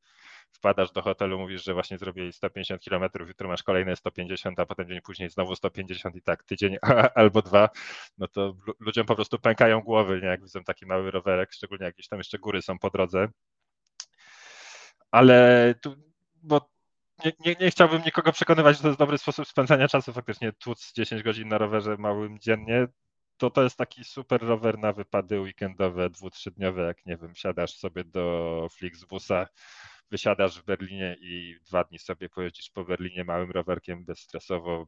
wpadasz 0.52 0.92
do 0.92 1.02
hotelu, 1.02 1.40
mówisz, 1.40 1.64
że 1.64 1.74
właśnie 1.74 1.98
zrobiłeś 1.98 2.36
150 2.36 2.84
km, 2.84 3.04
jutro 3.28 3.48
masz 3.48 3.64
kolejne 3.64 3.96
150, 3.96 4.60
a 4.60 4.66
potem 4.66 4.88
dzień 4.88 5.02
później 5.02 5.30
znowu 5.30 5.56
150 5.56 6.16
i 6.16 6.22
tak 6.22 6.44
tydzień 6.44 6.78
albo 7.16 7.42
dwa, 7.42 7.70
no 8.18 8.28
to 8.28 8.56
lu- 8.68 8.74
ludziom 8.80 9.06
po 9.06 9.16
prostu 9.16 9.40
pękają 9.40 9.82
głowy, 9.82 10.20
nie? 10.22 10.28
jak 10.28 10.42
widzą 10.42 10.64
taki 10.64 10.86
mały 10.86 11.12
rowerek, 11.12 11.54
szczególnie 11.54 11.86
jak 11.86 11.94
gdzieś 11.94 12.08
tam 12.08 12.20
jeszcze 12.20 12.40
góry 12.40 12.62
są 12.62 12.80
po 12.80 12.90
drodze. 12.90 13.28
Ale 15.12 15.76
tu, 15.82 15.96
bo 16.44 16.71
nie, 17.26 17.32
nie, 17.46 17.56
nie 17.60 17.72
chciałbym 17.72 18.02
nikogo 18.06 18.32
przekonywać, 18.32 18.76
że 18.78 18.82
to 18.82 18.88
jest 18.88 19.00
dobry 19.00 19.18
sposób 19.18 19.48
spędzania 19.48 19.88
czasu, 19.88 20.14
faktycznie 20.14 20.54
tłuc 20.54 20.94
10 20.94 21.24
godzin 21.24 21.48
na 21.48 21.58
rowerze 21.58 21.98
małym 21.98 22.40
dziennie, 22.40 22.88
to 23.38 23.50
to 23.50 23.64
jest 23.64 23.78
taki 23.78 24.04
super 24.04 24.42
rower 24.42 24.78
na 24.78 24.94
wypady 24.94 25.40
weekendowe, 25.42 26.10
dwu, 26.10 26.30
trzydniowe, 26.30 26.82
jak 26.82 27.06
nie 27.06 27.18
wiem, 27.18 27.36
siadasz 27.36 27.78
sobie 27.78 28.04
do 28.04 28.68
Flixbusa, 28.72 29.48
wysiadasz 30.12 30.60
w 30.62 30.66
Berlinie 30.66 31.18
i 31.22 31.56
dwa 31.68 31.84
dni 31.84 32.00
sobie 32.00 32.30
pojeździsz 32.30 32.70
po 32.70 32.86
Berlinie 32.86 33.24
małym 33.24 33.52
rowerkiem 33.52 34.06
bezstresowo, 34.06 34.88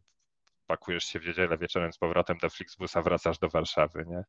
pakujesz 0.68 1.04
się 1.04 1.20
w 1.20 1.28
niedzielę 1.28 1.58
wieczorem 1.58 1.94
z 1.94 1.98
powrotem 1.98 2.38
do 2.38 2.50
Flixbusa, 2.50 3.02
wracasz 3.02 3.40
do 3.40 3.50
Warszawy, 3.50 4.06
nie? 4.08 4.24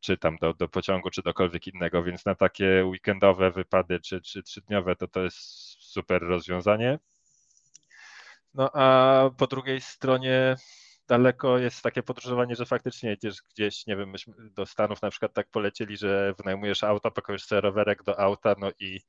Czy 0.00 0.16
tam 0.18 0.36
do, 0.36 0.54
do 0.54 0.68
pociągu, 0.68 1.10
czy 1.10 1.22
dokolwiek 1.22 1.66
innego, 1.66 2.02
więc 2.02 2.24
na 2.24 2.34
takie 2.34 2.84
weekendowe 2.86 3.50
wypady, 3.50 4.00
czy, 4.00 4.20
czy 4.20 4.42
trzydniowe, 4.42 4.96
to 4.96 5.08
to 5.08 5.22
jest 5.24 5.38
super 5.80 6.22
rozwiązanie. 6.22 6.98
No 8.58 8.70
a 8.74 9.30
po 9.36 9.46
drugiej 9.46 9.80
stronie 9.80 10.56
daleko 11.08 11.58
jest 11.58 11.82
takie 11.82 12.02
podróżowanie, 12.02 12.56
że 12.56 12.66
faktycznie 12.66 13.10
jedziesz 13.10 13.42
gdzieś, 13.54 13.86
nie 13.86 13.96
wiem, 13.96 14.10
myśmy 14.10 14.34
do 14.50 14.66
Stanów 14.66 15.02
na 15.02 15.10
przykład 15.10 15.32
tak 15.32 15.50
polecieli, 15.50 15.96
że 15.96 16.34
wynajmujesz 16.38 16.84
auto, 16.84 17.10
pakujesz 17.10 17.44
sobie 17.44 17.60
rowerek 17.60 18.02
do 18.02 18.20
auta, 18.20 18.54
no 18.58 18.70
i 18.80 19.00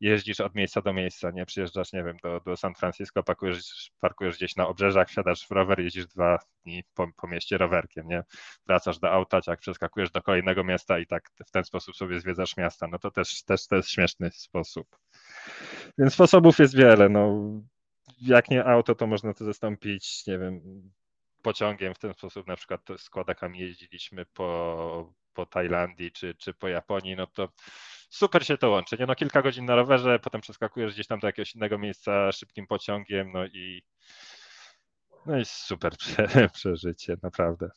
jeździsz 0.00 0.40
od 0.40 0.54
miejsca 0.54 0.82
do 0.82 0.92
miejsca, 0.92 1.30
nie? 1.30 1.46
Przyjeżdżasz, 1.46 1.92
nie 1.92 2.04
wiem, 2.04 2.16
do, 2.22 2.40
do 2.40 2.56
San 2.56 2.74
Francisco, 2.74 3.22
pakujesz, 3.22 3.90
parkujesz 4.00 4.36
gdzieś 4.36 4.56
na 4.56 4.68
obrzeżach, 4.68 5.08
wsiadasz 5.08 5.46
w 5.46 5.50
rower, 5.50 5.80
jeździsz 5.80 6.06
dwa 6.06 6.38
dni 6.64 6.84
po, 6.94 7.06
po 7.16 7.28
mieście 7.28 7.58
rowerkiem, 7.58 8.08
nie? 8.08 8.22
Wracasz 8.66 8.98
do 8.98 9.10
auta, 9.10 9.40
jak 9.46 9.60
przeskakujesz 9.60 10.10
do 10.10 10.22
kolejnego 10.22 10.64
miasta 10.64 10.98
i 10.98 11.06
tak 11.06 11.30
w 11.46 11.50
ten 11.50 11.64
sposób 11.64 11.96
sobie 11.96 12.20
zwiedzasz 12.20 12.56
miasta, 12.56 12.86
no 12.86 12.98
to 12.98 13.10
też, 13.10 13.44
też 13.44 13.66
to 13.66 13.76
jest 13.76 13.90
śmieszny 13.90 14.30
sposób. 14.30 14.86
Więc 15.98 16.14
sposobów 16.14 16.58
jest 16.58 16.76
wiele, 16.76 17.08
no 17.08 17.50
jak 18.20 18.50
nie 18.50 18.64
auto, 18.64 18.94
to 18.94 19.06
można 19.06 19.34
to 19.34 19.44
zastąpić, 19.44 20.26
nie 20.26 20.38
wiem, 20.38 20.60
pociągiem 21.42 21.94
w 21.94 21.98
ten 21.98 22.14
sposób, 22.14 22.46
na 22.46 22.56
przykład 22.56 22.80
z 22.98 23.10
Kodakami 23.10 23.58
jeździliśmy 23.58 24.26
po, 24.26 25.12
po 25.34 25.46
Tajlandii 25.46 26.12
czy, 26.12 26.34
czy 26.34 26.54
po 26.54 26.68
Japonii, 26.68 27.16
no 27.16 27.26
to 27.26 27.48
super 28.10 28.46
się 28.46 28.58
to 28.58 28.70
łączy, 28.70 28.96
nie? 28.98 29.06
No 29.06 29.14
kilka 29.14 29.42
godzin 29.42 29.64
na 29.64 29.76
rowerze, 29.76 30.18
potem 30.18 30.40
przeskakujesz 30.40 30.94
gdzieś 30.94 31.06
tam 31.06 31.18
do 31.20 31.26
jakiegoś 31.26 31.54
innego 31.54 31.78
miejsca 31.78 32.32
szybkim 32.32 32.66
pociągiem, 32.66 33.32
no 33.32 33.46
i 33.46 33.82
no 35.26 35.38
i 35.38 35.44
super 35.44 35.96
prze, 35.98 36.48
przeżycie, 36.52 37.16
naprawdę. 37.22 37.70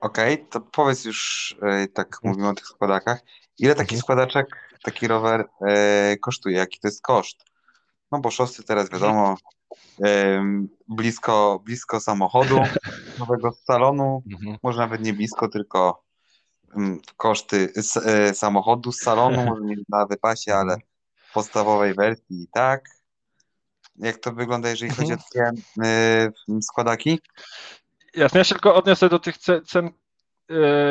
Okej, 0.00 0.46
to 0.50 0.60
powiedz 0.60 1.04
już, 1.04 1.54
e, 1.62 1.88
tak 1.88 2.18
mówimy 2.22 2.48
o 2.48 2.54
tych 2.54 2.66
składakach, 2.66 3.20
ile 3.58 3.74
taki 3.74 3.94
Mhm. 3.94 4.00
składaczek, 4.00 4.78
taki 4.82 5.08
rower 5.08 5.44
e, 5.68 6.16
kosztuje? 6.16 6.56
Jaki 6.56 6.80
to 6.80 6.88
jest 6.88 7.02
koszt? 7.02 7.49
No 8.12 8.18
bo 8.20 8.30
szosy 8.30 8.62
teraz 8.64 8.90
wiadomo, 8.90 9.36
blisko, 10.88 11.60
blisko 11.64 12.00
samochodu, 12.00 12.60
nowego 13.18 13.52
salonu, 13.52 14.22
Mhm. 14.32 14.58
może 14.62 14.78
nawet 14.78 15.00
nie 15.00 15.12
blisko, 15.12 15.48
tylko 15.48 16.04
koszty 17.16 17.72
e, 18.06 18.34
samochodu 18.34 18.92
z 18.92 19.00
salonu, 19.00 19.44
może 19.46 19.62
nie 19.64 19.76
na 19.88 20.06
wypasie, 20.06 20.54
ale 20.54 20.76
w 21.30 21.32
podstawowej 21.32 21.94
wersji 21.94 22.42
i 22.42 22.46
tak. 22.52 22.84
Jak 23.96 24.16
to 24.16 24.32
wygląda, 24.32 24.68
jeżeli 24.68 24.92
chodzi 24.92 25.12
o 25.12 25.16
takie 25.16 25.50
e, 25.84 26.30
składaki? 26.62 27.20
Jasne, 28.14 28.38
ja 28.40 28.44
się 28.44 28.54
tylko 28.54 28.74
odniosę 28.74 29.08
do 29.08 29.18
tych 29.18 29.36
ce- 29.38 29.62
cen 29.66 29.90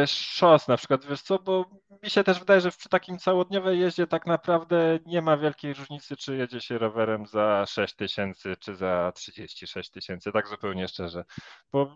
szos 0.08 0.68
na 0.68 0.78
przykład, 0.78 1.06
wiesz 1.06 1.22
co, 1.22 1.40
bo 1.40 1.66
mi 2.04 2.10
się 2.10 2.24
też 2.24 2.40
wydaje, 2.40 2.62
że 2.62 2.72
przy 2.72 2.90
takim 2.90 3.18
całodniowej 3.18 3.80
jeździe 3.80 4.08
tak 4.08 4.26
naprawdę 4.26 5.00
nie 5.06 5.22
ma 5.22 5.38
wielkiej 5.38 5.74
różnicy, 5.74 6.18
czy 6.18 6.38
jedzie 6.38 6.62
się 6.62 6.78
rowerem 6.78 7.26
za 7.26 7.66
6 7.66 7.96
tysięcy, 7.96 8.56
czy 8.60 8.76
za 8.76 9.12
36 9.16 9.90
tysięcy, 9.90 10.32
tak 10.32 10.48
zupełnie 10.48 10.88
szczerze, 10.88 11.26
bo 11.72 11.96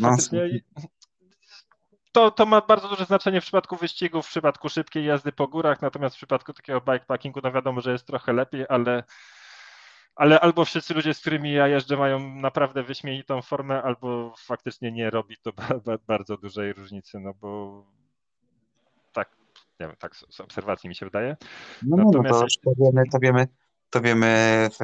No, 0.00 0.08
faktycznie 0.08 0.60
to, 2.12 2.30
to 2.30 2.46
ma 2.46 2.60
bardzo 2.60 2.88
duże 2.88 3.04
znaczenie 3.04 3.40
w 3.40 3.44
przypadku 3.44 3.76
wyścigów, 3.76 4.26
w 4.26 4.28
przypadku 4.28 4.68
szybkiej 4.68 5.04
jazdy 5.04 5.32
po 5.32 5.48
górach, 5.48 5.82
natomiast 5.82 6.14
w 6.14 6.18
przypadku 6.18 6.52
takiego 6.52 6.80
bikepackingu, 6.80 7.40
no 7.42 7.52
wiadomo, 7.52 7.80
że 7.80 7.92
jest 7.92 8.06
trochę 8.06 8.32
lepiej, 8.32 8.64
ale, 8.68 9.04
ale 10.16 10.40
albo 10.40 10.64
wszyscy 10.64 10.94
ludzie, 10.94 11.14
z 11.14 11.20
którymi 11.20 11.52
ja 11.52 11.68
jeżdżę, 11.68 11.96
mają 11.96 12.34
naprawdę 12.34 12.82
wyśmienitą 12.82 13.42
formę, 13.42 13.82
albo 13.82 14.34
faktycznie 14.38 14.92
nie 14.92 15.10
robi 15.10 15.36
to 15.42 15.52
ba, 15.52 15.68
ba, 15.84 15.98
bardzo 16.06 16.36
dużej 16.36 16.72
różnicy, 16.72 17.20
no 17.20 17.34
bo 17.40 17.82
tak, 19.12 19.36
nie 19.80 19.86
wiem, 19.86 19.96
tak 19.98 20.16
z, 20.16 20.40
obserwacji 20.40 20.88
mi 20.88 20.94
się 20.94 21.06
wydaje. 21.06 21.36
No, 21.82 21.96
no, 21.96 22.04
no 22.04 22.12
to, 22.12 22.18
Natomiast- 22.22 22.60
to 22.64 22.70
wiemy, 22.78 23.02
to 23.12 23.18
wiemy, 23.18 23.46
to 23.90 24.00
wiemy 24.00 24.26
e, 24.26 24.80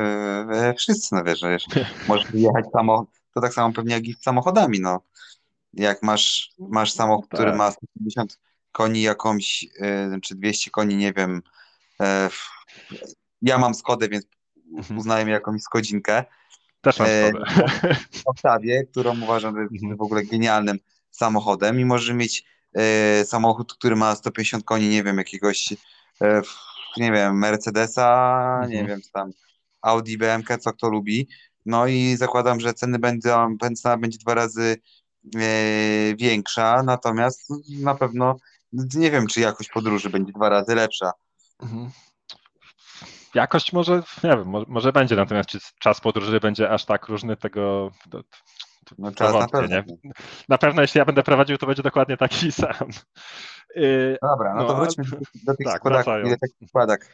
e, 0.52 0.74
wszyscy, 0.74 1.14
no 1.14 1.24
wiesz, 1.24 1.40
że 1.40 1.50
wiesz, 1.50 1.64
możesz 2.08 2.34
jechać 2.34 2.64
samo, 2.72 3.06
to 3.34 3.40
tak 3.40 3.52
samo 3.52 3.72
pewnie 3.72 3.94
jak 3.94 4.04
i 4.04 4.12
z 4.12 4.22
samochodami, 4.22 4.80
no. 4.80 5.00
Jak 5.72 6.02
masz, 6.02 6.52
masz 6.58 6.92
samochód, 6.92 7.26
No 7.32 7.36
który 7.36 7.50
tak. 7.50 7.58
ma 7.58 7.70
150 7.70 8.40
koni 8.72 9.02
jakąś, 9.02 9.66
e, 9.80 10.18
czy 10.22 10.34
200 10.34 10.70
koni, 10.70 10.96
nie 10.96 11.12
wiem, 11.12 11.42
ja 13.42 13.58
mam 13.58 13.74
Skodę, 13.74 14.08
więc 14.08 14.26
Uznaję 14.96 15.24
jakąś 15.30 15.62
Skodzinkę 15.62 16.24
Też 16.80 16.98
mam 16.98 17.08
E, 17.08 17.32
Octawie, 18.24 18.84
którą 18.90 19.22
uważam 19.22 19.54
że 19.56 19.62
jest 19.62 19.72
Mhm. 19.74 19.96
w 19.96 20.02
ogóle 20.02 20.24
genialnym 20.24 20.78
samochodem 21.10 21.80
i 21.80 21.84
możesz 21.84 22.16
mieć 22.16 22.44
e, 22.74 23.24
samochód, 23.24 23.74
który 23.74 23.96
ma 23.96 24.14
150 24.14 24.64
koni, 24.64 24.88
nie 24.88 25.02
wiem, 25.04 25.18
jakiegoś, 25.18 25.72
e, 26.22 26.42
nie 26.96 27.12
wiem, 27.12 27.38
Mercedesa, 27.38 28.58
nie 28.68 28.80
Mhm. 28.80 28.86
wiem, 28.86 29.02
co 29.02 29.10
tam 29.12 29.30
Audi, 29.82 30.16
BMK, 30.18 30.58
co 30.58 30.72
kto 30.72 30.88
lubi. 30.90 31.28
No 31.66 31.86
i 31.86 32.16
zakładam, 32.16 32.60
że 32.60 32.74
ceny 32.74 32.98
będą, 32.98 33.56
cena 33.76 33.96
będzie 33.96 34.18
dwa 34.18 34.34
razy 34.34 34.76
e, 35.36 35.40
większa, 36.16 36.82
natomiast 36.82 37.52
na 37.82 37.94
pewno 37.94 38.36
nie 38.72 39.10
wiem, 39.10 39.26
czy 39.26 39.40
jakość 39.40 39.70
podróży 39.70 40.10
będzie 40.10 40.32
dwa 40.32 40.48
razy 40.48 40.74
lepsza. 40.74 41.12
Mhm. 41.62 41.90
Jakość 43.34 43.72
może, 43.72 44.02
nie 44.24 44.30
wiem, 44.30 44.54
może, 44.68 44.92
będzie, 44.92 45.16
natomiast 45.16 45.48
czy 45.48 45.58
czas 45.78 46.00
podróży 46.00 46.40
będzie 46.40 46.70
aż 46.70 46.84
tak 46.84 47.08
różny, 47.08 47.36
tego 47.36 47.90
to, 48.10 48.22
to, 48.22 48.94
No 48.98 49.10
to 49.10 49.16
czas 49.16 49.32
na 49.32 49.38
wątpię, 49.38 49.58
pewno. 49.58 49.76
nie? 49.76 50.12
Na 50.48 50.58
pewno 50.58 50.82
jeśli 50.82 50.98
ja 50.98 51.04
będę 51.04 51.22
prowadził, 51.22 51.58
to 51.58 51.66
będzie 51.66 51.82
dokładnie 51.82 52.16
taki 52.16 52.52
sam. 52.62 52.88
Yy, 53.76 54.18
Dobra, 54.22 54.54
no 54.54 54.64
to 54.66 54.72
No, 54.72 54.84
wróćmy 54.84 55.04
do, 55.44 55.56
tych 55.56 55.66
tak, 55.66 55.76
składak. 55.76 56.06
Ile 56.26 56.36
taki 56.38 56.66
składak 56.68 57.06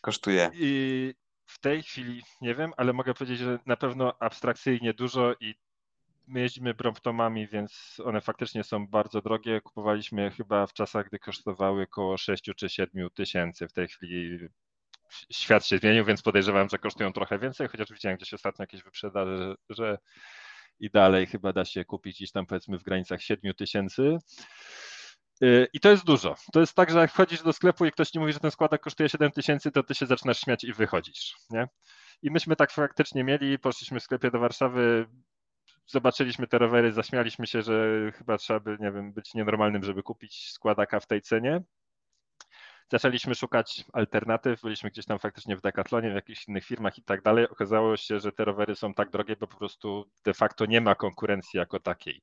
kosztuje? 0.00 0.50
I 0.54 1.14
w 1.46 1.60
tej 1.60 1.82
chwili 1.82 2.22
nie 2.40 2.54
wiem, 2.54 2.72
ale 2.76 2.92
mogę 2.92 3.14
powiedzieć, 3.14 3.38
że 3.38 3.58
na 3.66 3.76
pewno 3.76 4.14
abstrakcyjnie 4.20 4.94
dużo 4.94 5.34
i 5.40 5.54
my 6.26 6.40
jeździmy 6.40 6.74
Bromptomami, 6.74 7.48
więc 7.48 8.00
one 8.04 8.20
faktycznie 8.20 8.64
są 8.64 8.86
bardzo 8.86 9.22
drogie. 9.22 9.60
Kupowaliśmy 9.60 10.30
chyba 10.30 10.66
w 10.66 10.72
czasach, 10.72 11.06
gdy 11.06 11.18
kosztowały 11.18 11.82
około 11.82 12.16
6 12.16 12.50
czy 12.56 12.68
7 12.68 13.10
tysięcy. 13.14 13.68
W 13.68 13.72
tej 13.72 13.88
chwili 13.88 14.38
świat 15.32 15.66
się 15.66 15.78
zmienił, 15.78 16.04
więc 16.04 16.22
podejrzewam, 16.22 16.68
że 16.68 16.78
kosztują 16.78 17.12
trochę 17.12 17.38
więcej, 17.38 17.68
chociaż 17.68 17.92
widziałem 17.92 18.16
gdzieś 18.16 18.34
ostatnio 18.34 18.62
jakieś 18.62 18.82
wyprzedaże, 18.82 19.54
że, 19.70 19.98
i 20.80 20.90
dalej 20.90 21.26
chyba 21.26 21.52
da 21.52 21.64
się 21.64 21.84
kupić 21.84 22.16
gdzieś 22.16 22.32
tam 22.32 22.46
powiedzmy 22.46 22.78
w 22.78 22.82
granicach 22.82 23.22
7 23.22 23.54
tysięcy. 23.54 24.18
Y, 25.42 25.66
I 25.72 25.80
to 25.80 25.90
jest 25.90 26.04
dużo. 26.04 26.34
To 26.52 26.60
jest 26.60 26.74
tak, 26.74 26.90
że 26.90 26.98
jak 26.98 27.10
wchodzisz 27.12 27.42
do 27.42 27.52
sklepu 27.52 27.86
i 27.86 27.92
ktoś 27.92 28.10
ci 28.10 28.18
mówi, 28.18 28.32
że 28.32 28.40
ten 28.40 28.50
składak 28.50 28.80
kosztuje 28.80 29.08
7 29.08 29.30
tysięcy, 29.30 29.70
to 29.72 29.82
ty 29.82 29.94
się 29.94 30.06
zaczynasz 30.06 30.40
śmiać 30.40 30.64
i 30.64 30.72
wychodzisz. 30.72 31.36
Nie? 31.50 31.68
I 32.22 32.30
myśmy 32.30 32.56
tak 32.56 32.70
faktycznie 32.70 33.24
mieli, 33.24 33.58
poszliśmy 33.58 34.00
w 34.00 34.02
sklepie 34.02 34.30
do 34.30 34.38
Warszawy, 34.38 35.06
zobaczyliśmy 35.86 36.46
te 36.46 36.58
rowery, 36.58 36.92
zaśmialiśmy 36.92 37.46
się, 37.46 37.62
że 37.62 37.98
chyba 38.12 38.38
trzeba 38.38 38.60
by, 38.60 38.76
nie 38.80 38.92
wiem, 38.92 39.12
być 39.12 39.34
nienormalnym, 39.34 39.84
żeby 39.84 40.02
kupić 40.02 40.50
składaka 40.50 41.00
w 41.00 41.06
tej 41.06 41.22
cenie. 41.22 41.62
Zaczęliśmy 42.92 43.34
szukać 43.34 43.84
alternatyw, 43.92 44.62
byliśmy 44.62 44.90
gdzieś 44.90 45.06
tam 45.06 45.18
faktycznie 45.18 45.56
w 45.56 45.60
Decathlonie, 45.60 46.10
w 46.10 46.14
jakichś 46.14 46.48
innych 46.48 46.64
firmach 46.64 46.98
i 46.98 47.02
tak 47.02 47.22
dalej. 47.22 47.48
Okazało 47.48 47.96
się, 47.96 48.20
że 48.20 48.32
te 48.32 48.44
rowery 48.44 48.76
są 48.76 48.94
tak 48.94 49.10
drogie, 49.10 49.36
bo 49.36 49.46
po 49.46 49.56
prostu 49.56 50.10
de 50.24 50.34
facto 50.34 50.66
nie 50.66 50.80
ma 50.80 50.94
konkurencji 50.94 51.58
jako 51.58 51.80
takiej. 51.80 52.22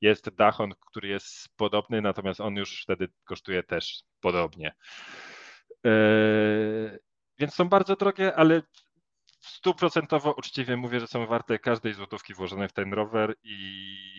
Jest 0.00 0.30
Dachon, 0.30 0.72
który 0.86 1.08
jest 1.08 1.48
podobny, 1.56 2.02
natomiast 2.02 2.40
on 2.40 2.56
już 2.56 2.82
wtedy 2.82 3.08
kosztuje 3.24 3.62
też 3.62 4.02
podobnie. 4.20 4.74
Yy, 5.84 6.98
więc 7.38 7.54
są 7.54 7.68
bardzo 7.68 7.96
drogie, 7.96 8.36
ale 8.36 8.62
stuprocentowo 9.42 10.32
uczciwie 10.32 10.76
mówię, 10.76 11.00
że 11.00 11.06
są 11.06 11.26
warte 11.26 11.58
każdej 11.58 11.94
złotówki 11.94 12.34
włożonej 12.34 12.68
w 12.68 12.72
ten 12.72 12.92
rower 12.92 13.34
i 13.42 13.56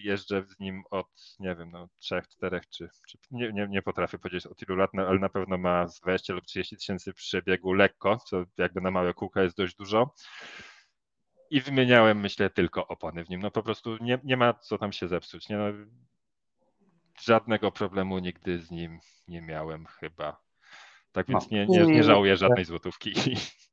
jeżdżę 0.03 0.43
z 0.43 0.59
nim 0.59 0.83
od, 0.91 1.07
nie 1.39 1.55
wiem, 1.55 1.71
no, 1.71 1.89
trzech, 1.99 2.27
czterech, 2.27 2.69
czy, 2.69 2.89
czy 3.07 3.17
nie, 3.31 3.51
nie, 3.53 3.67
nie 3.67 3.81
potrafię 3.81 4.19
powiedzieć 4.19 4.45
od 4.45 4.61
ilu 4.61 4.75
lat, 4.75 4.89
no, 4.93 5.07
ale 5.07 5.19
na 5.19 5.29
pewno 5.29 5.57
ma 5.57 5.87
z 5.87 5.99
20 5.99 6.33
lub 6.33 6.45
30 6.45 6.77
tysięcy 6.77 7.13
przebiegu 7.13 7.73
lekko, 7.73 8.17
co 8.17 8.43
jakby 8.57 8.81
na 8.81 8.91
małe 8.91 9.13
kółka 9.13 9.43
jest 9.43 9.57
dość 9.57 9.75
dużo. 9.75 10.13
I 11.49 11.61
wymieniałem, 11.61 12.19
myślę, 12.19 12.49
tylko 12.49 12.87
opony 12.87 13.25
w 13.25 13.29
nim. 13.29 13.41
No 13.41 13.51
po 13.51 13.63
prostu 13.63 13.97
nie, 14.01 14.19
nie 14.23 14.37
ma 14.37 14.53
co 14.53 14.77
tam 14.77 14.93
się 14.93 15.07
zepsuć. 15.07 15.49
Nie? 15.49 15.57
No, 15.57 15.65
żadnego 17.21 17.71
problemu 17.71 18.19
nigdy 18.19 18.59
z 18.59 18.71
nim 18.71 18.99
nie 19.27 19.41
miałem 19.41 19.85
chyba. 19.85 20.41
Tak 21.11 21.27
więc 21.27 21.51
no. 21.51 21.57
nie, 21.57 21.65
nie, 21.67 21.85
nie 21.85 22.03
żałuję 22.03 22.37
żadnej 22.37 22.65
złotówki. 22.65 23.13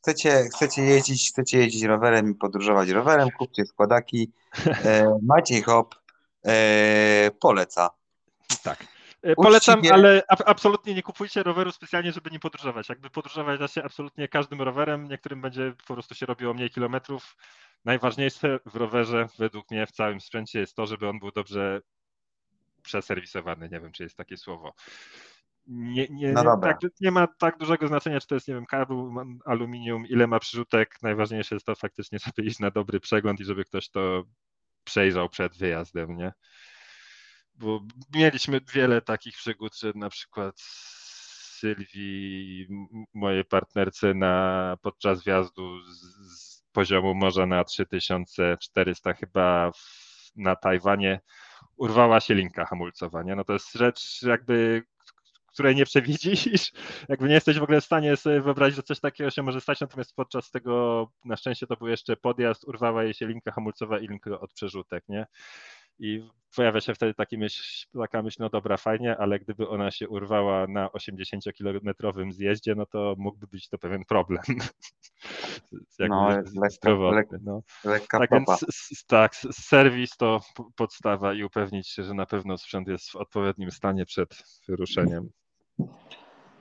chcecie, 0.00 0.44
chcecie, 0.54 0.82
jeździć, 0.82 1.30
chcecie 1.30 1.58
jeździć 1.58 1.82
rowerem 1.82 2.30
i 2.30 2.34
podróżować 2.34 2.88
rowerem, 2.88 3.28
kupcie 3.38 3.66
składaki. 3.66 4.30
E, 4.84 5.18
Maciej 5.22 5.62
Hop 5.62 5.94
e, 6.46 7.30
poleca. 7.40 7.90
Tak. 8.62 8.86
Polecam, 9.36 9.78
Uczciwie... 9.78 9.94
ale 9.94 10.22
absolutnie 10.28 10.94
nie 10.94 11.02
kupujcie 11.02 11.42
roweru 11.42 11.72
specjalnie, 11.72 12.12
żeby 12.12 12.30
nie 12.30 12.40
podróżować. 12.40 12.88
Jakby 12.88 13.10
podróżować 13.10 13.60
da 13.60 13.68
się 13.68 13.82
absolutnie 13.82 14.28
każdym 14.28 14.62
rowerem, 14.62 15.08
niektórym 15.08 15.40
będzie 15.40 15.72
po 15.86 15.94
prostu 15.94 16.14
się 16.14 16.26
robiło 16.26 16.54
mniej 16.54 16.70
kilometrów. 16.70 17.36
Najważniejsze 17.84 18.60
w 18.66 18.76
rowerze, 18.76 19.26
według 19.38 19.70
mnie, 19.70 19.86
w 19.86 19.92
całym 19.92 20.20
sprzęcie 20.20 20.60
jest 20.60 20.74
to, 20.74 20.86
żeby 20.86 21.08
on 21.08 21.18
był 21.18 21.30
dobrze 21.30 21.80
przeserwisowany. 22.82 23.68
Nie 23.68 23.80
wiem, 23.80 23.92
czy 23.92 24.02
jest 24.02 24.16
takie 24.16 24.36
słowo 24.36 24.74
nie, 25.70 26.06
nie, 26.10 26.32
no 26.32 26.42
nie, 26.42 26.62
tak, 26.62 26.78
nie, 27.00 27.10
ma 27.10 27.26
tak 27.26 27.58
dużego 27.58 27.88
znaczenia, 27.88 28.20
czy 28.20 28.26
to 28.26 28.34
jest, 28.34 28.48
nie 28.48 28.54
wiem, 28.54 28.66
kabel, 28.66 28.96
aluminium, 29.44 30.06
ile 30.06 30.26
ma 30.26 30.38
przyrzutek. 30.40 30.96
Najważniejsze 31.02 31.54
jest 31.54 31.66
to 31.66 31.74
faktycznie, 31.74 32.18
żeby 32.18 32.48
iść 32.48 32.58
na 32.58 32.70
dobry 32.70 33.00
przegląd 33.00 33.40
i 33.40 33.44
żeby 33.44 33.64
ktoś 33.64 33.88
to 33.88 34.24
przejrzał 34.84 35.28
przed 35.28 35.56
wyjazdem, 35.56 36.16
nie? 36.16 36.32
Bo 37.54 37.80
mieliśmy 38.14 38.60
wiele 38.74 39.02
takich 39.02 39.34
przygód, 39.34 39.78
że 39.78 39.92
na 39.94 40.10
przykład 40.10 40.60
Sylwii, 41.60 42.66
mojej 43.14 43.44
partnerce, 43.44 44.14
na, 44.14 44.76
podczas 44.82 45.24
wjazdu 45.24 45.82
z, 45.82 46.00
z 46.38 46.62
poziomu 46.72 47.14
morza 47.14 47.46
na 47.46 47.64
3400 47.64 49.14
chyba 49.14 49.72
w, 49.72 50.30
na 50.36 50.56
Tajwanie 50.56 51.20
urwała 51.76 52.20
się 52.20 52.34
linka 52.34 52.64
hamulcowania. 52.64 53.36
No 53.36 53.44
to 53.44 53.52
jest 53.52 53.72
rzecz 53.72 54.22
jakby, 54.22 54.82
której 55.52 55.76
nie 55.76 55.84
przewidzisz. 55.84 56.72
Jakby 57.08 57.28
nie 57.28 57.34
jesteś 57.34 57.58
w 57.58 57.62
ogóle 57.62 57.80
w 57.80 57.84
stanie 57.84 58.16
sobie 58.16 58.40
wyobrazić, 58.40 58.76
że 58.76 58.82
coś 58.82 59.00
takiego 59.00 59.30
się 59.30 59.42
może 59.42 59.60
stać, 59.60 59.80
natomiast 59.80 60.14
podczas 60.14 60.50
tego, 60.50 61.06
na 61.24 61.36
szczęście 61.36 61.66
to 61.66 61.76
był 61.76 61.88
jeszcze 61.88 62.16
podjazd, 62.16 62.64
urwała 62.64 63.04
jej 63.04 63.14
się 63.14 63.26
linka 63.26 63.52
hamulcowa 63.52 63.98
i 63.98 64.08
linka 64.08 64.40
od 64.40 64.52
przerzutek, 64.52 65.04
nie? 65.08 65.26
I 65.98 66.28
pojawia 66.56 66.80
się 66.80 66.94
wtedy 66.94 67.14
taki 67.14 67.38
myśl, 67.38 67.86
taka 67.98 68.22
myśl, 68.22 68.36
no 68.40 68.48
dobra, 68.48 68.76
fajnie, 68.76 69.16
ale 69.16 69.38
gdyby 69.38 69.68
ona 69.68 69.90
się 69.90 70.08
urwała 70.08 70.66
na 70.66 70.86
80-kilometrowym 70.86 72.32
zjeździe, 72.32 72.74
no 72.74 72.86
to 72.86 73.14
mógłby 73.18 73.46
być 73.46 73.68
to 73.68 73.78
pewien 73.78 74.04
problem. 74.04 74.42
no, 75.98 76.28
lekka, 76.62 76.90
lekka, 76.90 77.36
no. 77.42 77.62
lekka 77.84 78.18
tak, 78.18 78.30
więc, 78.30 78.64
tak, 79.06 79.36
serwis 79.52 80.16
to 80.16 80.40
podstawa 80.76 81.34
i 81.34 81.44
upewnić 81.44 81.88
się, 81.88 82.02
że 82.02 82.14
na 82.14 82.26
pewno 82.26 82.58
sprzęt 82.58 82.88
jest 82.88 83.10
w 83.10 83.16
odpowiednim 83.16 83.70
stanie 83.70 84.06
przed 84.06 84.42
wyruszeniem. 84.68 85.30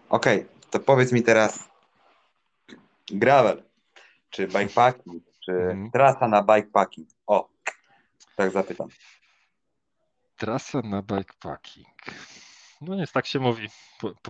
Okej, 0.10 0.38
okay, 0.42 0.60
to 0.70 0.80
powiedz 0.80 1.12
mi 1.12 1.24
teraz 1.24 1.70
gravel, 3.12 3.64
czy 4.30 4.48
bikepacking, 4.48 5.24
czy 5.46 5.52
mm. 5.52 5.92
trasa 5.92 6.28
na 6.28 6.44
bikepacking. 6.44 7.10
O, 7.28 7.50
tak 8.36 8.52
zapytam. 8.52 8.88
Trasa 10.38 10.82
na 10.82 11.02
bikepacking. 11.02 11.88
No 12.82 12.96
jest, 12.96 13.14
tak 13.14 13.26
się 13.26 13.40
mówi 13.40 13.68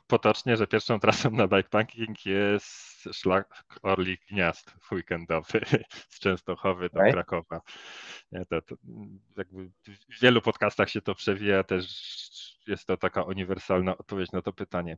potocznie, 0.08 0.58
że 0.58 0.68
pierwszą 0.68 1.00
trasą 1.00 1.32
na 1.32 1.48
bikepacking 1.48 2.26
jest 2.26 3.10
szlak 3.14 3.64
Orlik 3.82 4.22
Gniazd 4.26 4.74
weekendowy 4.92 5.62
z 6.10 6.20
Częstochowy 6.20 6.90
do 6.90 7.00
okay. 7.00 7.12
Krakowa. 7.12 7.62
To, 8.50 8.62
to, 8.62 8.76
w 10.10 10.22
wielu 10.22 10.42
podcastach 10.42 10.90
się 10.90 11.02
to 11.02 11.16
przewija, 11.16 11.64
też 11.64 11.86
jest 12.70 12.86
to 12.86 12.98
taka 12.98 13.24
uniwersalna 13.24 13.98
odpowiedź 13.98 14.32
na 14.32 14.42
to 14.42 14.54
pytanie. 14.54 14.98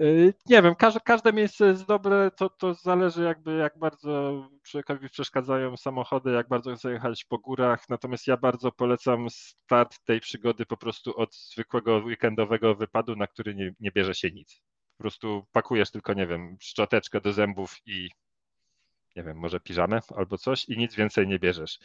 Y, 0.00 0.34
nie 0.46 0.62
wiem, 0.62 0.74
każde, 0.74 1.00
każde 1.00 1.32
miejsce 1.32 1.66
jest 1.66 1.86
dobre, 1.86 2.30
to, 2.30 2.50
to 2.50 2.74
zależy 2.74 3.22
jakby 3.22 3.56
jak 3.56 3.78
bardzo 3.78 4.42
człowiekowi 4.62 5.08
przeszkadzają 5.08 5.76
samochody, 5.76 6.30
jak 6.30 6.48
bardzo 6.48 6.76
chce 6.76 6.92
jechać 6.92 7.24
po 7.24 7.38
górach, 7.38 7.88
natomiast 7.88 8.26
ja 8.26 8.36
bardzo 8.36 8.72
polecam 8.72 9.30
start 9.30 10.04
tej 10.04 10.20
przygody 10.20 10.66
po 10.66 10.76
prostu 10.76 11.16
od 11.16 11.34
zwykłego 11.34 11.96
weekendowego 11.96 12.74
wypadu, 12.74 13.16
na 13.16 13.26
który 13.26 13.54
nie, 13.54 13.72
nie 13.80 13.90
bierze 13.90 14.14
się 14.14 14.30
nic. 14.30 14.62
Po 14.96 15.02
prostu 15.02 15.46
pakujesz 15.52 15.90
tylko, 15.90 16.12
nie 16.12 16.26
wiem, 16.26 16.56
szczoteczkę 16.60 17.20
do 17.20 17.32
zębów 17.32 17.76
i 17.86 18.10
nie 19.16 19.22
wiem, 19.22 19.38
może 19.38 19.60
piżamę 19.60 20.00
albo 20.16 20.38
coś 20.38 20.68
i 20.68 20.78
nic 20.78 20.94
więcej 20.94 21.26
nie 21.26 21.38
bierzesz 21.38 21.78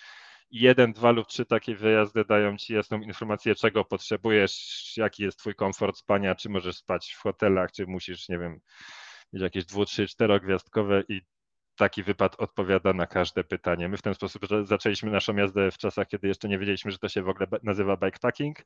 jeden, 0.51 0.93
dwa 0.93 1.11
lub 1.11 1.27
trzy 1.27 1.45
takie 1.45 1.75
wyjazdy 1.75 2.25
dają 2.25 2.57
ci 2.57 2.73
jasną 2.73 3.01
informację, 3.01 3.55
czego 3.55 3.85
potrzebujesz, 3.85 4.93
jaki 4.97 5.23
jest 5.23 5.39
twój 5.39 5.55
komfort 5.55 5.97
spania, 5.97 6.35
czy 6.35 6.49
możesz 6.49 6.77
spać 6.77 7.13
w 7.13 7.21
hotelach, 7.21 7.71
czy 7.71 7.87
musisz, 7.87 8.29
nie 8.29 8.39
wiem, 8.39 8.59
mieć 9.33 9.43
jakieś 9.43 9.65
dwu, 9.65 9.85
trzy, 9.85 10.07
czterogwiazdkowe 10.07 11.03
i 11.07 11.21
taki 11.75 12.03
wypad 12.03 12.35
odpowiada 12.39 12.93
na 12.93 13.07
każde 13.07 13.43
pytanie. 13.43 13.89
My 13.89 13.97
w 13.97 14.01
ten 14.01 14.13
sposób 14.13 14.41
zaczęliśmy 14.63 15.11
naszą 15.11 15.35
jazdę 15.35 15.71
w 15.71 15.77
czasach, 15.77 16.07
kiedy 16.07 16.27
jeszcze 16.27 16.47
nie 16.47 16.59
wiedzieliśmy, 16.59 16.91
że 16.91 16.97
to 16.97 17.09
się 17.09 17.23
w 17.23 17.29
ogóle 17.29 17.47
nazywa 17.63 17.97
bikepacking. 17.97 18.57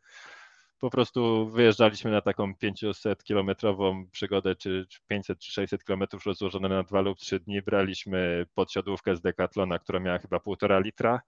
Po 0.79 0.89
prostu 0.89 1.49
wyjeżdżaliśmy 1.49 2.11
na 2.11 2.21
taką 2.21 2.53
500-kilometrową 2.53 4.09
przygodę, 4.11 4.55
czy 4.55 4.86
500 5.07 5.39
czy 5.39 5.51
600 5.51 5.83
kilometrów 5.83 6.25
rozłożone 6.25 6.69
na 6.69 6.83
dwa 6.83 7.01
lub 7.01 7.19
trzy 7.19 7.39
dni. 7.39 7.61
Braliśmy 7.61 8.45
podsiadłówkę 8.53 9.15
z 9.15 9.21
Decathlona, 9.21 9.79
która 9.79 9.99
miała 9.99 10.17
chyba 10.17 10.39
półtora 10.39 10.79
litra 10.79 11.21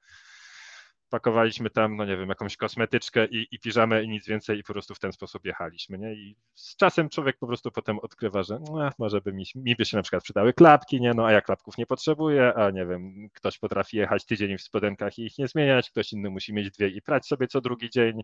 pakowaliśmy 1.10 1.70
tam, 1.70 1.96
no 1.96 2.06
nie 2.06 2.18
wiem, 2.18 2.30
jakąś 2.30 2.58
kosmetyczkę 2.58 3.26
i, 3.26 3.48
i 3.52 3.60
piżamę 3.60 4.04
i 4.04 4.10
nic 4.10 4.28
więcej 4.28 4.60
i 4.60 4.64
po 4.64 4.74
prostu 4.74 4.96
w 4.96 5.00
ten 5.00 5.12
sposób 5.12 5.46
jechaliśmy, 5.46 5.98
nie? 5.98 6.14
I 6.14 6.36
z 6.56 6.76
czasem 6.76 7.10
człowiek 7.10 7.38
po 7.38 7.48
prostu 7.48 7.72
potem 7.72 8.00
odkrywa, 8.00 8.44
że 8.44 8.60
no, 8.60 8.90
może 9.00 9.22
by 9.22 9.34
mi, 9.34 9.44
mi 9.56 9.76
by 9.76 9.86
się 9.86 9.98
na 9.98 10.04
przykład 10.04 10.24
przydały 10.24 10.54
klapki, 10.54 11.02
nie? 11.02 11.14
No 11.14 11.26
a 11.26 11.32
ja 11.32 11.42
klapków 11.42 11.78
nie 11.78 11.86
potrzebuję, 11.86 12.54
a 12.54 12.72
nie 12.72 12.86
wiem, 12.86 13.30
ktoś 13.34 13.58
potrafi 13.58 13.98
jechać 13.98 14.26
tydzień 14.26 14.58
w 14.58 14.62
spodenkach 14.62 15.18
i 15.18 15.26
ich 15.26 15.38
nie 15.38 15.48
zmieniać, 15.48 15.90
ktoś 15.92 16.14
inny 16.14 16.30
musi 16.30 16.54
mieć 16.54 16.72
dwie 16.72 16.88
i 16.88 17.02
prać 17.02 17.28
sobie 17.28 17.48
co 17.48 17.62
drugi 17.62 17.90
dzień, 17.90 18.22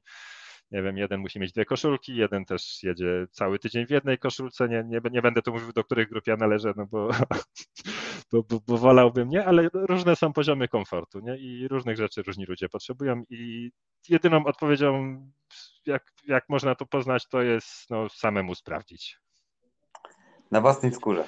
nie 0.74 0.84
wiem, 0.84 0.98
jeden 0.98 1.20
musi 1.20 1.40
mieć 1.40 1.52
dwie 1.52 1.66
koszulki, 1.66 2.16
jeden 2.16 2.46
też 2.46 2.84
jedzie 2.84 3.28
cały 3.32 3.60
tydzień 3.60 3.86
w 3.86 3.90
jednej 3.90 4.18
koszulce, 4.18 4.70
nie, 4.70 4.84
nie, 4.84 5.02
nie 5.12 5.22
będę 5.22 5.42
tu 5.42 5.54
mówił, 5.54 5.74
do 5.74 5.84
których 5.84 6.10
grup 6.10 6.28
ja 6.28 6.38
należę, 6.38 6.74
no 6.78 6.86
bo, 6.86 7.10
bo, 8.32 8.44
bo, 8.44 8.60
bo 8.68 8.78
wolałbym, 8.78 9.30
nie, 9.30 9.46
ale 9.46 9.70
różne 9.74 10.16
są 10.16 10.34
poziomy 10.34 10.68
komfortu, 10.68 11.20
nie, 11.20 11.38
i 11.38 11.68
różnych 11.68 11.98
rzeczy 11.98 12.24
różni 12.24 12.46
ludzie 12.46 12.70
potrzebują 12.70 13.24
i 13.30 13.72
jedyną 14.10 14.46
odpowiedzią, 14.46 15.22
jak, 15.86 16.12
jak 16.28 16.50
można 16.50 16.76
to 16.76 16.86
poznać, 16.86 17.28
to 17.28 17.42
jest 17.42 17.90
no, 17.90 18.10
samemu 18.10 18.56
sprawdzić. 18.56 19.20
Na 20.52 20.62
własnej 20.62 20.92
skórze. 20.92 21.24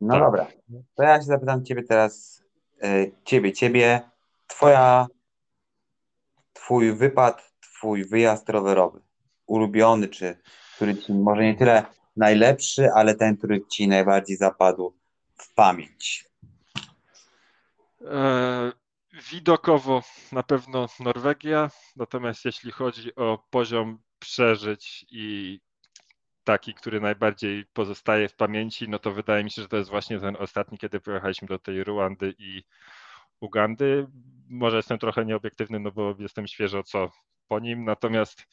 No 0.00 0.14
tak. 0.14 0.22
dobra, 0.22 0.46
to 0.94 1.02
ja 1.02 1.16
się 1.16 1.26
zapytam 1.26 1.64
ciebie 1.64 1.82
teraz, 1.82 2.44
e, 2.82 3.06
ciebie, 3.24 3.52
ciebie, 3.52 4.00
twoja 4.46 5.06
twój 6.52 6.92
wypad, 6.92 7.47
twój 7.78 8.04
wyjazd 8.04 8.48
rowerowy, 8.48 9.00
ulubiony, 9.46 10.08
czy 10.08 10.36
który 10.76 10.96
ci 10.96 11.12
może 11.12 11.42
nie 11.42 11.54
tyle 11.54 11.84
najlepszy, 12.16 12.90
ale 12.94 13.14
ten, 13.14 13.36
który 13.36 13.66
ci 13.66 13.88
najbardziej 13.88 14.36
zapadł 14.36 14.94
w 15.36 15.54
pamięć? 15.54 16.24
E, 18.04 18.72
widokowo 19.32 20.02
na 20.32 20.42
pewno 20.42 20.86
Norwegia, 21.00 21.70
natomiast 21.96 22.44
jeśli 22.44 22.72
chodzi 22.72 23.14
o 23.14 23.38
poziom 23.50 23.98
przeżyć 24.18 25.06
i 25.10 25.60
taki, 26.44 26.74
który 26.74 27.00
najbardziej 27.00 27.66
pozostaje 27.72 28.28
w 28.28 28.34
pamięci, 28.34 28.88
no 28.88 28.98
to 28.98 29.12
wydaje 29.12 29.44
mi 29.44 29.50
się, 29.50 29.62
że 29.62 29.68
to 29.68 29.76
jest 29.76 29.90
właśnie 29.90 30.20
ten 30.20 30.36
ostatni, 30.36 30.78
kiedy 30.78 31.00
pojechaliśmy 31.00 31.48
do 31.48 31.58
tej 31.58 31.84
Ruandy 31.84 32.34
i 32.38 32.62
Ugandy. 33.40 34.06
Może 34.50 34.76
jestem 34.76 34.98
trochę 34.98 35.24
nieobiektywny, 35.24 35.80
no 35.80 35.92
bo 35.92 36.14
jestem 36.18 36.46
świeżo 36.46 36.82
co 36.82 37.10
po 37.48 37.60
nim, 37.60 37.84
natomiast 37.84 38.46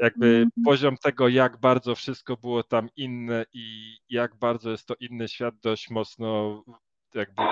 jakby 0.00 0.46
poziom 0.64 0.96
tego, 0.96 1.28
jak 1.28 1.56
bardzo 1.56 1.94
wszystko 1.94 2.36
było 2.36 2.62
tam 2.62 2.88
inne 2.96 3.44
i 3.52 3.96
jak 4.08 4.36
bardzo 4.36 4.70
jest 4.70 4.86
to 4.86 4.94
inny 5.00 5.28
świat, 5.28 5.54
dość 5.62 5.90
mocno 5.90 6.62
jakby 7.14 7.42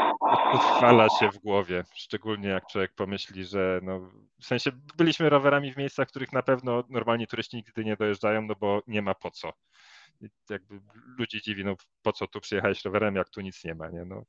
utrwala 0.54 1.08
się 1.08 1.30
w 1.30 1.38
głowie, 1.38 1.84
szczególnie 1.94 2.48
jak 2.48 2.66
człowiek 2.66 2.94
pomyśli, 2.94 3.44
że 3.44 3.80
no, 3.82 4.10
w 4.40 4.46
sensie 4.46 4.70
byliśmy 4.96 5.28
rowerami 5.28 5.72
w 5.72 5.76
miejscach, 5.76 6.08
w 6.08 6.10
których 6.10 6.32
na 6.32 6.42
pewno 6.42 6.84
normalni 6.88 7.26
turyści 7.26 7.56
nigdy 7.56 7.84
nie 7.84 7.96
dojeżdżają, 7.96 8.42
no 8.42 8.54
bo 8.60 8.82
nie 8.86 9.02
ma 9.02 9.14
po 9.14 9.30
co. 9.30 9.52
I 10.20 10.28
jakby 10.50 10.80
ludzi 11.18 11.42
dziwi, 11.42 11.64
no 11.64 11.74
po 12.02 12.12
co 12.12 12.26
tu 12.26 12.40
przyjechałeś 12.40 12.84
rowerem, 12.84 13.14
jak 13.14 13.28
tu 13.28 13.40
nic 13.40 13.64
nie 13.64 13.74
ma, 13.74 13.88
nie? 13.88 14.04
No. 14.04 14.24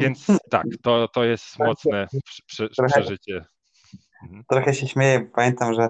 Więc 0.00 0.26
tak, 0.50 0.64
to, 0.82 1.08
to 1.08 1.24
jest 1.24 1.58
mocne 1.58 2.06
prze, 2.46 2.68
przeżycie. 2.88 3.44
Mhm. 4.22 4.44
Trochę 4.50 4.74
się 4.74 4.88
śmieję, 4.88 5.20
pamiętam, 5.34 5.74
że 5.74 5.88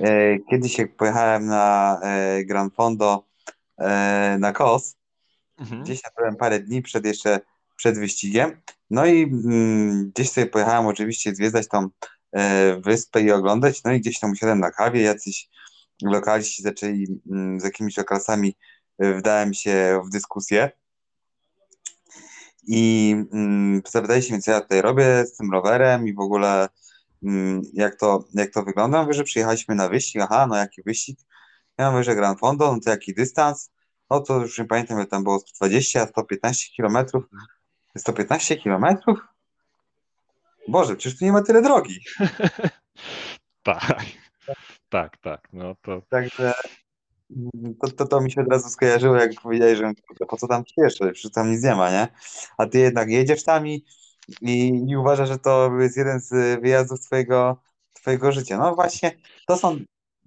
e, 0.00 0.38
kiedyś 0.50 0.78
jak 0.78 0.96
pojechałem 0.96 1.46
na 1.46 2.00
e, 2.02 2.44
Gran 2.44 2.70
Fondo 2.70 3.26
e, 3.78 4.36
na 4.40 4.52
KOS, 4.52 4.96
mhm. 5.58 5.82
gdzieś 5.82 6.00
byłem 6.16 6.36
parę 6.36 6.60
dni 6.60 6.82
przed 6.82 7.06
jeszcze 7.06 7.40
przed 7.76 7.98
wyścigiem, 7.98 8.60
no 8.90 9.06
i 9.06 9.22
mm, 9.22 10.10
gdzieś 10.14 10.30
sobie 10.30 10.46
pojechałem 10.46 10.86
oczywiście 10.86 11.34
zwiedzać 11.34 11.68
tą 11.68 11.88
e, 12.32 12.76
wyspę 12.80 13.22
i 13.22 13.32
oglądać, 13.32 13.84
no 13.84 13.92
i 13.92 14.00
gdzieś 14.00 14.20
tam 14.20 14.30
usiadłem 14.30 14.60
na 14.60 14.70
kawie, 14.70 15.02
jacyś 15.02 15.48
lokaliści 16.02 16.62
zaczęli 16.62 17.20
mm, 17.30 17.60
z 17.60 17.64
jakimiś 17.64 17.98
okresami 17.98 18.56
e, 18.98 19.14
wdałem 19.14 19.54
się 19.54 20.00
w 20.06 20.10
dyskusję 20.10 20.70
i 22.66 23.14
mm, 23.32 23.82
zapytali 23.90 24.22
się 24.22 24.34
mnie, 24.34 24.42
co 24.42 24.50
ja 24.50 24.60
tutaj 24.60 24.82
robię 24.82 25.26
z 25.26 25.36
tym 25.36 25.52
rowerem 25.52 26.08
i 26.08 26.14
w 26.14 26.20
ogóle 26.20 26.68
mm, 27.22 27.62
jak, 27.72 27.96
to, 27.96 28.24
jak 28.34 28.50
to 28.50 28.62
wygląda. 28.62 29.02
Mówię, 29.02 29.14
że 29.14 29.24
przyjechaliśmy 29.24 29.74
na 29.74 29.88
wyścig, 29.88 30.22
aha, 30.22 30.46
no 30.46 30.56
jaki 30.56 30.82
wyścig? 30.82 31.18
Ja 31.78 31.90
mówię, 31.90 32.04
że 32.04 32.14
Grand 32.14 32.40
Fondo, 32.40 32.72
no 32.72 32.80
to 32.84 32.90
jaki 32.90 33.14
dystans? 33.14 33.70
No 34.10 34.20
to 34.20 34.40
już 34.40 34.58
nie 34.58 34.64
pamiętam, 34.64 34.96
ile 34.96 35.06
tam 35.06 35.24
było 35.24 35.38
120, 35.38 36.06
115 36.06 36.72
kilometrów. 36.76 37.24
115 37.98 38.56
kilometrów? 38.56 39.18
Boże, 40.68 40.96
przecież 40.96 41.18
tu 41.18 41.24
nie 41.24 41.32
ma 41.32 41.42
tyle 41.42 41.62
drogi. 41.62 42.00
tak, 43.62 44.02
tak, 44.88 45.16
tak. 45.16 45.48
No 45.52 45.74
to... 45.82 46.02
Także 46.08 46.54
to, 47.80 47.90
to, 47.90 48.06
to 48.06 48.20
mi 48.20 48.30
się 48.30 48.40
od 48.40 48.48
razu 48.48 48.68
skojarzyło, 48.68 49.16
jak 49.16 49.40
powiedziałeś, 49.42 49.78
że 49.78 49.92
po 50.28 50.36
co 50.36 50.48
tam 50.48 50.64
przyjeżdżać, 50.64 51.12
przecież 51.14 51.32
tam 51.32 51.50
nic 51.50 51.64
nie 51.64 51.74
ma, 51.74 51.90
nie? 51.90 52.08
A 52.58 52.66
ty 52.66 52.78
jednak 52.78 53.10
jedziesz 53.10 53.44
tam 53.44 53.66
i, 53.66 53.84
i, 54.40 54.84
i 54.88 54.96
uważasz, 54.96 55.28
że 55.28 55.38
to 55.38 55.70
jest 55.80 55.96
jeden 55.96 56.20
z 56.20 56.60
wyjazdów 56.60 57.00
twojego, 57.00 57.62
twojego 57.92 58.32
życia. 58.32 58.58
No 58.58 58.74
właśnie, 58.74 59.16
to 59.46 59.56
są, 59.56 59.78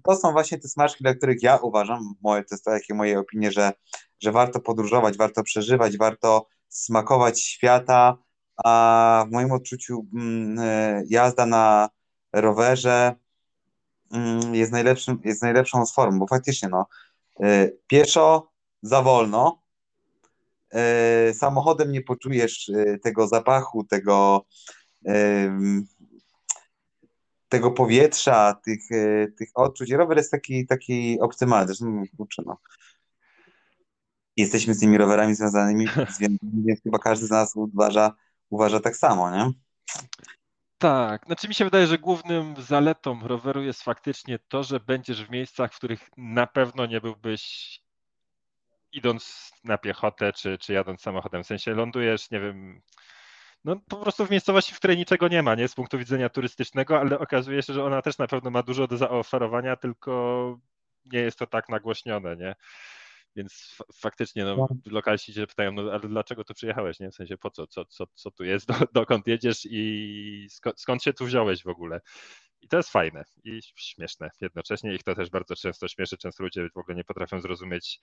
to 0.04 0.16
są 0.16 0.32
właśnie 0.32 0.58
te 0.58 0.68
smaczki, 0.68 1.04
dla 1.04 1.14
których 1.14 1.42
ja 1.42 1.56
uważam, 1.56 2.14
moje, 2.22 2.44
to 2.44 2.54
jest 2.54 2.64
takie 2.64 2.94
moje 2.94 3.18
opinie, 3.18 3.52
że, 3.52 3.72
że 4.20 4.32
warto 4.32 4.60
podróżować, 4.60 5.16
warto 5.16 5.42
przeżywać, 5.42 5.98
warto 5.98 6.46
smakować 6.68 7.42
świata, 7.42 8.18
a 8.64 9.24
w 9.28 9.32
moim 9.32 9.52
odczuciu 9.52 10.06
mm, 10.14 10.58
e, 10.58 11.02
jazda 11.08 11.46
na 11.46 11.88
rowerze 12.32 13.06
mm, 13.06 13.27
jest, 14.52 14.72
najlepszym, 14.72 15.20
jest 15.24 15.42
najlepszą 15.42 15.86
z 15.86 15.94
form, 15.94 16.18
bo 16.18 16.26
faktycznie 16.26 16.68
no, 16.68 16.86
e, 17.40 17.70
pieszo 17.86 18.50
za 18.82 19.02
wolno, 19.02 19.62
e, 20.70 21.34
samochodem 21.34 21.92
nie 21.92 22.02
poczujesz 22.02 22.70
tego 23.02 23.28
zapachu, 23.28 23.84
tego 23.84 24.46
tego 27.48 27.70
powietrza, 27.70 28.54
tych, 28.64 28.80
tych 29.38 29.48
odczuć. 29.54 29.90
Rower 29.90 30.16
jest 30.16 30.30
taki, 30.30 30.66
taki 30.66 31.20
optymalny. 31.20 31.66
Zresztą, 31.66 32.02
kurczę, 32.16 32.42
no, 32.46 32.58
jesteśmy 34.38 34.74
z 34.74 34.80
tymi 34.80 34.98
rowerami 34.98 35.34
związanymi, 35.34 35.86
więc 36.66 36.82
chyba 36.82 36.98
każdy 36.98 37.26
z 37.26 37.30
nas 37.30 37.56
uważa, 37.56 38.14
uważa 38.50 38.80
tak 38.80 38.96
samo, 38.96 39.30
nie? 39.30 39.52
Tak, 40.78 41.26
znaczy 41.26 41.48
mi 41.48 41.54
się 41.54 41.64
wydaje, 41.64 41.86
że 41.86 41.98
głównym 41.98 42.54
zaletą 42.58 43.20
roweru 43.28 43.62
jest 43.62 43.82
faktycznie 43.82 44.38
to, 44.38 44.62
że 44.62 44.80
będziesz 44.80 45.24
w 45.24 45.30
miejscach, 45.30 45.72
w 45.72 45.76
których 45.76 46.10
na 46.16 46.46
pewno 46.46 46.86
nie 46.86 47.00
byłbyś 47.00 47.78
idąc 48.92 49.52
na 49.64 49.78
piechotę 49.78 50.32
czy, 50.32 50.58
czy 50.58 50.72
jadąc 50.72 51.00
samochodem. 51.02 51.44
W 51.44 51.46
sensie 51.46 51.74
lądujesz, 51.74 52.30
nie 52.30 52.40
wiem, 52.40 52.82
no 53.64 53.76
po 53.88 53.96
prostu 53.96 54.26
w 54.26 54.30
miejscowości, 54.30 54.74
w 54.74 54.78
której 54.78 54.96
niczego 54.96 55.28
nie 55.28 55.42
ma, 55.42 55.54
nie 55.54 55.68
z 55.68 55.74
punktu 55.74 55.98
widzenia 55.98 56.28
turystycznego, 56.28 57.00
ale 57.00 57.18
okazuje 57.18 57.62
się, 57.62 57.72
że 57.72 57.84
ona 57.84 58.02
też 58.02 58.18
na 58.18 58.26
pewno 58.26 58.50
ma 58.50 58.62
dużo 58.62 58.86
do 58.86 58.96
zaoferowania, 58.96 59.76
tylko 59.76 60.58
nie 61.06 61.20
jest 61.20 61.38
to 61.38 61.46
tak 61.46 61.68
nagłośnione, 61.68 62.36
nie? 62.36 62.54
Więc 63.36 63.76
faktycznie 63.94 64.44
no, 64.44 64.68
lokalsi 64.86 65.32
się 65.32 65.46
pytają, 65.46 65.72
no 65.72 65.82
ale 65.92 66.00
dlaczego 66.00 66.44
tu 66.44 66.54
przyjechałeś, 66.54 67.00
nie? 67.00 67.10
W 67.10 67.14
sensie 67.14 67.36
po 67.36 67.50
co, 67.50 67.66
co, 67.66 67.84
co, 67.84 68.06
co 68.14 68.30
tu 68.30 68.44
jest, 68.44 68.66
do, 68.68 68.74
dokąd 68.92 69.26
jedziesz 69.26 69.66
i 69.70 70.46
skąd, 70.50 70.80
skąd 70.80 71.02
się 71.02 71.12
tu 71.12 71.24
wziąłeś 71.24 71.62
w 71.62 71.68
ogóle. 71.68 72.00
I 72.60 72.68
to 72.68 72.76
jest 72.76 72.90
fajne 72.90 73.24
i 73.44 73.60
śmieszne 73.76 74.30
jednocześnie. 74.40 74.94
Ich 74.94 75.02
to 75.02 75.14
też 75.14 75.30
bardzo 75.30 75.56
często 75.56 75.88
śmieszy. 75.88 76.16
Często 76.16 76.42
ludzie 76.42 76.68
w 76.74 76.78
ogóle 76.78 76.96
nie 76.96 77.04
potrafią 77.04 77.40
zrozumieć 77.40 78.00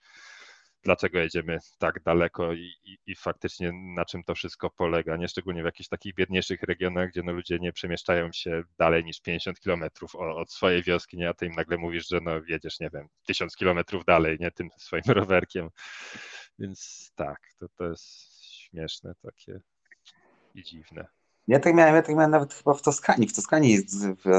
dlaczego 0.86 1.20
jedziemy 1.20 1.60
tak 1.78 2.04
daleko 2.04 2.54
i, 2.54 2.74
i, 2.84 2.98
i, 3.06 3.16
faktycznie 3.16 3.72
na 3.96 4.06
czym 4.06 4.24
to 4.24 4.36
wszystko 4.36 4.70
polega, 4.70 5.18
nie 5.18 5.28
szczególnie 5.28 5.62
w 5.62 5.66
jakichś 5.66 5.90
takich 5.90 6.16
biedniejszych 6.16 6.64
regionach, 6.64 7.10
gdzie 7.10 7.24
no 7.24 7.32
ludzie 7.32 7.60
nie 7.60 7.74
przemieszczają 7.74 8.32
się 8.32 8.64
dalej 8.78 9.04
niż 9.04 9.22
50 9.22 9.60
kilometrów 9.60 10.16
od 10.16 10.52
swojej 10.52 10.84
wioski, 10.84 11.18
nie, 11.18 11.30
a 11.30 11.34
ty 11.34 11.46
im 11.46 11.56
nagle 11.56 11.78
mówisz, 11.78 12.08
że 12.08 12.20
no 12.22 12.32
jedziesz, 12.48 12.80
nie 12.80 12.90
wiem, 12.90 13.08
1000 13.28 13.56
kilometrów 13.56 14.06
dalej, 14.06 14.38
nie, 14.40 14.52
tym 14.52 14.70
swoim 14.78 15.04
rowerkiem, 15.22 15.70
więc 16.60 17.12
tak, 17.16 17.40
to, 17.60 17.68
to 17.76 17.90
jest 17.90 18.44
śmieszne 18.44 19.14
takie 19.22 19.60
i 20.56 20.64
dziwne. 20.64 21.08
Ja 21.48 21.60
tak 21.60 21.76
miałem, 21.76 21.96
ja 21.96 22.02
tak 22.02 22.16
miałem 22.16 22.32
nawet 22.32 22.54
chyba 22.54 22.74
w 22.74 22.82
Toskanii. 22.82 23.28
W 23.28 23.34
Toskanii 23.34 23.78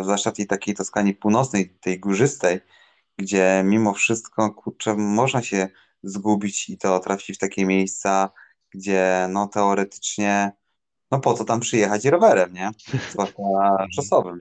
zwłaszcza 0.02 0.32
tej 0.32 0.46
takiej 0.46 0.74
Toskanii 0.74 1.14
północnej, 1.14 1.70
tej 1.80 2.00
górzystej, 2.00 2.60
gdzie 3.18 3.62
mimo 3.64 3.94
wszystko, 3.94 4.50
kurczę, 4.50 4.94
można 4.96 5.42
się 5.42 5.68
zgubić 6.06 6.68
i 6.68 6.78
to 6.78 7.00
trafić 7.00 7.36
w 7.36 7.40
takie 7.40 7.66
miejsca, 7.66 8.30
gdzie 8.70 9.28
no 9.30 9.48
teoretycznie, 9.48 10.52
no 11.10 11.20
po 11.20 11.34
co 11.34 11.44
tam 11.44 11.60
przyjechać 11.60 12.04
rowerem, 12.04 12.52
nie? 12.52 12.70
Zwłaszcza 13.10 13.42
czasowym. 13.96 14.38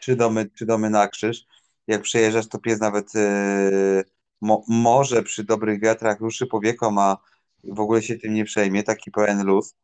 Czy 0.00 0.16
domy, 0.16 0.50
czy 0.54 0.66
domy 0.66 0.90
na 0.90 1.08
krzyż. 1.08 1.44
Jak 1.86 2.02
przyjeżdżasz, 2.02 2.48
to 2.48 2.58
pies 2.58 2.80
nawet 2.80 3.14
yy, 3.14 4.04
mo, 4.40 4.64
może 4.68 5.22
przy 5.22 5.44
dobrych 5.44 5.80
wiatrach 5.80 6.20
ruszy 6.20 6.46
powieką, 6.46 7.00
a 7.00 7.16
w 7.64 7.80
ogóle 7.80 8.02
się 8.02 8.16
tym 8.16 8.34
nie 8.34 8.44
przejmie, 8.44 8.82
taki 8.82 9.10
pełen 9.10 9.46
luz. 9.46 9.74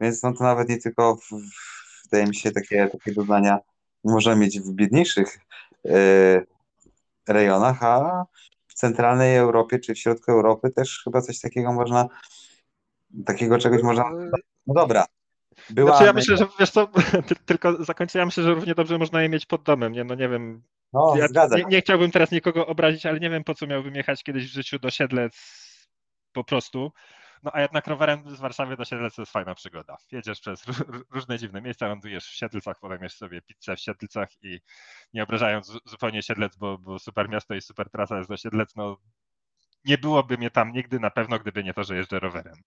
Więc 0.00 0.22
no 0.22 0.32
to 0.32 0.44
nawet 0.44 0.68
nie 0.68 0.78
tylko, 0.78 1.16
w, 1.16 1.28
w, 1.28 2.02
wydaje 2.04 2.26
mi 2.26 2.36
się, 2.36 2.50
takie, 2.50 2.88
takie 2.92 3.12
doznania 3.12 3.58
możemy 4.04 4.36
mieć 4.36 4.60
w 4.60 4.72
biedniejszych 4.72 5.38
yy, 5.84 6.46
rejonach, 7.28 7.82
a 7.82 8.24
centralnej 8.78 9.36
Europie 9.36 9.78
czy 9.78 9.94
w 9.94 9.98
środku 9.98 10.32
Europy 10.32 10.70
też 10.70 11.00
chyba 11.04 11.20
coś 11.20 11.40
takiego 11.40 11.72
można, 11.72 12.08
takiego 13.26 13.58
czegoś 13.58 13.82
można. 13.82 14.10
No 14.66 14.74
dobra. 14.74 15.06
Była 15.70 15.90
znaczy 15.90 16.04
ja 16.04 16.12
myślę, 16.12 16.36
że 16.36 16.46
wiesz 16.60 16.70
co, 16.70 16.88
tylko 17.46 17.84
zakończę, 17.84 18.18
ja 18.18 18.26
myślę, 18.26 18.44
że 18.44 18.54
równie 18.54 18.74
dobrze 18.74 18.98
można 18.98 19.22
je 19.22 19.28
mieć 19.28 19.46
pod 19.46 19.62
domem, 19.62 19.92
nie? 19.92 20.04
No 20.04 20.14
nie 20.14 20.28
wiem. 20.28 20.62
No, 20.92 21.14
ja 21.16 21.46
nie, 21.56 21.64
nie 21.64 21.80
chciałbym 21.80 22.10
teraz 22.10 22.30
nikogo 22.30 22.66
obrazić, 22.66 23.06
ale 23.06 23.20
nie 23.20 23.30
wiem 23.30 23.44
po 23.44 23.54
co 23.54 23.66
miałbym 23.66 23.94
jechać 23.94 24.24
kiedyś 24.24 24.46
w 24.46 24.52
życiu 24.52 24.78
do 24.78 24.90
Siedlec 24.90 25.34
po 26.32 26.44
prostu 26.44 26.92
no 27.42 27.50
a 27.54 27.60
jednak 27.60 27.86
rowerem 27.86 28.36
z 28.36 28.40
Warszawy 28.40 28.76
do 28.76 28.84
Siedlec 28.84 29.14
to 29.14 29.22
jest 29.22 29.32
fajna 29.32 29.54
przygoda. 29.54 29.96
Jedziesz 30.12 30.40
przez 30.40 30.62
różne 31.14 31.38
dziwne 31.38 31.62
miejsca, 31.62 31.88
lądujesz 31.88 32.26
w 32.26 32.34
Siedlcach, 32.34 32.78
potem 32.80 33.02
jesz 33.02 33.16
sobie 33.16 33.42
pizzę 33.42 33.76
w 33.76 33.80
Siedlcach 33.80 34.28
i 34.42 34.60
nie 35.14 35.22
obrażając 35.22 35.72
zupełnie 35.84 36.22
Siedlec, 36.22 36.56
bo, 36.56 36.78
bo 36.78 36.98
super 36.98 37.28
miasto 37.28 37.54
i 37.54 37.60
super 37.60 37.90
trasa 37.90 38.18
jest 38.18 38.30
do 38.30 38.36
Siedlec, 38.36 38.76
no 38.76 38.96
nie 39.84 39.98
byłoby 39.98 40.38
mnie 40.38 40.50
tam 40.50 40.72
nigdy 40.72 41.00
na 41.00 41.10
pewno, 41.10 41.38
gdyby 41.38 41.64
nie 41.64 41.74
to, 41.74 41.84
że 41.84 41.96
jeżdżę 41.96 42.18
rowerem. 42.18 42.62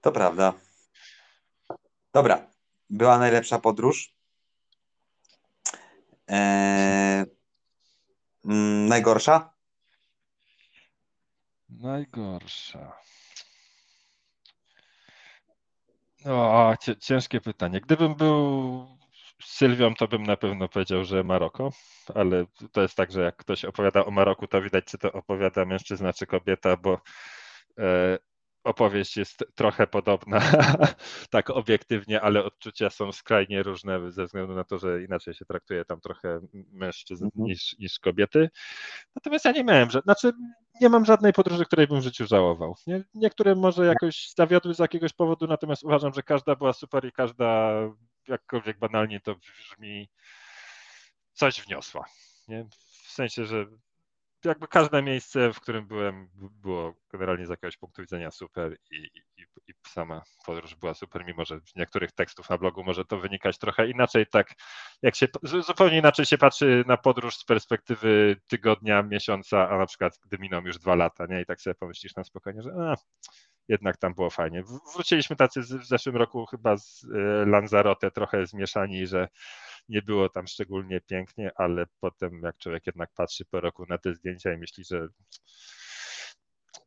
To 0.00 0.12
prawda. 0.12 0.52
Dobra. 2.12 2.46
była 2.90 3.18
najlepsza 3.18 3.58
podróż? 3.58 4.14
Eee, 6.28 7.24
mm, 8.44 8.88
najgorsza? 8.88 9.53
Najgorsza. 11.80 12.92
O, 16.26 16.74
ciężkie 17.00 17.40
pytanie. 17.40 17.80
Gdybym 17.80 18.14
był 18.14 18.86
Sylwią, 19.42 19.94
to 19.94 20.08
bym 20.08 20.22
na 20.22 20.36
pewno 20.36 20.68
powiedział, 20.68 21.04
że 21.04 21.24
Maroko, 21.24 21.72
ale 22.14 22.46
to 22.72 22.82
jest 22.82 22.96
tak, 22.96 23.12
że 23.12 23.22
jak 23.22 23.36
ktoś 23.36 23.64
opowiada 23.64 24.04
o 24.04 24.10
Maroku, 24.10 24.46
to 24.46 24.62
widać, 24.62 24.84
czy 24.84 24.98
to 24.98 25.12
opowiada 25.12 25.64
mężczyzna, 25.64 26.12
czy 26.12 26.26
kobieta, 26.26 26.76
bo 26.76 27.00
e, 27.78 28.18
opowieść 28.64 29.16
jest 29.16 29.44
trochę 29.54 29.86
podobna, 29.86 30.40
tak 31.30 31.50
obiektywnie, 31.50 32.20
ale 32.20 32.44
odczucia 32.44 32.90
są 32.90 33.12
skrajnie 33.12 33.62
różne 33.62 34.12
ze 34.12 34.26
względu 34.26 34.54
na 34.54 34.64
to, 34.64 34.78
że 34.78 35.02
inaczej 35.02 35.34
się 35.34 35.44
traktuje 35.44 35.84
tam 35.84 36.00
trochę 36.00 36.40
mężczyzn 36.72 37.24
mhm. 37.24 37.44
niż, 37.44 37.78
niż 37.78 37.98
kobiety. 37.98 38.50
Natomiast 39.14 39.44
ja 39.44 39.52
nie 39.52 39.64
miałem, 39.64 39.90
że, 39.90 40.00
znaczy 40.00 40.32
nie 40.80 40.88
mam 40.88 41.04
żadnej 41.04 41.32
podróży, 41.32 41.64
której 41.64 41.86
bym 41.86 42.00
w 42.00 42.04
życiu 42.04 42.26
żałował. 42.26 42.76
Nie, 42.86 43.04
niektóre 43.14 43.54
może 43.54 43.86
jakoś 43.86 44.32
zawiodły 44.36 44.74
z 44.74 44.78
jakiegoś 44.78 45.12
powodu, 45.12 45.46
natomiast 45.46 45.84
uważam, 45.84 46.14
że 46.14 46.22
każda 46.22 46.56
była 46.56 46.72
super 46.72 47.04
i 47.04 47.12
każda, 47.12 47.72
jakkolwiek 48.28 48.78
banalnie 48.78 49.20
to 49.20 49.34
brzmi, 49.34 50.08
coś 51.32 51.60
wniosła. 51.60 52.04
Nie? 52.48 52.66
W 53.04 53.12
sensie, 53.12 53.44
że 53.44 53.66
jakby 54.44 54.68
każde 54.68 55.02
miejsce, 55.02 55.52
w 55.52 55.60
którym 55.60 55.86
byłem, 55.86 56.28
było 56.34 56.94
generalnie 57.12 57.46
z 57.46 57.50
jakiegoś 57.50 57.76
punktu 57.76 58.02
widzenia 58.02 58.30
super 58.30 58.76
i, 58.90 58.96
i, 58.96 59.42
i, 59.68 59.74
sama 59.88 60.22
podróż 60.46 60.74
była 60.74 60.94
super, 60.94 61.24
mimo 61.26 61.44
że 61.44 61.60
z 61.60 61.76
niektórych 61.76 62.12
tekstów 62.12 62.50
na 62.50 62.58
blogu 62.58 62.84
może 62.84 63.04
to 63.04 63.18
wynikać 63.18 63.58
trochę 63.58 63.90
inaczej, 63.90 64.26
tak 64.26 64.52
jak 65.02 65.16
się, 65.16 65.28
zupełnie 65.42 65.98
inaczej 65.98 66.26
się 66.26 66.38
patrzy 66.38 66.84
na 66.86 66.96
podróż 66.96 67.36
z 67.36 67.44
perspektywy 67.44 68.36
tygodnia, 68.48 69.02
miesiąca, 69.02 69.68
a 69.68 69.78
na 69.78 69.86
przykład 69.86 70.18
gdy 70.24 70.38
miną 70.38 70.60
już 70.60 70.78
dwa 70.78 70.94
lata, 70.94 71.26
nie? 71.26 71.40
I 71.40 71.46
tak 71.46 71.60
sobie 71.60 71.74
pomyślisz 71.74 72.16
na 72.16 72.24
spokojnie, 72.24 72.62
że 72.62 72.70
a, 72.70 72.94
jednak 73.68 73.96
tam 73.96 74.14
było 74.14 74.30
fajnie. 74.30 74.62
Wróciliśmy 74.94 75.36
tacy 75.36 75.60
w 75.60 75.86
zeszłym 75.86 76.16
roku 76.16 76.46
chyba 76.46 76.76
z 76.76 77.04
e, 77.04 77.46
Lanzarote 77.46 78.10
trochę 78.10 78.46
zmieszani, 78.46 79.06
że 79.06 79.28
nie 79.88 80.02
było 80.02 80.28
tam 80.28 80.46
szczególnie 80.46 81.00
pięknie, 81.00 81.50
ale 81.56 81.86
potem 82.00 82.40
jak 82.42 82.58
człowiek 82.58 82.86
jednak 82.86 83.10
patrzy 83.16 83.44
po 83.44 83.60
roku 83.60 83.86
na 83.88 83.98
te 83.98 84.14
zdjęcia 84.14 84.52
i 84.52 84.56
myśli, 84.56 84.84
że 84.84 85.08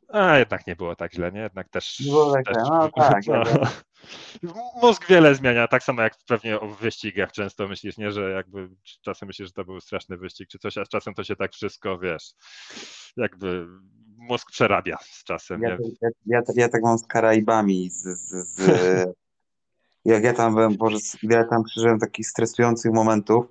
a 0.07 0.37
jednak 0.37 0.67
nie 0.67 0.75
było 0.75 0.95
tak 0.95 1.13
źle, 1.13 1.31
nie? 1.31 1.39
Jednak 1.39 1.69
też. 1.69 2.01
Było 2.05 2.33
tak, 2.33 2.45
też, 2.45 2.55
no 2.69 2.89
tak. 2.89 3.23
No. 4.43 4.53
Mózg 4.81 5.07
wiele 5.07 5.35
zmienia, 5.35 5.67
tak 5.67 5.83
samo 5.83 6.01
jak 6.01 6.13
pewnie 6.27 6.59
o 6.59 6.67
wyścigach 6.67 7.31
często 7.31 7.67
myślisz, 7.67 7.97
nie, 7.97 8.11
że 8.11 8.31
jakby 8.31 8.69
czasem 9.01 9.27
myślisz, 9.27 9.47
że 9.47 9.53
to 9.53 9.65
był 9.65 9.79
straszny 9.79 10.17
wyścig 10.17 10.49
czy 10.49 10.59
coś, 10.59 10.77
a 10.77 10.85
czasem 10.85 11.13
to 11.13 11.23
się 11.23 11.35
tak 11.35 11.53
wszystko, 11.53 11.99
wiesz, 11.99 12.33
jakby 13.17 13.67
mózg 14.17 14.51
przerabia 14.51 14.97
z 15.01 15.23
czasem. 15.23 15.61
Ja, 15.61 15.77
ja, 16.01 16.09
ja, 16.25 16.41
ja, 16.55 16.69
tak 16.69 16.81
mam 16.83 16.97
z 16.97 17.07
Karaibami, 17.07 17.89
z, 17.89 18.03
z, 18.03 18.47
z 18.47 19.07
jak 20.08 20.24
ja 20.24 20.34
tam 20.34 20.53
byłem, 20.53 20.78
Boże, 20.78 20.97
ja 21.24 21.43
tam 21.43 21.64
przeżyłem 21.64 21.99
takich 21.99 22.28
stresujących 22.28 22.91
momentów. 22.91 23.45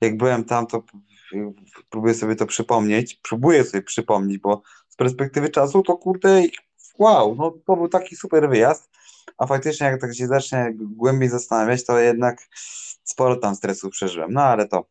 Jak 0.00 0.16
byłem 0.16 0.44
tam, 0.44 0.66
to 0.66 0.82
próbuję 1.90 2.14
sobie 2.14 2.36
to 2.36 2.46
przypomnieć, 2.46 3.20
próbuję 3.22 3.64
sobie 3.64 3.82
przypomnieć, 3.82 4.38
bo 4.38 4.62
z 4.88 4.96
perspektywy 4.96 5.48
czasu 5.48 5.82
to 5.82 5.96
kurde, 5.96 6.42
wow, 6.98 7.34
no 7.34 7.54
to 7.66 7.76
był 7.76 7.88
taki 7.88 8.16
super 8.16 8.48
wyjazd, 8.48 8.90
a 9.38 9.46
faktycznie 9.46 9.86
jak 9.86 10.00
tak 10.00 10.14
się 10.14 10.26
zacznie 10.26 10.72
głębiej 10.76 11.28
zastanawiać, 11.28 11.84
to 11.84 11.98
jednak 11.98 12.48
sporo 13.04 13.36
tam 13.36 13.54
stresu 13.54 13.90
przeżyłem, 13.90 14.32
no 14.32 14.42
ale 14.42 14.68
to 14.68 14.86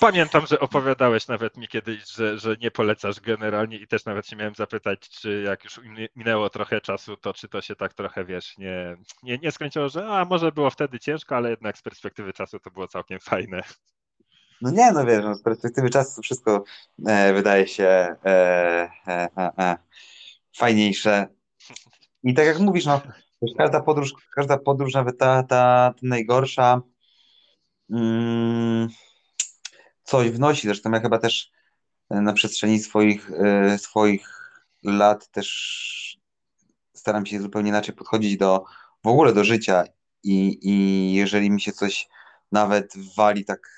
Pamiętam, 0.00 0.46
że 0.46 0.60
opowiadałeś 0.60 1.28
nawet 1.28 1.56
mi 1.56 1.68
kiedyś, 1.68 2.12
że, 2.12 2.38
że 2.38 2.56
nie 2.60 2.70
polecasz 2.70 3.20
generalnie 3.20 3.76
i 3.76 3.86
też 3.86 4.04
nawet 4.04 4.26
się 4.26 4.36
miałem 4.36 4.54
zapytać, 4.54 5.08
czy 5.08 5.42
jak 5.46 5.64
już 5.64 5.80
minęło 6.16 6.50
trochę 6.50 6.80
czasu, 6.80 7.16
to 7.16 7.34
czy 7.34 7.48
to 7.48 7.60
się 7.60 7.76
tak 7.76 7.94
trochę, 7.94 8.24
wiesz, 8.24 8.58
nie, 8.58 8.96
nie, 9.22 9.38
nie 9.38 9.52
skończyło, 9.52 9.88
że 9.88 10.08
a 10.08 10.24
może 10.24 10.52
było 10.52 10.70
wtedy 10.70 10.98
ciężko, 10.98 11.36
ale 11.36 11.50
jednak 11.50 11.78
z 11.78 11.82
perspektywy 11.82 12.32
czasu 12.32 12.60
to 12.60 12.70
było 12.70 12.88
całkiem 12.88 13.20
fajne. 13.20 13.62
No 14.62 14.70
nie, 14.70 14.92
no 14.92 15.06
wiesz, 15.06 15.24
no 15.24 15.34
z 15.34 15.42
perspektywy 15.42 15.90
czasu 15.90 16.22
wszystko 16.22 16.64
e, 17.06 17.32
wydaje 17.32 17.68
się 17.68 17.84
e, 17.84 18.16
e, 19.06 19.28
e, 19.36 19.50
e 19.58 19.76
fajniejsze. 20.56 21.26
I 22.22 22.34
tak 22.34 22.46
jak 22.46 22.58
mówisz, 22.58 22.86
no 22.86 23.00
każda 23.58 23.80
podróż, 23.80 24.12
każda 24.34 24.58
podróż, 24.58 24.94
nawet 24.94 25.18
ta, 25.18 25.42
ta, 25.42 25.92
ta 25.92 25.94
najgorsza, 26.02 26.80
mm, 27.90 28.88
coś 30.06 30.30
wnosi. 30.30 30.66
Zresztą 30.66 30.90
ja 30.90 31.00
chyba 31.00 31.18
też 31.18 31.50
e, 32.10 32.20
na 32.20 32.32
przestrzeni 32.32 32.78
swoich, 32.78 33.30
e, 33.30 33.78
swoich 33.78 34.28
lat 34.82 35.30
też 35.30 36.18
staram 36.94 37.26
się 37.26 37.40
zupełnie 37.40 37.68
inaczej 37.68 37.94
podchodzić 37.94 38.36
do 38.36 38.64
w 39.04 39.08
ogóle 39.08 39.32
do 39.32 39.44
życia 39.44 39.84
i, 40.22 40.58
i 40.62 41.14
jeżeli 41.14 41.50
mi 41.50 41.60
się 41.60 41.72
coś 41.72 42.08
nawet 42.52 42.92
wali 43.16 43.44
tak 43.44 43.70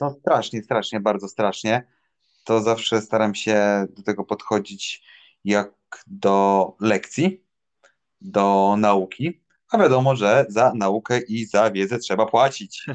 no 0.00 0.16
strasznie, 0.20 0.62
strasznie, 0.62 1.00
bardzo 1.00 1.28
strasznie, 1.28 1.86
to 2.44 2.60
zawsze 2.60 3.00
staram 3.00 3.34
się 3.34 3.86
do 3.90 4.02
tego 4.02 4.24
podchodzić 4.24 5.02
jak 5.44 5.72
do 6.06 6.66
lekcji, 6.80 7.44
do 8.20 8.74
nauki, 8.78 9.40
a 9.70 9.78
wiadomo, 9.78 10.16
że 10.16 10.46
za 10.48 10.72
naukę 10.74 11.20
i 11.20 11.44
za 11.44 11.70
wiedzę 11.70 11.98
trzeba 11.98 12.26
płacić. 12.26 12.86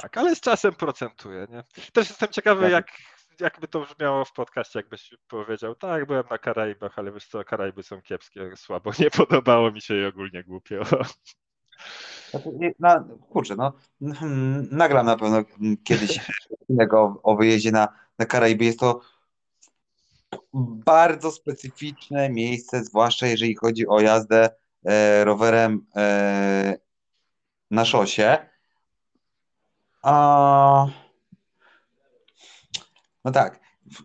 Tak, 0.00 0.18
ale 0.18 0.36
z 0.36 0.40
czasem 0.40 0.74
procentuje, 0.74 1.46
nie? 1.50 1.62
Też 1.92 2.08
jestem 2.08 2.28
ciekawy, 2.28 2.62
tak. 2.62 2.72
jak, 2.72 2.86
jakby 3.40 3.68
to 3.68 3.80
brzmiało 3.80 4.24
w 4.24 4.32
podcaście, 4.32 4.78
jakbyś 4.78 5.14
powiedział, 5.28 5.74
tak, 5.74 6.06
byłem 6.06 6.24
na 6.30 6.38
Karaibach, 6.38 6.98
ale 6.98 7.12
wiesz 7.12 7.26
co, 7.26 7.44
Karaiby 7.44 7.82
są 7.82 8.02
kiepskie, 8.02 8.56
słabo, 8.56 8.90
nie 8.98 9.10
podobało 9.10 9.70
mi 9.70 9.80
się 9.80 9.94
i 9.94 10.04
ogólnie 10.04 10.44
głupio. 10.44 10.82
No, 12.78 13.04
kurczę, 13.30 13.56
no, 13.56 13.72
nagram 14.70 15.06
na 15.06 15.16
pewno 15.16 15.44
kiedyś 15.84 16.20
o, 16.92 17.20
o 17.22 17.36
wyjeździe 17.36 17.72
na, 17.72 17.88
na 18.18 18.26
Karaiby. 18.26 18.64
Jest 18.64 18.80
to 18.80 19.00
bardzo 20.54 21.30
specyficzne 21.30 22.30
miejsce, 22.30 22.84
zwłaszcza 22.84 23.26
jeżeli 23.26 23.54
chodzi 23.54 23.88
o 23.88 24.00
jazdę 24.00 24.50
e, 24.84 25.24
rowerem 25.24 25.86
e, 25.96 26.78
na 27.70 27.84
szosie. 27.84 28.51
A... 30.02 30.86
No 33.24 33.32
tak, 33.32 33.60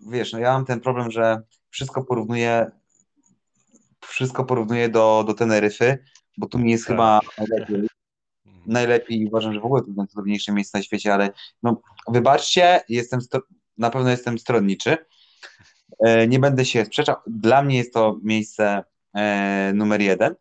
wiesz, 0.10 0.34
no 0.34 0.39
ja 0.39 0.54
mam 0.54 0.66
ten 0.66 0.80
problem, 0.80 1.12
że 1.12 1.41
wszystko 1.70 2.04
porównuję 2.04 2.72
wszystko 4.08 4.45
porównuję 4.45 4.89
do, 4.89 5.24
do 5.28 5.34
Teneryfy, 5.34 6.04
bo 6.38 6.48
tu 6.48 6.60
mi 6.60 6.72
jest 6.72 6.84
tak. 6.84 6.91
chyba 6.93 7.20
najlepiej. 7.38 7.88
Najlepiej 8.66 9.28
uważam, 9.28 9.54
że 9.54 9.60
w 9.60 9.66
ogóle 9.66 9.82
to 9.82 9.88
jest 9.88 9.98
najtrudniejsze 9.98 10.52
miejsce 10.52 10.78
na 10.78 10.84
świecie, 10.84 11.14
ale 11.14 11.30
no, 11.64 11.82
wybaczcie, 12.08 12.82
jestem 12.89 13.20
na 13.78 13.89
pewno 13.89 14.10
jestem 14.10 14.39
stronniczy. 14.39 14.98
E, 16.00 16.28
nie 16.28 16.39
będę 16.39 16.66
się 16.66 16.86
sprzeczał. 16.86 17.16
Dla 17.28 17.62
mnie 17.62 17.78
jest 17.78 17.93
to 17.93 18.20
miejsce 18.24 18.84
e, 19.14 19.72
numer 19.74 20.02
jeden. 20.02 20.36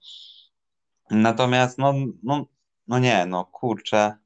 Natomiast 1.11 1.79
no, 1.79 1.95
no, 2.23 2.47
no 2.89 2.99
nie, 2.99 3.27
no 3.27 3.45
kurczę. 3.45 4.17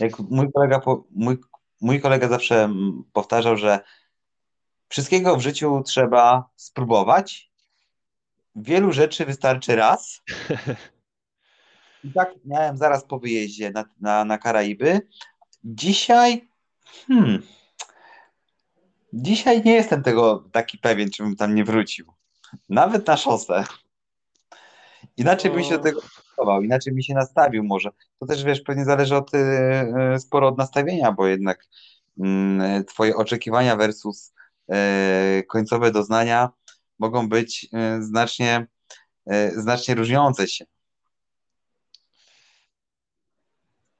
Jak 0.00 0.18
mój 0.18 0.52
kolega, 0.52 0.80
mój, 1.10 1.38
mój 1.80 2.00
kolega 2.00 2.28
zawsze 2.28 2.74
powtarzał, 3.12 3.56
że 3.56 3.80
wszystkiego 4.88 5.36
w 5.36 5.40
życiu 5.40 5.82
trzeba 5.86 6.48
spróbować. 6.56 7.50
Wielu 8.56 8.92
rzeczy 8.92 9.26
wystarczy 9.26 9.76
raz. 9.76 10.22
I 12.04 12.12
tak 12.12 12.30
miałem 12.44 12.76
zaraz 12.76 13.04
po 13.04 13.18
wyjeździe 13.18 13.70
na, 13.70 13.84
na, 14.00 14.24
na 14.24 14.38
Karaiby. 14.38 15.08
Dzisiaj, 15.64 16.48
hmm, 17.06 17.42
dzisiaj 19.12 19.62
nie 19.62 19.72
jestem 19.72 20.02
tego 20.02 20.44
taki 20.52 20.78
pewien, 20.78 21.10
czy 21.10 21.22
bym 21.22 21.36
tam 21.36 21.54
nie 21.54 21.64
wrócił. 21.64 22.12
Nawet 22.68 23.06
na 23.06 23.16
szosę. 23.16 23.64
Inaczej 25.16 25.50
bym 25.50 25.64
się 25.64 25.78
do 25.78 25.84
tego 25.84 26.00
przygotował, 26.32 26.62
inaczej 26.62 26.94
mi 26.94 27.04
się 27.04 27.14
nastawił 27.14 27.64
może. 27.64 27.90
To 28.18 28.26
też 28.26 28.44
wiesz, 28.44 28.60
pewnie 28.60 28.84
zależy 28.84 29.16
od, 29.16 29.34
y, 29.34 30.18
sporo 30.18 30.48
od 30.48 30.58
nastawienia, 30.58 31.12
bo 31.12 31.26
jednak 31.26 31.66
y, 32.18 32.84
twoje 32.84 33.16
oczekiwania 33.16 33.76
versus 33.76 34.34
y, 35.38 35.42
końcowe 35.42 35.90
doznania 35.90 36.50
mogą 36.98 37.28
być 37.28 37.64
y, 37.98 38.02
znacznie, 38.02 38.66
y, 39.32 39.60
znacznie 39.60 39.94
różniące 39.94 40.48
się. 40.48 40.64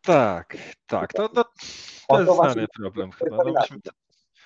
Tak, 0.03 0.57
tak. 0.87 1.13
To, 1.13 1.29
to, 1.29 1.45
to 2.09 2.21
jest 2.21 2.35
znany 2.35 2.67
problem 2.77 3.13
chyba. 3.13 3.37
No, 3.37 3.45
myśmy... 3.61 3.77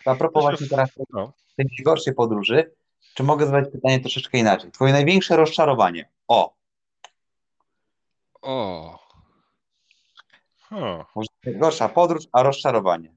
A 0.07 0.15
propos 0.15 0.43
właśnie 0.43 0.69
teraz 0.69 0.91
no. 1.11 1.33
tej 1.57 1.67
najgorszej 1.79 2.15
podróży, 2.15 2.75
czy 3.15 3.23
mogę 3.23 3.47
zadać 3.47 3.73
pytanie 3.73 4.01
troszeczkę 4.01 4.39
inaczej? 4.39 4.71
Twoje 4.71 4.93
największe 4.93 5.37
rozczarowanie. 5.37 6.09
O, 6.29 6.56
O. 8.47 8.99
Huh. 10.69 11.05
Gorsza 11.47 11.89
podróż, 11.89 12.25
a 12.33 12.43
rozczarowanie. 12.43 13.15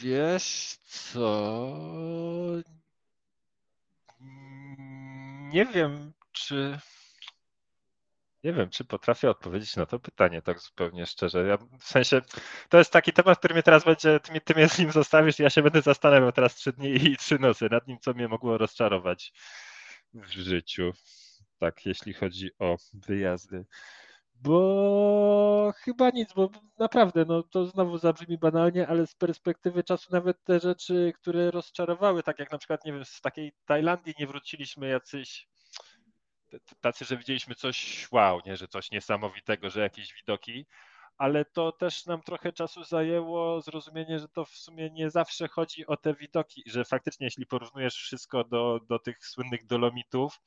Wiesz 0.00 0.76
co? 0.84 1.76
Nie 5.52 5.66
wiem, 5.66 6.12
czy. 6.32 6.78
Nie 8.44 8.52
wiem, 8.52 8.70
czy 8.70 8.84
potrafię 8.84 9.30
odpowiedzieć 9.30 9.76
na 9.76 9.86
to 9.86 9.98
pytanie 9.98 10.42
tak 10.42 10.60
zupełnie 10.60 11.06
szczerze. 11.06 11.46
Ja, 11.46 11.56
w 11.56 11.84
sensie, 11.84 12.22
to 12.68 12.78
jest 12.78 12.92
taki 12.92 13.12
temat, 13.12 13.38
który 13.38 13.54
mnie 13.54 13.62
teraz 13.62 13.84
będzie, 13.84 14.20
ty 14.20 14.40
ty 14.40 14.54
mnie 14.54 14.68
z 14.68 14.78
nim 14.78 14.92
zostawisz 14.92 15.40
i 15.40 15.42
ja 15.42 15.50
się 15.50 15.62
będę 15.62 15.82
zastanawiał 15.82 16.32
teraz 16.32 16.54
trzy 16.54 16.72
dni 16.72 16.88
i 16.88 17.16
trzy 17.16 17.38
nocy 17.38 17.68
nad 17.70 17.86
nim, 17.86 17.98
co 18.00 18.14
mnie 18.14 18.28
mogło 18.28 18.58
rozczarować 18.58 19.32
w 20.14 20.30
życiu. 20.30 20.92
Tak, 21.58 21.86
jeśli 21.86 22.14
chodzi 22.14 22.50
o 22.58 22.76
wyjazdy. 22.92 23.64
Bo 24.42 25.72
chyba 25.76 26.10
nic, 26.10 26.32
bo 26.32 26.50
naprawdę, 26.78 27.24
no 27.24 27.42
to 27.42 27.66
znowu 27.66 27.98
zabrzmi 27.98 28.38
banalnie, 28.38 28.88
ale 28.88 29.06
z 29.06 29.14
perspektywy 29.14 29.84
czasu 29.84 30.12
nawet 30.12 30.44
te 30.44 30.60
rzeczy, 30.60 31.12
które 31.20 31.50
rozczarowały, 31.50 32.22
tak 32.22 32.38
jak 32.38 32.52
na 32.52 32.58
przykład, 32.58 32.84
nie 32.84 32.92
wiem, 32.92 33.04
z 33.04 33.20
takiej 33.20 33.52
Tajlandii 33.66 34.14
nie 34.18 34.26
wróciliśmy 34.26 34.88
jacyś 34.88 35.48
tacy, 36.80 37.04
że 37.04 37.16
widzieliśmy 37.16 37.54
coś 37.54 38.08
wow, 38.12 38.40
nie, 38.46 38.56
że 38.56 38.68
coś 38.68 38.90
niesamowitego, 38.90 39.70
że 39.70 39.80
jakieś 39.80 40.14
widoki, 40.14 40.66
ale 41.18 41.44
to 41.44 41.72
też 41.72 42.06
nam 42.06 42.22
trochę 42.22 42.52
czasu 42.52 42.84
zajęło 42.84 43.60
zrozumienie, 43.60 44.18
że 44.18 44.28
to 44.28 44.44
w 44.44 44.56
sumie 44.56 44.90
nie 44.90 45.10
zawsze 45.10 45.48
chodzi 45.48 45.86
o 45.86 45.96
te 45.96 46.14
widoki, 46.14 46.62
że 46.66 46.84
faktycznie 46.84 47.26
jeśli 47.26 47.46
porównujesz 47.46 47.94
wszystko 47.94 48.44
do, 48.44 48.80
do 48.88 48.98
tych 48.98 49.26
słynnych 49.26 49.66
dolomitów, 49.66 50.40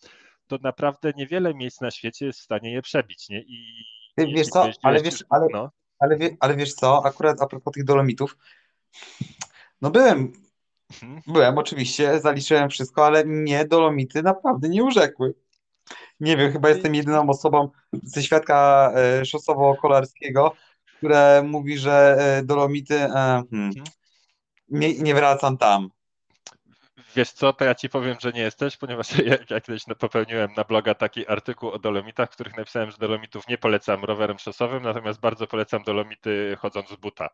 to 0.49 0.57
naprawdę 0.63 1.11
niewiele 1.17 1.53
miejsc 1.53 1.81
na 1.81 1.91
świecie 1.91 2.25
jest 2.25 2.39
w 2.39 2.43
stanie 2.43 2.73
je 2.73 2.81
przebić, 2.81 3.29
nie? 3.29 3.39
I 3.41 3.85
wiesz 4.17 4.47
co, 4.47 4.69
ale 4.83 5.01
wiesz, 5.01 5.23
ale, 5.29 5.47
no. 5.53 5.71
ale, 5.99 6.17
ale 6.39 6.55
wiesz 6.55 6.73
co, 6.73 7.05
akurat 7.05 7.41
a 7.41 7.47
propos 7.47 7.73
tych 7.73 7.83
dolomitów, 7.83 8.37
no 9.81 9.89
byłem, 9.91 10.33
mhm. 10.93 11.21
byłem 11.27 11.57
oczywiście, 11.57 12.19
zaliczyłem 12.19 12.69
wszystko, 12.69 13.05
ale 13.05 13.25
mnie 13.25 13.65
dolomity 13.65 14.23
naprawdę 14.23 14.69
nie 14.69 14.83
urzekły. 14.83 15.33
Nie 16.19 16.37
wiem, 16.37 16.51
chyba 16.51 16.69
jestem 16.69 16.95
jedyną 16.95 17.29
osobą 17.29 17.69
ze 18.03 18.23
świadka 18.23 18.91
e, 18.95 19.25
szosowo-kolarskiego, 19.25 20.51
które 20.97 21.43
mówi, 21.43 21.77
że 21.77 22.17
e, 22.19 22.43
Dolomity, 22.43 22.95
e, 22.95 23.09
hmm, 23.09 23.45
mhm. 23.51 23.85
nie, 24.69 24.99
nie 24.99 25.15
wracam 25.15 25.57
tam. 25.57 25.89
Wiesz 27.15 27.31
co, 27.31 27.53
to 27.53 27.65
ja 27.65 27.75
ci 27.75 27.89
powiem, 27.89 28.17
że 28.19 28.31
nie 28.31 28.41
jesteś, 28.41 28.77
ponieważ 28.77 29.07
jak, 29.25 29.49
jak 29.49 29.63
kiedyś 29.63 29.83
popełniłem 29.99 30.53
na 30.57 30.63
bloga 30.63 30.95
taki 30.95 31.27
artykuł 31.27 31.69
o 31.69 31.79
dolomitach, 31.79 32.29
w 32.29 32.33
których 32.33 32.57
napisałem, 32.57 32.91
że 32.91 32.97
dolomitów 32.97 33.47
nie 33.47 33.57
polecam 33.57 34.03
rowerem 34.05 34.39
szosowym, 34.39 34.83
natomiast 34.83 35.19
bardzo 35.19 35.47
polecam 35.47 35.83
dolomity 35.83 36.57
chodząc 36.59 36.89
z 36.89 36.95
buta. 36.95 37.29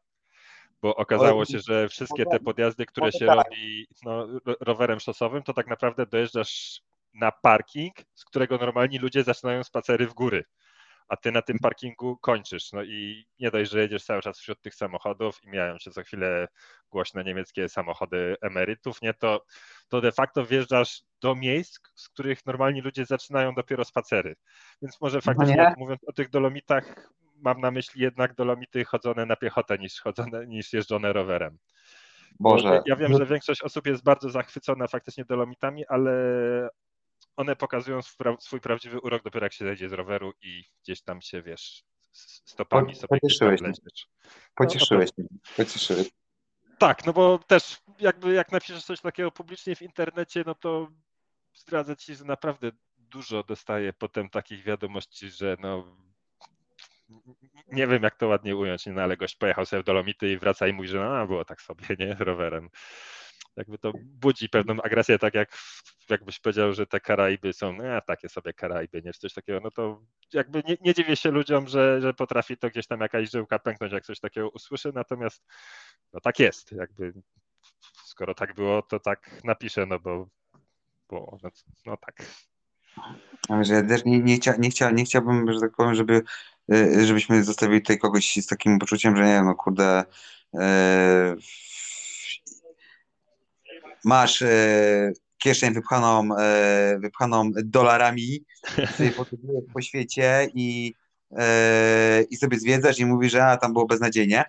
Bo 0.82 0.96
okazało 0.96 1.46
się, 1.46 1.60
że 1.60 1.90
wszystkie 1.90 2.26
te 2.26 2.40
podjazdy, 2.40 2.86
które 2.86 3.12
się 3.12 3.26
robi 3.26 3.88
no, 4.04 4.28
rowerem 4.60 5.00
szosowym, 5.00 5.44
to 5.44 5.54
tak 5.54 5.68
naprawdę 5.68 6.06
dojeżdżasz 6.06 6.82
na 7.14 7.32
parking, 7.32 7.96
z 8.14 8.26
którego 8.26 8.58
normalni 8.58 9.00
ludzie 9.00 9.24
zaczynają 9.24 9.64
spacery 9.64 10.08
w 10.08 10.14
góry, 10.14 10.44
a 11.08 11.18
ty 11.18 11.32
na 11.32 11.42
tym 11.42 11.60
parkingu 11.60 12.18
kończysz. 12.18 12.72
No 12.72 12.84
i 12.84 13.28
nie 13.40 13.52
dość, 13.52 13.72
że 13.72 13.82
jedziesz 13.82 14.04
cały 14.04 14.22
czas 14.22 14.40
wśród 14.40 14.62
tych 14.62 14.76
samochodów 14.76 15.44
i 15.44 15.50
mijają 15.50 15.80
się 15.80 15.92
co 15.92 16.04
chwilę 16.04 16.48
głośne 16.92 17.24
niemieckie 17.24 17.70
samochody 17.70 18.36
emerytów, 18.42 19.02
nie, 19.02 19.14
to, 19.14 19.46
to 19.90 20.02
de 20.02 20.12
facto 20.12 20.46
wjeżdżasz 20.46 21.02
do 21.22 21.36
miejsc, 21.36 21.80
z 21.96 22.10
których 22.10 22.46
normalni 22.46 22.82
ludzie 22.82 23.06
zaczynają 23.06 23.54
dopiero 23.54 23.86
spacery. 23.86 24.36
Więc 24.82 25.02
może 25.02 25.18
no 25.18 25.22
faktycznie, 25.22 25.56
no 25.58 25.74
mówiąc 25.78 26.04
o 26.04 26.14
tych 26.14 26.30
dolomitach, 26.30 27.12
mam 27.36 27.62
na 27.62 27.72
myśli 27.72 28.02
jednak 28.02 28.36
dolomity 28.36 28.86
chodzone 28.86 29.26
na 29.26 29.36
piechotę 29.36 29.78
niż, 29.78 30.02
chodzone, 30.02 30.48
niż 30.48 30.74
jeżdżone 30.74 31.14
rowerem. 31.14 31.58
Boże. 32.40 32.82
Ja 32.86 32.96
wiem, 32.96 33.18
że 33.18 33.26
większość 33.26 33.62
osób 33.62 33.88
jest 33.88 34.04
bardzo 34.04 34.30
zachwycona 34.30 34.88
faktycznie 34.88 35.26
dolomitami, 35.26 35.86
ale 35.88 36.12
one 37.36 37.56
pokazują 37.56 38.00
swój 38.40 38.62
prawdziwy 38.62 39.00
urok 39.00 39.24
dopiero 39.24 39.46
jak 39.46 39.54
się 39.54 39.66
zejdzie 39.66 39.90
z 39.90 39.94
roweru 39.94 40.34
i 40.42 40.64
gdzieś 40.84 41.02
tam 41.02 41.22
się, 41.22 41.42
wiesz, 41.42 41.84
stopami 42.46 42.96
sobie 42.96 43.20
pocieszyłeś 43.20 43.62
mnie. 43.62 43.72
Pocieszyłeś 44.56 45.10
no, 45.18 45.24
mnie. 45.24 45.40
Pocieszyłeś. 45.58 46.10
Tak, 46.78 47.06
no 47.06 47.14
bo 47.14 47.40
też 47.48 47.78
jakby 48.00 48.34
jak 48.34 48.52
napiszesz 48.52 48.86
coś 48.86 49.02
takiego 49.02 49.32
publicznie 49.32 49.76
w 49.76 49.82
internecie, 49.82 50.44
no 50.46 50.56
to 50.56 50.88
zdradzę 51.54 51.96
ci, 51.96 52.16
że 52.16 52.26
naprawdę 52.26 52.72
dużo 52.98 53.44
dostaję 53.44 53.94
potem 53.94 54.30
takich 54.30 54.64
wiadomości, 54.64 55.30
że 55.30 55.58
no 55.60 55.98
nie 57.68 57.88
wiem 57.88 58.04
jak 58.04 58.16
to 58.16 58.28
ładnie 58.28 58.56
ująć, 58.56 58.86
nie, 58.86 58.94
no, 58.94 59.02
ale 59.02 59.18
gość 59.18 59.36
pojechał 59.36 59.66
sobie 59.66 59.82
w 59.82 59.86
Dolomity 59.86 60.32
i 60.32 60.38
wraca 60.38 60.68
i 60.68 60.74
mówi, 60.74 60.88
że 60.88 61.00
no 61.00 61.28
było 61.28 61.46
tak 61.46 61.62
sobie, 61.62 61.86
nie, 62.00 62.16
rowerem 62.20 62.70
jakby 63.58 63.78
to 63.78 63.94
budzi 64.04 64.50
pewną 64.50 64.82
agresję, 64.82 65.20
tak 65.20 65.34
jak 65.34 65.58
jakbyś 66.10 66.40
powiedział, 66.40 66.74
że 66.74 66.88
te 66.88 67.00
Karaiby 67.00 67.54
są 67.54 67.74
no, 67.74 67.84
takie 68.08 68.30
sobie 68.30 68.54
Karaiby, 68.54 69.02
nie, 69.02 69.14
czy 69.14 69.20
coś 69.20 69.34
takiego, 69.34 69.60
no 69.64 69.72
to 69.72 70.02
jakby 70.34 70.64
nie, 70.68 70.78
nie 70.82 70.94
dziwię 70.94 71.16
się 71.16 71.32
ludziom, 71.32 71.68
że, 71.68 72.02
że 72.02 72.14
potrafi 72.14 72.58
to 72.58 72.70
gdzieś 72.70 72.88
tam 72.88 73.02
jakaś 73.02 73.32
żyłka 73.32 73.60
pęknąć, 73.60 73.94
jak 73.94 74.06
coś 74.06 74.20
takiego 74.20 74.50
usłyszy, 74.50 74.92
natomiast 74.94 75.44
no 76.14 76.20
tak 76.20 76.40
jest, 76.40 76.72
jakby 76.72 77.14
skoro 78.06 78.34
tak 78.34 78.56
było, 78.56 78.82
to 78.82 79.00
tak 79.00 79.44
napiszę, 79.44 79.86
no 79.86 80.00
bo, 80.00 80.28
bo 81.10 81.38
no, 81.44 81.50
no 81.86 81.98
tak. 81.98 82.16
Ja 83.50 83.84
też 83.84 84.06
nie, 84.06 84.20
nie, 84.20 84.36
chcia, 84.36 84.56
nie, 84.60 84.70
chcia, 84.70 84.92
nie 84.92 85.06
chciałbym, 85.06 85.54
że 85.54 85.60
tak 85.60 85.72
powiem, 85.76 85.96
żeby, 85.96 86.22
y, 86.74 87.06
żebyśmy 87.06 87.44
zostawili 87.44 87.82
tutaj 87.82 87.98
kogoś 87.98 88.36
z 88.36 88.48
takim 88.48 88.80
poczuciem, 88.80 89.18
że 89.18 89.24
nie 89.26 89.42
no 89.42 89.56
kurde, 89.56 90.04
yy, 90.54 90.62
masz 94.06 94.42
e, 94.42 95.12
kieszeń 95.38 95.74
wypchaną, 95.74 96.38
e, 96.38 96.98
wypchaną 97.00 97.52
dolarami, 97.64 98.46
sobie 98.98 99.62
po 99.74 99.82
świecie 99.82 100.50
i, 100.54 100.94
e, 101.38 102.24
i 102.30 102.36
sobie 102.36 102.60
zwiedzasz 102.60 103.00
i 103.00 103.06
mówisz, 103.06 103.32
że 103.32 103.46
a, 103.46 103.58
tam 103.58 103.74
było 103.74 103.86
beznadziejnie, 103.86 104.46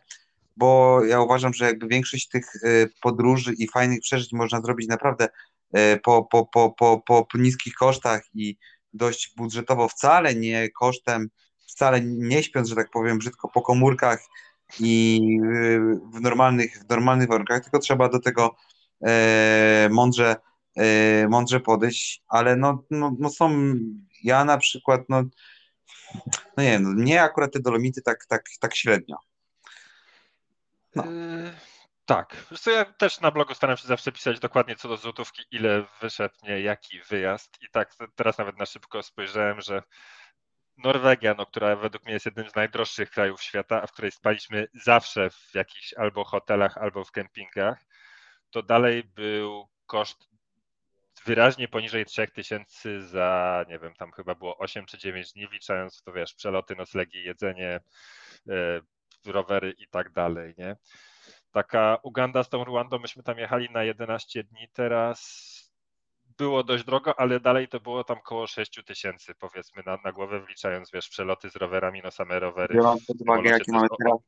bo 0.57 1.01
ja 1.05 1.21
uważam, 1.21 1.55
że 1.55 1.65
jakby 1.65 1.89
większość 1.89 2.29
tych 2.29 2.53
podróży 3.03 3.53
i 3.59 3.69
fajnych 3.69 4.01
przeżyć 4.01 4.33
można 4.33 4.61
zrobić 4.61 4.89
naprawdę 4.89 5.29
po, 6.03 6.25
po, 6.25 6.47
po, 6.47 6.71
po, 6.71 7.01
po 7.07 7.27
niskich 7.35 7.75
kosztach 7.75 8.23
i 8.35 8.57
dość 8.93 9.35
budżetowo, 9.37 9.89
wcale 9.89 10.35
nie 10.35 10.71
kosztem, 10.71 11.29
wcale 11.69 12.01
nie 12.01 12.43
śpiąc, 12.43 12.69
że 12.69 12.75
tak 12.75 12.91
powiem, 12.91 13.19
brzydko 13.19 13.49
po 13.49 13.63
komórkach 13.63 14.21
i 14.81 15.21
w 16.13 16.21
normalnych, 16.21 16.79
w 16.79 16.89
normalnych 16.89 17.29
warunkach, 17.29 17.63
tylko 17.63 17.79
trzeba 17.79 18.09
do 18.09 18.19
tego 18.19 18.57
mądrze, 19.91 20.37
e, 20.77 21.29
mądrze 21.29 21.61
podejść, 21.61 22.23
ale 22.29 22.57
no, 22.57 22.85
no, 22.91 23.13
no 23.19 23.31
są, 23.31 23.75
ja 24.25 24.45
na 24.45 24.59
przykład, 24.59 25.01
no, 25.09 25.23
no 26.57 26.63
nie 26.63 26.71
wiem, 26.71 26.83
no, 26.83 26.91
mnie 26.91 27.23
akurat 27.23 27.53
te 27.53 27.61
dolomity 27.61 28.03
tak, 28.03 28.27
tak, 28.27 28.43
tak 28.61 28.77
średnio. 28.77 29.17
No. 30.95 31.05
Yy, 31.05 31.53
tak. 32.07 32.37
Zresztą 32.49 32.71
ja 32.71 32.85
też 32.85 33.21
na 33.21 33.31
blogu 33.31 33.55
staram 33.55 33.77
się 33.77 33.89
zawsze 33.89 34.13
pisać 34.13 34.41
dokładnie 34.41 34.77
co 34.77 34.89
do 34.89 34.97
złotówki, 34.97 35.43
ile 35.51 35.85
wyszedł 36.01 36.35
jaki 36.63 37.01
wyjazd. 37.01 37.59
I 37.63 37.69
tak 37.71 37.95
teraz 38.15 38.39
nawet 38.39 38.59
na 38.59 38.67
szybko 38.67 39.03
spojrzałem, 39.03 39.61
że 39.61 39.83
Norwegia, 40.77 41.35
no, 41.39 41.47
która 41.47 41.77
według 41.77 42.05
mnie 42.05 42.13
jest 42.13 42.27
jednym 42.27 42.51
z 42.51 42.55
najdroższych 42.55 43.11
krajów 43.11 43.43
świata, 43.43 43.83
a 43.83 43.87
w 43.87 43.93
której 43.93 44.11
spaliśmy 44.11 44.69
zawsze 44.85 45.31
w 45.31 45.55
jakichś 45.55 45.95
albo 45.95 46.25
hotelach, 46.25 46.79
albo 46.79 47.05
w 47.05 47.13
kempingach, 47.13 47.79
to 48.51 48.63
dalej 48.63 49.05
był 49.05 49.69
koszt 49.87 50.29
wyraźnie 51.27 51.69
poniżej 51.69 52.07
3000 52.07 53.01
za, 53.01 53.65
nie 53.69 53.79
wiem, 53.79 53.95
tam 53.95 54.13
chyba 54.13 54.35
było 54.35 54.59
8 54.59 54.87
czy 54.87 54.99
9 54.99 55.33
dni, 55.33 55.49
wliczając 55.49 55.99
w 55.99 56.03
to, 56.03 56.13
wiesz, 56.13 56.35
przeloty, 56.35 56.77
noclegi, 56.77 57.25
jedzenie, 57.25 57.81
e, 58.49 58.81
rowery 59.27 59.75
i 59.79 59.89
tak 59.89 60.13
dalej, 60.13 60.55
nie? 60.59 60.77
Taka 61.53 61.99
Uganda 62.03 62.43
z 62.43 62.49
tą 62.49 62.65
Ruandą, 62.65 62.99
myśmy 62.99 63.23
tam 63.23 63.39
jechali 63.39 63.69
na 63.71 63.85
11 63.85 64.45
dni, 64.45 64.69
teraz 64.73 65.47
było 66.39 66.65
dość 66.65 66.85
drogo, 66.85 67.21
ale 67.21 67.41
dalej 67.41 67.69
to 67.69 67.81
było 67.81 68.05
tam 68.05 68.21
koło 68.21 68.47
6 68.47 68.85
tysięcy, 68.87 69.35
powiedzmy, 69.35 69.83
na, 69.87 69.99
na 70.05 70.13
głowę, 70.13 70.41
wliczając, 70.41 70.91
wiesz, 70.91 71.09
przeloty 71.09 71.51
z 71.51 71.57
rowerami, 71.57 72.01
no 72.05 72.11
same 72.11 72.41
rowery. 72.41 72.75
Biorąc 72.75 73.07
pod 73.07 73.17
uwagę, 73.21 73.51
jakie 73.51 73.73
mamy 73.73 73.89
teraz 73.99 74.19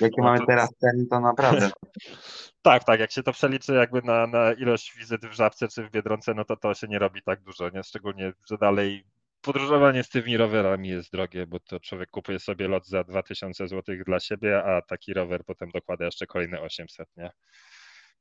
Jakie 0.00 0.22
no 0.22 0.24
mamy 0.24 0.46
teraz 0.46 0.74
ceny, 0.78 1.06
to 1.06 1.20
naprawdę. 1.20 1.70
tak, 2.62 2.84
tak, 2.84 3.00
jak 3.00 3.12
się 3.12 3.22
to 3.22 3.32
przeliczy 3.32 3.72
jakby 3.74 4.02
na, 4.02 4.26
na 4.26 4.52
ilość 4.52 4.96
wizyt 4.96 5.26
w 5.26 5.32
Żabce 5.32 5.68
czy 5.68 5.84
w 5.84 5.90
Biedronce, 5.90 6.34
no 6.34 6.44
to 6.44 6.56
to 6.56 6.74
się 6.74 6.86
nie 6.88 6.98
robi 6.98 7.22
tak 7.22 7.42
dużo, 7.42 7.70
nie? 7.70 7.82
Szczególnie, 7.82 8.32
że 8.50 8.58
dalej 8.58 9.04
podróżowanie 9.42 10.04
z 10.04 10.08
tymi 10.08 10.36
rowerami 10.36 10.88
jest 10.88 11.12
drogie, 11.12 11.46
bo 11.46 11.60
to 11.60 11.80
człowiek 11.80 12.10
kupuje 12.10 12.38
sobie 12.38 12.68
lot 12.68 12.86
za 12.86 13.04
2000 13.04 13.68
zł 13.68 13.96
dla 14.06 14.20
siebie, 14.20 14.64
a 14.64 14.82
taki 14.82 15.14
rower 15.14 15.44
potem 15.44 15.70
dokłada 15.70 16.04
jeszcze 16.04 16.26
kolejne 16.26 16.60
800, 16.60 17.08
nie? 17.16 17.30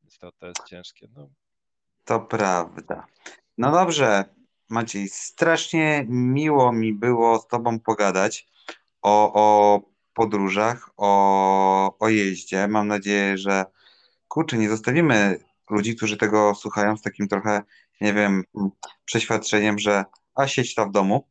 Więc 0.02 0.18
to, 0.18 0.32
to 0.32 0.48
jest 0.48 0.64
ciężkie. 0.64 1.08
No. 1.16 1.30
To 2.06 2.20
prawda. 2.20 3.08
No 3.58 3.72
dobrze. 3.72 4.26
Maciej, 4.70 5.08
strasznie 5.08 6.06
miło 6.10 6.72
mi 6.72 6.94
było 6.94 7.40
z 7.40 7.48
Tobą 7.48 7.80
pogadać 7.80 8.48
o, 9.02 9.34
o 9.34 9.82
podróżach, 10.24 10.89
o, 10.97 11.97
o 11.99 12.09
jeździe. 12.09 12.67
Mam 12.67 12.88
nadzieję, 12.88 13.38
że 13.38 13.65
kurczę, 14.28 14.57
nie 14.57 14.70
zostawimy 14.70 15.39
ludzi, 15.70 15.95
którzy 15.95 16.17
tego 16.17 16.55
słuchają 16.55 16.97
z 16.97 17.01
takim 17.01 17.28
trochę, 17.28 17.61
nie 18.01 18.13
wiem, 18.13 18.43
przeświadczeniem, 19.05 19.80
że 19.80 20.05
a 20.36 20.47
siedź 20.47 20.76
tam 20.76 20.89
w 20.89 20.91
domu, 20.91 21.28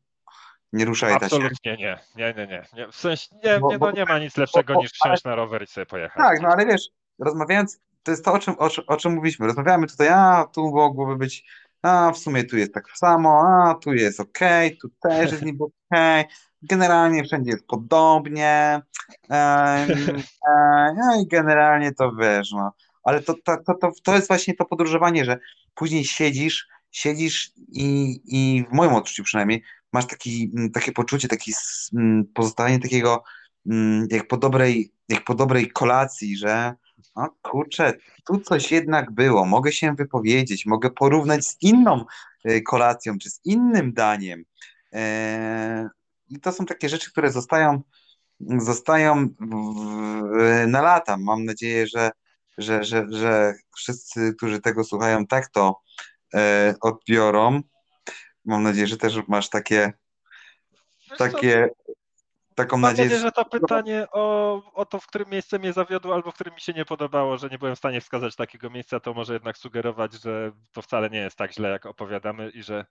nie 0.73 0.85
ruszaj 0.85 1.13
ta 1.13 1.19
się. 1.19 1.25
Absolutnie 1.37 1.77
nie. 1.77 1.99
Nie, 2.17 2.35
nie, 2.37 2.47
nie. 2.47 2.63
nie. 2.75 2.93
W 2.93 2.97
sensie 2.97 3.27
nie, 3.45 3.61
Bo- 3.61 3.71
nie, 3.71 3.79
bo- 3.79 3.87
no 3.87 3.93
nie 3.93 4.05
ma 4.05 4.19
nic 4.19 4.37
lepszego 4.37 4.75
bo- 4.75 4.81
niż 4.81 4.93
wsiąść 4.93 5.25
na 5.25 5.35
rower 5.35 5.63
i 5.63 5.67
sobie 5.67 5.87
pojechać. 5.87 6.17
Tak, 6.17 6.41
no 6.43 6.49
ale 6.49 6.67
wiesz, 6.67 6.83
rozmawiając, 7.19 7.81
to 8.03 8.11
jest 8.11 8.25
to, 8.25 8.33
o 8.33 8.39
czym, 8.39 8.55
o, 8.59 8.71
o 8.87 8.97
czym 8.97 9.15
mówiliśmy. 9.15 9.47
Rozmawiamy 9.47 9.87
tutaj, 9.87 10.09
a 10.09 10.47
tu 10.55 10.71
mogłoby 10.71 11.17
być, 11.17 11.45
a 11.83 12.13
w 12.13 12.19
sumie 12.19 12.45
tu 12.45 12.57
jest 12.57 12.75
tak 12.75 12.91
samo, 12.91 13.43
a 13.49 13.75
tu 13.75 13.95
jest 13.95 14.21
okej, 14.21 14.79
tu 14.79 14.89
też 15.03 15.31
jest 15.33 15.45
niby 15.45 15.65
okej. 15.65 16.25
Generalnie 16.63 17.25
wszędzie 17.25 17.51
jest 17.51 17.67
podobnie. 17.67 18.81
E, 19.31 19.87
no 20.97 21.21
i 21.23 21.27
generalnie 21.27 21.95
to 21.95 22.13
wiesz, 22.13 22.53
no. 22.53 22.73
Ale 23.05 23.23
to, 23.23 23.35
to, 23.45 23.57
to, 23.81 23.91
to, 24.03 24.15
jest 24.15 24.29
właśnie 24.29 24.55
to 24.55 24.65
podróżowanie, 24.65 25.25
że 25.25 25.39
później 25.75 26.05
siedzisz, 26.05 26.69
siedzisz 26.91 27.53
i, 27.69 28.21
i 28.25 28.65
w 28.71 28.73
moim 28.73 28.95
odczuciu 28.95 29.25
przynajmniej 29.25 29.63
masz 29.93 30.07
taki, 30.07 30.53
takie 30.75 30.93
poczucie, 30.93 31.29
taki 31.29 31.53
pozostanie 32.35 32.79
takiego 32.79 33.23
jak 34.11 34.29
po 34.29 34.37
dobrej, 34.37 34.93
jak 35.09 35.25
po 35.25 35.35
dobrej 35.35 35.71
kolacji, 35.71 36.37
że 36.37 36.75
o 37.15 37.29
kurczę, 37.43 37.93
tu 38.25 38.41
coś 38.41 38.73
jednak 38.73 39.11
było, 39.11 39.45
mogę 39.45 39.73
się 39.73 39.95
wypowiedzieć, 39.95 40.67
mogę 40.67 40.91
porównać 40.91 41.47
z 41.47 41.57
inną 41.61 42.05
y, 42.51 42.63
kolacją, 42.63 43.19
czy 43.19 43.31
z 43.31 43.41
innym 43.45 43.93
daniem. 43.93 44.45
E, 44.93 45.89
I 46.31 46.41
to 46.41 46.53
są 46.53 46.67
takie 46.67 46.89
rzeczy, 46.89 47.11
które 47.11 47.33
zostają, 47.33 47.83
zostają 48.41 49.29
w, 49.29 50.67
na 50.67 50.83
lata. 50.83 51.17
Mam 51.17 51.45
nadzieję, 51.45 51.87
że, 51.87 52.11
że, 52.59 52.85
że, 52.85 53.07
że 53.11 53.55
wszyscy, 53.77 54.35
którzy 54.37 54.61
tego 54.61 54.85
słuchają, 54.85 55.27
tak 55.27 55.49
to 55.49 55.81
e, 56.35 56.75
odbiorą. 56.81 57.61
Mam 58.45 58.63
nadzieję, 58.63 58.87
że 58.87 58.97
też 58.97 59.19
masz 59.29 59.49
takie, 59.49 59.93
takie 61.19 61.69
taką 62.59 62.77
Mam 62.77 62.91
nadzieję, 62.91 63.09
nadzieję, 63.09 63.23
że 63.23 63.33
to 63.33 63.45
pytanie 63.45 64.07
o, 64.13 64.63
o 64.75 64.87
to, 64.87 65.01
w 65.01 65.07
którym 65.07 65.29
miejsce 65.31 65.59
mnie 65.59 65.73
zawiodło 65.73 66.15
albo 66.15 66.31
w 66.31 66.35
którym 66.35 66.55
mi 66.55 66.61
się 66.61 66.73
nie 66.73 66.85
podobało, 66.85 67.37
że 67.39 67.49
nie 67.49 67.59
byłem 67.59 67.75
w 67.75 67.79
stanie 67.79 68.01
wskazać 68.01 68.37
takiego 68.37 68.71
miejsca, 68.71 69.01
to 69.01 69.15
może 69.15 69.33
jednak 69.33 69.59
sugerować, 69.59 70.13
że 70.13 70.53
to 70.73 70.83
wcale 70.83 71.11
nie 71.11 71.19
jest 71.19 71.37
tak 71.37 71.53
źle, 71.53 71.71
jak 71.71 71.87
opowiadamy 71.87 72.51
i 72.51 72.63
że 72.63 72.87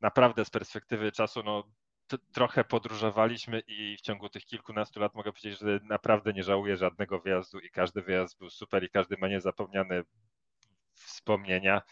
naprawdę 0.00 0.44
z 0.44 0.50
perspektywy 0.50 1.12
czasu 1.12 1.42
no, 1.42 1.64
trochę 2.32 2.64
podróżowaliśmy 2.64 3.62
i 3.66 3.96
w 3.96 4.00
ciągu 4.00 4.28
tych 4.28 4.44
kilkunastu 4.44 5.00
lat 5.00 5.14
mogę 5.14 5.32
powiedzieć, 5.32 5.60
że 5.60 5.80
naprawdę 5.82 6.32
nie 6.32 6.42
żałuję 6.42 6.76
żadnego 6.76 7.20
wyjazdu 7.20 7.58
i 7.58 7.70
każdy 7.70 8.02
wyjazd 8.02 8.38
był 8.38 8.50
super 8.50 8.84
i 8.84 8.90
każdy 8.90 9.16
ma 9.16 9.28
niezapomniane 9.28 10.02
wspomnienia 10.94 11.82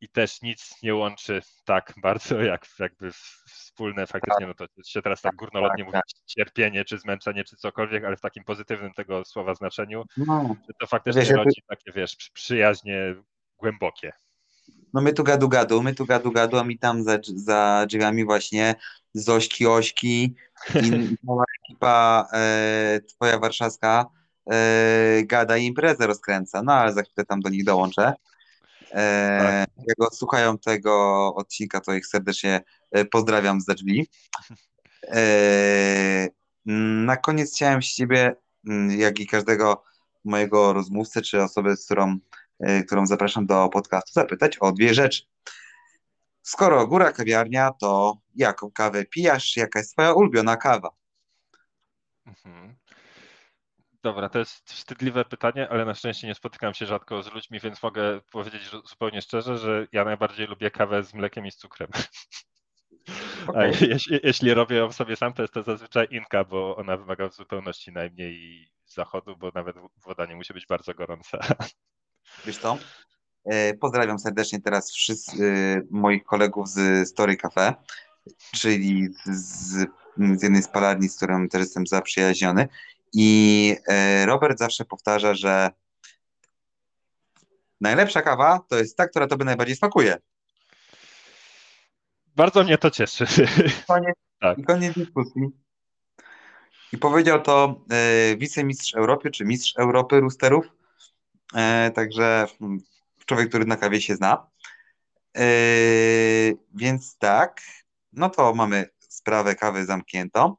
i 0.00 0.08
też 0.08 0.42
nic 0.42 0.82
nie 0.82 0.94
łączy 0.94 1.40
tak 1.64 1.94
bardzo 1.96 2.42
jak 2.42 2.66
jakby 2.78 3.12
wspólne 3.46 4.06
faktycznie, 4.06 4.46
no 4.46 4.54
to 4.54 4.66
się 4.86 5.02
teraz 5.02 5.22
tak 5.22 5.34
górnolotnie 5.34 5.84
mówi 5.84 5.98
cierpienie, 6.26 6.84
czy 6.84 6.98
zmęczenie, 6.98 7.44
czy 7.44 7.56
cokolwiek, 7.56 8.04
ale 8.04 8.16
w 8.16 8.20
takim 8.20 8.44
pozytywnym 8.44 8.92
tego 8.92 9.24
słowa 9.24 9.54
znaczeniu, 9.54 10.04
no, 10.16 10.56
że 10.68 10.74
to 10.80 10.86
faktycznie 10.86 11.22
Wiesz, 11.22 11.30
rodzi 11.30 11.62
takie, 11.68 11.92
wiesz, 11.92 12.16
przy- 12.16 12.32
przyjaźnie 12.32 13.14
głębokie. 13.58 14.12
No 14.92 15.00
my 15.00 15.12
tu 15.12 15.24
gadu 15.24 15.48
gadu, 15.48 15.82
my 15.82 15.94
tu 15.94 16.06
gadu 16.06 16.30
gadu, 16.30 16.58
a 16.58 16.64
mi 16.64 16.78
tam 16.78 17.04
za, 17.04 17.18
za 17.34 17.84
drzwiami 17.88 18.24
właśnie 18.24 18.74
Zośki, 19.14 19.66
Ośki 19.66 20.34
i 20.74 21.16
cała 21.26 21.44
ekipa 21.64 22.28
e, 22.32 23.00
twoja 23.08 23.38
warszawska 23.38 24.06
e, 24.50 25.22
gada 25.22 25.56
i 25.56 25.64
imprezę 25.64 26.06
rozkręca, 26.06 26.62
no 26.62 26.72
ale 26.72 26.92
za 26.92 27.02
chwilę 27.02 27.24
tam 27.26 27.40
do 27.40 27.48
nich 27.48 27.64
dołączę. 27.64 28.12
E, 28.94 29.64
jak 29.86 30.14
słuchają 30.14 30.58
tego 30.58 31.34
odcinka, 31.34 31.80
to 31.80 31.94
ich 31.94 32.06
serdecznie 32.06 32.60
e, 32.90 33.04
pozdrawiam 33.04 33.60
za 33.60 33.74
drzwi. 33.74 34.08
E, 35.08 36.28
na 37.04 37.16
koniec 37.16 37.54
chciałem 37.54 37.82
z 37.82 37.94
ciebie, 37.94 38.36
mm, 38.68 39.00
jak 39.00 39.20
i 39.20 39.26
każdego 39.26 39.84
mojego 40.24 40.72
rozmówcę, 40.72 41.22
czy 41.22 41.42
osoby, 41.42 41.76
z 41.76 41.84
którą, 41.84 42.18
którą 42.86 43.06
zapraszam 43.06 43.46
do 43.46 43.68
podcastu, 43.68 44.12
zapytać 44.12 44.58
o 44.58 44.72
dwie 44.72 44.94
rzeczy. 44.94 45.22
Skoro 46.42 46.86
góra 46.86 47.12
kawiarnia, 47.12 47.70
to 47.80 48.16
jaką 48.34 48.70
kawę 48.70 49.04
pijasz? 49.04 49.56
Jaka 49.56 49.78
jest 49.78 49.92
twoja 49.92 50.12
ulubiona 50.12 50.56
kawa? 50.56 50.90
Mhm. 52.26 52.76
Dobra, 54.02 54.28
to 54.28 54.38
jest 54.38 54.70
wstydliwe 54.70 55.24
pytanie, 55.24 55.68
ale 55.68 55.84
na 55.84 55.94
szczęście 55.94 56.26
nie 56.26 56.34
spotykam 56.34 56.74
się 56.74 56.86
rzadko 56.86 57.22
z 57.22 57.32
ludźmi, 57.32 57.60
więc 57.60 57.82
mogę 57.82 58.20
powiedzieć 58.32 58.62
zupełnie 58.84 59.22
szczerze, 59.22 59.58
że 59.58 59.86
ja 59.92 60.04
najbardziej 60.04 60.46
lubię 60.46 60.70
kawę 60.70 61.02
z 61.02 61.14
mlekiem 61.14 61.46
i 61.46 61.50
z 61.50 61.56
cukrem. 61.56 61.88
A 63.46 63.50
Okej. 63.50 63.72
jeśli, 63.80 64.20
jeśli 64.22 64.54
robię 64.54 64.76
ją 64.76 64.92
sobie 64.92 65.16
sam, 65.16 65.32
to 65.32 65.42
jest 65.42 65.54
to 65.54 65.62
zazwyczaj 65.62 66.08
inka, 66.10 66.44
bo 66.44 66.76
ona 66.76 66.96
wymaga 66.96 67.28
w 67.28 67.34
zupełności 67.34 67.92
najmniej 67.92 68.68
zachodu, 68.86 69.36
bo 69.36 69.50
nawet 69.54 69.76
woda 69.96 70.26
nie 70.26 70.36
musi 70.36 70.54
być 70.54 70.66
bardzo 70.66 70.94
gorąca. 70.94 71.38
Wiesz 72.46 72.58
co? 72.58 72.78
E, 73.44 73.74
Pozdrawiam 73.74 74.18
serdecznie 74.18 74.60
teraz 74.60 74.92
wszyscy 74.92 75.46
e, 75.46 75.82
moich 75.90 76.24
kolegów 76.24 76.68
z 76.68 77.08
Story 77.08 77.36
Cafe, 77.36 77.74
czyli 78.54 79.08
z, 79.24 79.88
z 80.36 80.42
jednej 80.42 80.62
z 80.62 80.68
palarni, 80.68 81.08
z 81.08 81.16
którą 81.16 81.48
też 81.48 81.60
jestem 81.60 81.86
zaprzyjaźniony. 81.86 82.68
I 83.12 83.76
e, 83.86 84.26
Robert 84.26 84.58
zawsze 84.58 84.84
powtarza, 84.84 85.34
że 85.34 85.70
najlepsza 87.80 88.22
kawa 88.22 88.60
to 88.68 88.76
jest 88.76 88.96
ta, 88.96 89.08
która 89.08 89.26
tobie 89.26 89.44
najbardziej 89.44 89.76
smakuje. 89.76 90.16
Bardzo 92.36 92.64
mnie 92.64 92.78
to 92.78 92.90
cieszy. 92.90 93.26
Koniec, 93.86 94.16
Tak. 94.40 94.58
I 94.58 94.64
koniec 94.64 94.94
dyskusji. 94.94 95.42
I 96.92 96.98
powiedział 96.98 97.42
to 97.42 97.84
e, 97.90 98.36
wicemistrz 98.36 98.94
Europy, 98.94 99.30
czy 99.30 99.44
mistrz 99.44 99.76
Europy 99.76 100.20
Roosterów. 100.20 100.66
E, 101.54 101.90
także 101.94 102.46
mm, 102.60 102.78
człowiek, 103.26 103.48
który 103.48 103.64
na 103.64 103.76
kawie 103.76 104.00
się 104.00 104.16
zna. 104.16 104.46
E, 105.36 105.44
więc 106.74 107.18
tak, 107.18 107.60
no 108.12 108.30
to 108.30 108.54
mamy 108.54 108.88
sprawę 108.98 109.54
kawy 109.54 109.86
zamkniętą. 109.86 110.56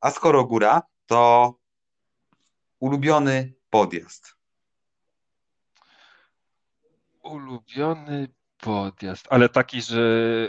A 0.00 0.10
skoro 0.10 0.44
góra, 0.44 0.82
to 1.06 1.54
ulubiony 2.78 3.52
podjazd. 3.70 4.34
Ulubiony 7.22 8.28
podjazd, 8.60 9.26
ale 9.30 9.48
taki, 9.48 9.82
że 9.82 10.00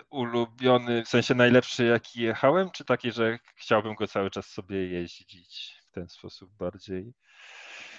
ulubiony, 0.09 1.03
w 1.03 1.07
sensie 1.07 1.35
najlepszy 1.35 1.85
jaki 1.85 2.21
jechałem, 2.21 2.71
czy 2.71 2.85
taki, 2.85 3.11
że 3.11 3.39
chciałbym 3.55 3.95
go 3.95 4.07
cały 4.07 4.31
czas 4.31 4.45
sobie 4.45 4.87
jeździć 4.87 5.81
w 5.87 5.91
ten 5.91 6.09
sposób 6.09 6.51
bardziej? 6.51 7.13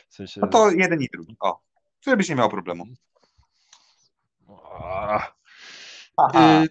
W 0.09 0.15
sensie... 0.15 0.41
No 0.41 0.47
to 0.47 0.71
jeden 0.71 1.03
i 1.03 1.09
drugi. 1.13 1.37
O, 1.41 1.61
żebyś 2.07 2.29
nie 2.29 2.35
miał 2.35 2.49
problemu. 2.51 2.85
Aha. 6.17 6.65
y, 6.65 6.69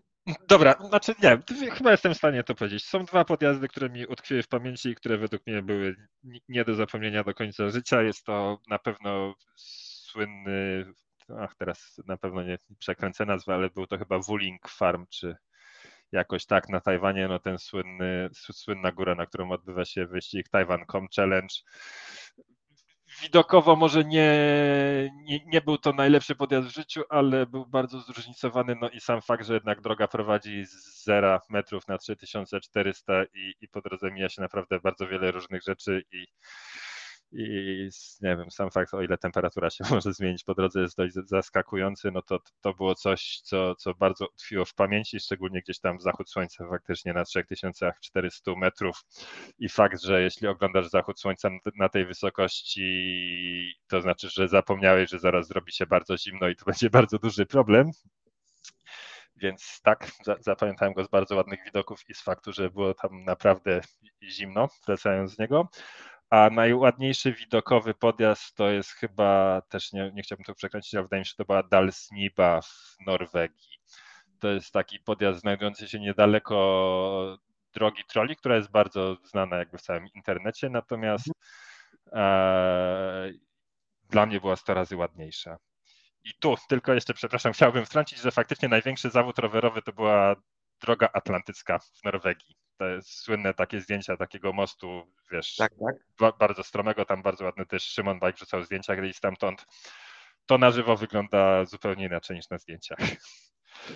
Dobra, 0.47 0.73
znaczy 0.89 1.13
nie, 1.23 1.39
chyba 1.71 1.91
jestem 1.91 2.13
w 2.13 2.17
stanie 2.17 2.43
to 2.43 2.55
powiedzieć. 2.55 2.85
Są 2.85 3.05
dwa 3.05 3.25
podjazdy, 3.25 3.67
które 3.67 3.89
mi 3.89 4.05
utkwiły 4.05 4.43
w 4.43 4.47
pamięci 4.47 4.89
i 4.89 4.95
które 4.95 5.17
według 5.17 5.47
mnie 5.47 5.61
były 5.61 5.95
ni- 6.23 6.41
nie 6.49 6.65
do 6.65 6.75
zapomnienia 6.75 7.23
do 7.23 7.33
końca 7.33 7.69
życia. 7.69 8.01
Jest 8.01 8.25
to 8.25 8.59
na 8.69 8.79
pewno 8.79 9.35
słynny, 9.55 10.85
ach 11.39 11.55
teraz 11.55 12.01
na 12.07 12.17
pewno 12.17 12.43
nie 12.43 12.57
przekręcę 12.79 13.25
nazwę, 13.25 13.53
ale 13.53 13.69
był 13.69 13.87
to 13.87 13.97
chyba 13.97 14.19
Wuling 14.19 14.69
Farm, 14.69 15.05
czy 15.09 15.35
jakoś 16.11 16.45
tak 16.45 16.69
na 16.69 16.81
Tajwanie, 16.81 17.27
no 17.27 17.39
ten 17.39 17.57
słynny, 17.59 18.29
słynna 18.33 18.91
góra, 18.91 19.15
na 19.15 19.25
którą 19.25 19.51
odbywa 19.51 19.85
się 19.85 20.05
wyścig 20.05 20.49
Taiwan.com 20.49 21.07
Challenge. 21.15 21.55
Widokowo 23.21 23.75
może 23.75 24.05
nie, 24.05 24.33
nie, 25.15 25.39
nie 25.45 25.61
był 25.61 25.77
to 25.77 25.93
najlepszy 25.93 26.35
podjazd 26.35 26.67
w 26.67 26.75
życiu, 26.75 27.01
ale 27.09 27.45
był 27.45 27.65
bardzo 27.65 27.99
zróżnicowany. 27.99 28.75
No 28.81 28.89
i 28.89 28.99
sam 28.99 29.21
fakt, 29.21 29.45
że 29.45 29.53
jednak 29.53 29.81
droga 29.81 30.07
prowadzi 30.07 30.65
z 30.65 31.03
0 31.03 31.39
metrów 31.49 31.87
na 31.87 31.97
3400 31.97 33.23
i, 33.33 33.53
i 33.61 33.67
po 33.67 33.81
drodze 33.81 34.11
mija 34.11 34.29
się 34.29 34.41
naprawdę 34.41 34.79
bardzo 34.79 35.07
wiele 35.07 35.31
różnych 35.31 35.63
rzeczy 35.63 36.03
i, 36.11 36.25
i 37.31 37.89
nie 38.21 38.37
wiem, 38.37 38.51
sam 38.51 38.71
fakt, 38.71 38.93
o 38.93 39.01
ile 39.01 39.17
temperatura 39.17 39.69
się 39.69 39.83
może 39.91 40.13
zmienić 40.13 40.43
po 40.43 40.53
drodze 40.55 40.81
jest 40.81 40.97
dość 40.97 41.13
zaskakujący, 41.25 42.11
no 42.11 42.21
to 42.21 42.39
to 42.61 42.73
było 42.73 42.95
coś, 42.95 43.39
co, 43.43 43.75
co 43.75 43.93
bardzo 43.93 44.25
utkwiło 44.27 44.65
w 44.65 44.73
pamięci, 44.73 45.19
szczególnie 45.19 45.61
gdzieś 45.61 45.79
tam 45.79 45.99
zachód 45.99 46.29
słońca 46.29 46.67
faktycznie 46.69 47.13
na 47.13 47.25
3400 47.25 48.51
metrów 48.57 49.01
i 49.59 49.69
fakt, 49.69 50.01
że 50.01 50.21
jeśli 50.21 50.47
oglądasz 50.47 50.89
zachód 50.89 51.19
słońca 51.19 51.49
na- 51.75 51.89
tej 51.89 52.05
wysokości, 52.05 52.83
to 53.87 54.01
znaczy, 54.01 54.29
że 54.29 54.47
zapomniałeś, 54.47 55.09
że 55.09 55.19
zaraz 55.19 55.47
zrobi 55.47 55.71
się 55.71 55.85
bardzo 55.85 56.17
zimno 56.17 56.49
i 56.49 56.55
to 56.55 56.65
będzie 56.71 56.89
bardzo 56.89 57.17
duży 57.19 57.45
problem. 57.45 57.91
Więc 59.35 59.81
tak, 59.83 60.07
za, 60.23 60.35
zapamiętałem 60.39 60.93
go 60.93 61.03
z 61.05 61.09
bardzo 61.09 61.35
ładnych 61.35 61.59
widoków 61.65 62.09
i 62.09 62.13
z 62.13 62.21
faktu, 62.21 62.53
że 62.53 62.69
było 62.69 62.93
tam 62.93 63.23
naprawdę 63.23 63.81
zimno, 64.23 64.67
wracając 64.87 65.31
z 65.35 65.39
niego. 65.39 65.69
A 66.31 66.49
najładniejszy 66.49 67.33
widokowy 67.33 67.93
podjazd 67.93 68.55
to 68.55 68.69
jest 68.69 68.91
chyba, 68.91 69.61
też 69.69 69.93
nie, 69.93 70.11
nie 70.13 70.21
chciałbym 70.23 70.45
to 70.45 70.55
przekręcić, 70.55 70.95
ale 70.95 71.03
wydaje 71.03 71.19
mi 71.21 71.25
się, 71.25 71.29
że 71.29 71.35
to 71.35 71.45
była 71.45 71.63
Dalsniba 71.63 72.61
w 72.61 72.95
Norwegii. 73.05 73.79
To 74.39 74.47
jest 74.49 74.71
taki 74.71 74.99
podjazd 74.99 75.39
znajdujący 75.41 75.87
się 75.87 75.99
niedaleko 75.99 77.37
drogi 77.73 78.03
troli, 78.07 78.35
która 78.35 78.55
jest 78.55 78.71
bardzo 78.71 79.17
znana 79.23 79.57
jakby 79.57 79.77
w 79.77 79.81
całym 79.81 80.07
internecie, 80.15 80.69
natomiast 80.69 81.27
e, 82.13 83.31
dla 84.09 84.25
mnie 84.25 84.41
była 84.41 84.55
100 84.55 84.73
razy 84.73 84.97
ładniejsza. 84.97 85.57
I 86.23 86.29
tu 86.39 86.55
tylko 86.69 86.93
jeszcze, 86.93 87.13
przepraszam, 87.13 87.53
chciałbym 87.53 87.85
wtrącić, 87.85 88.19
że 88.19 88.31
faktycznie 88.31 88.69
największy 88.69 89.09
zawód 89.09 89.39
rowerowy 89.39 89.81
to 89.81 89.93
była 89.93 90.35
droga 90.81 91.09
atlantycka 91.13 91.79
w 91.79 92.03
Norwegii. 92.05 92.60
Jest 92.89 93.09
słynne 93.09 93.53
takie 93.53 93.81
zdjęcia 93.81 94.17
takiego 94.17 94.53
mostu, 94.53 95.13
wiesz, 95.31 95.55
Tak, 95.55 95.71
tak. 96.19 96.37
bardzo 96.37 96.63
stromego, 96.63 97.05
tam 97.05 97.21
bardzo 97.23 97.45
ładny 97.45 97.65
też 97.65 97.83
Szymon 97.83 98.19
Bajk 98.19 98.35
wrzucał 98.35 98.63
zdjęcia 98.63 98.95
gdzieś 98.95 99.15
stamtąd. 99.15 99.65
To 100.45 100.57
na 100.57 100.71
żywo 100.71 100.95
wygląda 100.97 101.65
zupełnie 101.65 102.05
inaczej 102.05 102.35
niż 102.37 102.49
na 102.49 102.57
zdjęciach. 102.57 102.99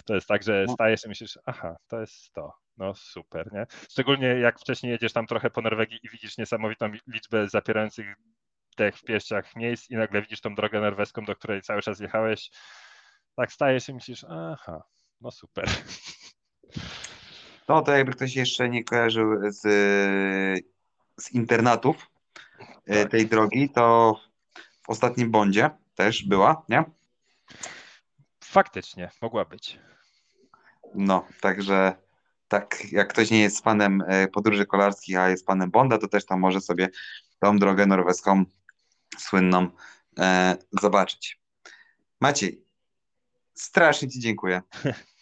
To 0.06 0.16
jest 0.16 0.28
tak, 0.28 0.44
że 0.44 0.66
No. 0.68 0.74
stajesz 0.74 1.06
i 1.06 1.10
myślisz, 1.10 1.40
aha, 1.46 1.76
to 1.88 2.00
jest 2.02 2.34
to. 2.34 2.54
No 2.78 2.96
super, 2.96 3.54
nie? 3.54 3.66
Szczególnie 3.92 4.28
jak 4.28 4.60
wcześniej 4.60 4.92
jedziesz 4.92 5.14
tam 5.14 5.28
trochę 5.28 5.50
po 5.50 5.62
Norwegii 5.62 6.00
i 6.04 6.10
widzisz 6.10 6.38
niesamowitą 6.38 6.92
liczbę 7.08 7.50
zapierających 7.50 8.16
dech 8.78 8.98
w 8.98 9.04
pierściach 9.04 9.56
miejsc 9.56 9.90
i 9.90 9.96
nagle 9.96 10.22
widzisz 10.22 10.42
tą 10.42 10.56
drogę 10.56 10.82
norweską, 10.82 11.26
do 11.26 11.36
której 11.36 11.62
cały 11.62 11.82
czas 11.82 12.00
jechałeś, 12.00 12.50
tak 13.36 13.52
stajesz 13.52 13.90
i 13.90 13.94
myślisz, 13.94 14.26
aha, 14.30 14.84
no 15.22 15.32
super. 15.32 15.66
No 17.68 17.82
to 17.82 17.92
jakby 17.92 18.12
ktoś 18.12 18.36
jeszcze 18.36 18.70
nie 18.70 18.84
kojarzył 18.84 19.52
z, 19.52 19.62
z 21.20 21.32
internatów 21.32 22.10
e, 22.86 23.02
Tak. 23.02 23.12
tej 23.12 23.28
drogi, 23.28 23.70
to 23.70 24.16
w 24.84 24.90
ostatnim 24.90 25.32
Bondzie 25.32 25.70
też 25.96 26.24
była, 26.24 26.66
nie? 26.70 26.84
Faktycznie, 28.44 29.12
mogła 29.22 29.46
być. 29.46 29.80
No, 30.96 31.28
także 31.42 31.96
tak, 32.48 32.92
jak 32.92 33.10
ktoś 33.10 33.32
nie 33.32 33.42
jest 33.42 33.64
fanem 33.64 34.04
e, 34.08 34.28
podróży 34.28 34.66
kolarskich, 34.66 35.18
a 35.18 35.30
jest 35.30 35.46
fanem 35.46 35.72
Bonda, 35.72 35.98
to 35.98 36.08
też 36.08 36.26
tam 36.26 36.40
może 36.40 36.62
sobie 36.62 36.90
tą 37.40 37.58
drogę 37.58 37.86
norweską 37.86 38.46
słynną 39.18 39.68
e, 40.20 40.58
zobaczyć. 40.82 41.42
Maciej, 42.22 42.66
strasznie 43.54 44.10
Ci 44.10 44.20
dziękuję 44.20 44.62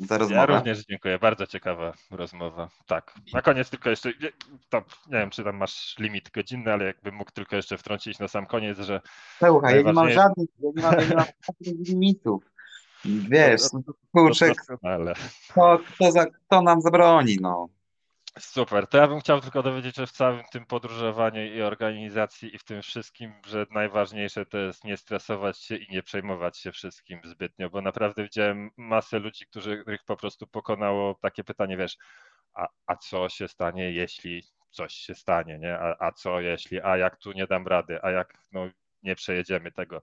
za 0.00 0.14
Ja 0.14 0.18
rozmowę. 0.18 0.46
również 0.46 0.86
dziękuję, 0.86 1.18
bardzo 1.18 1.46
ciekawa 1.46 1.92
rozmowa. 2.10 2.68
Tak, 2.86 3.14
na 3.34 3.42
koniec 3.42 3.70
tylko 3.70 3.90
jeszcze, 3.90 4.08
nie, 4.08 4.32
tam, 4.68 4.82
nie 5.06 5.18
wiem 5.18 5.30
czy 5.30 5.44
tam 5.44 5.56
masz 5.56 5.96
limit 5.98 6.30
godzinny, 6.30 6.72
ale 6.72 6.84
jakbym 6.84 7.14
mógł 7.14 7.30
tylko 7.30 7.56
jeszcze 7.56 7.78
wtrącić 7.78 8.18
na 8.18 8.28
sam 8.28 8.46
koniec, 8.46 8.78
że 8.78 9.00
Słuchaj, 9.38 9.76
ja 9.76 9.82
nie 9.82 9.92
mam 9.92 10.10
żadnych, 10.10 10.48
ja 10.58 10.70
nie 10.76 10.82
mam, 10.82 10.92
ja 10.92 11.04
nie 11.08 11.14
mam 11.14 11.24
żadnych 11.46 11.88
limitów. 11.88 12.44
Wiesz, 13.04 13.62
to, 13.70 13.92
kurczę, 14.12 14.50
kto, 14.54 15.78
kto, 15.94 16.12
za, 16.12 16.26
kto 16.26 16.62
nam 16.62 16.80
zabroni, 16.80 17.36
no. 17.40 17.68
Super, 18.40 18.86
to 18.86 18.98
ja 18.98 19.08
bym 19.08 19.20
chciał 19.20 19.40
tylko 19.40 19.62
dowiedzieć, 19.62 19.96
że 19.96 20.06
w 20.06 20.12
całym 20.12 20.42
tym 20.52 20.66
podróżowaniu 20.66 21.44
i 21.54 21.62
organizacji 21.62 22.54
i 22.54 22.58
w 22.58 22.64
tym 22.64 22.82
wszystkim, 22.82 23.32
że 23.46 23.66
najważniejsze 23.70 24.46
to 24.46 24.58
jest 24.58 24.84
nie 24.84 24.96
stresować 24.96 25.58
się 25.58 25.76
i 25.76 25.92
nie 25.92 26.02
przejmować 26.02 26.58
się 26.58 26.72
wszystkim 26.72 27.20
zbytnio, 27.24 27.70
bo 27.70 27.80
naprawdę 27.82 28.22
widziałem 28.22 28.70
masę 28.76 29.18
ludzi, 29.18 29.46
którzy, 29.46 29.78
których 29.78 30.04
po 30.04 30.16
prostu 30.16 30.46
pokonało 30.46 31.14
takie 31.22 31.44
pytanie, 31.44 31.76
wiesz, 31.76 31.96
a, 32.54 32.66
a 32.86 32.96
co 32.96 33.28
się 33.28 33.48
stanie, 33.48 33.92
jeśli 33.92 34.42
coś 34.70 34.94
się 34.94 35.14
stanie, 35.14 35.58
nie? 35.58 35.78
A, 35.78 35.96
a 35.98 36.12
co 36.12 36.40
jeśli, 36.40 36.80
a 36.80 36.96
jak 36.96 37.16
tu 37.16 37.32
nie 37.32 37.46
dam 37.46 37.66
rady, 37.66 37.98
a 38.02 38.10
jak 38.10 38.34
no, 38.52 38.68
nie 39.02 39.14
przejedziemy 39.14 39.72
tego. 39.72 40.02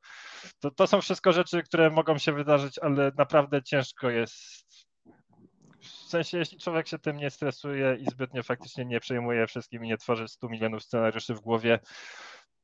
To, 0.59 0.71
to 0.71 0.87
są 0.87 1.01
wszystko 1.01 1.33
rzeczy, 1.33 1.63
które 1.63 1.89
mogą 1.89 2.17
się 2.17 2.31
wydarzyć, 2.31 2.79
ale 2.79 3.11
naprawdę 3.17 3.63
ciężko 3.63 4.09
jest 4.09 4.66
w 6.07 6.09
sensie, 6.09 6.37
jeśli 6.37 6.59
człowiek 6.59 6.87
się 6.87 6.99
tym 6.99 7.17
nie 7.17 7.29
stresuje 7.29 7.97
i 7.99 8.05
zbytnio 8.05 8.43
faktycznie 8.43 8.85
nie 8.85 8.99
przejmuje 8.99 9.47
wszystkim 9.47 9.85
i 9.85 9.87
nie 9.87 9.97
tworzy 9.97 10.27
100 10.27 10.49
milionów 10.49 10.83
scenariuszy 10.83 11.33
w 11.33 11.39
głowie, 11.39 11.79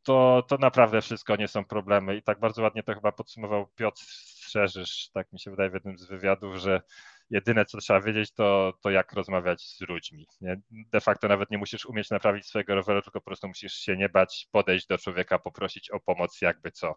to, 0.04 0.44
to 0.48 0.58
naprawdę 0.58 1.02
wszystko 1.02 1.36
nie 1.36 1.48
są 1.48 1.66
problemy. 1.66 2.16
I 2.16 2.24
tak 2.24 2.40
bardzo 2.40 2.62
ładnie 2.62 2.84
to 2.84 2.94
chyba 2.94 3.12
podsumował 3.12 3.68
Piotr 3.76 4.02
Strzeżysz, 4.02 5.10
tak 5.14 5.34
mi 5.34 5.40
się 5.40 5.52
wydaje 5.52 5.70
w 5.70 5.74
jednym 5.74 5.98
z 5.98 6.06
wywiadów, 6.06 6.56
że 6.56 6.82
jedyne 7.30 7.66
co 7.66 7.78
trzeba 7.78 8.02
wiedzieć, 8.02 8.32
to, 8.32 8.74
to 8.82 8.90
jak 8.90 9.14
rozmawiać 9.14 9.62
z 9.62 9.82
ludźmi. 9.82 10.28
Nie? 10.42 10.62
De 10.72 11.02
facto 11.02 11.28
nawet 11.28 11.52
nie 11.52 11.58
musisz 11.58 11.86
umieć 11.86 12.10
naprawić 12.10 12.46
swojego 12.46 12.76
roweru, 12.76 13.02
tylko 13.02 13.22
po 13.22 13.26
prostu 13.26 13.48
musisz 13.48 13.74
się 13.74 13.98
nie 13.98 14.10
bać, 14.10 14.48
podejść 14.52 14.88
do 14.88 14.98
człowieka, 14.98 15.40
poprosić 15.40 15.92
o 15.92 16.00
pomoc 16.00 16.42
jakby 16.42 16.72
co 16.72 16.96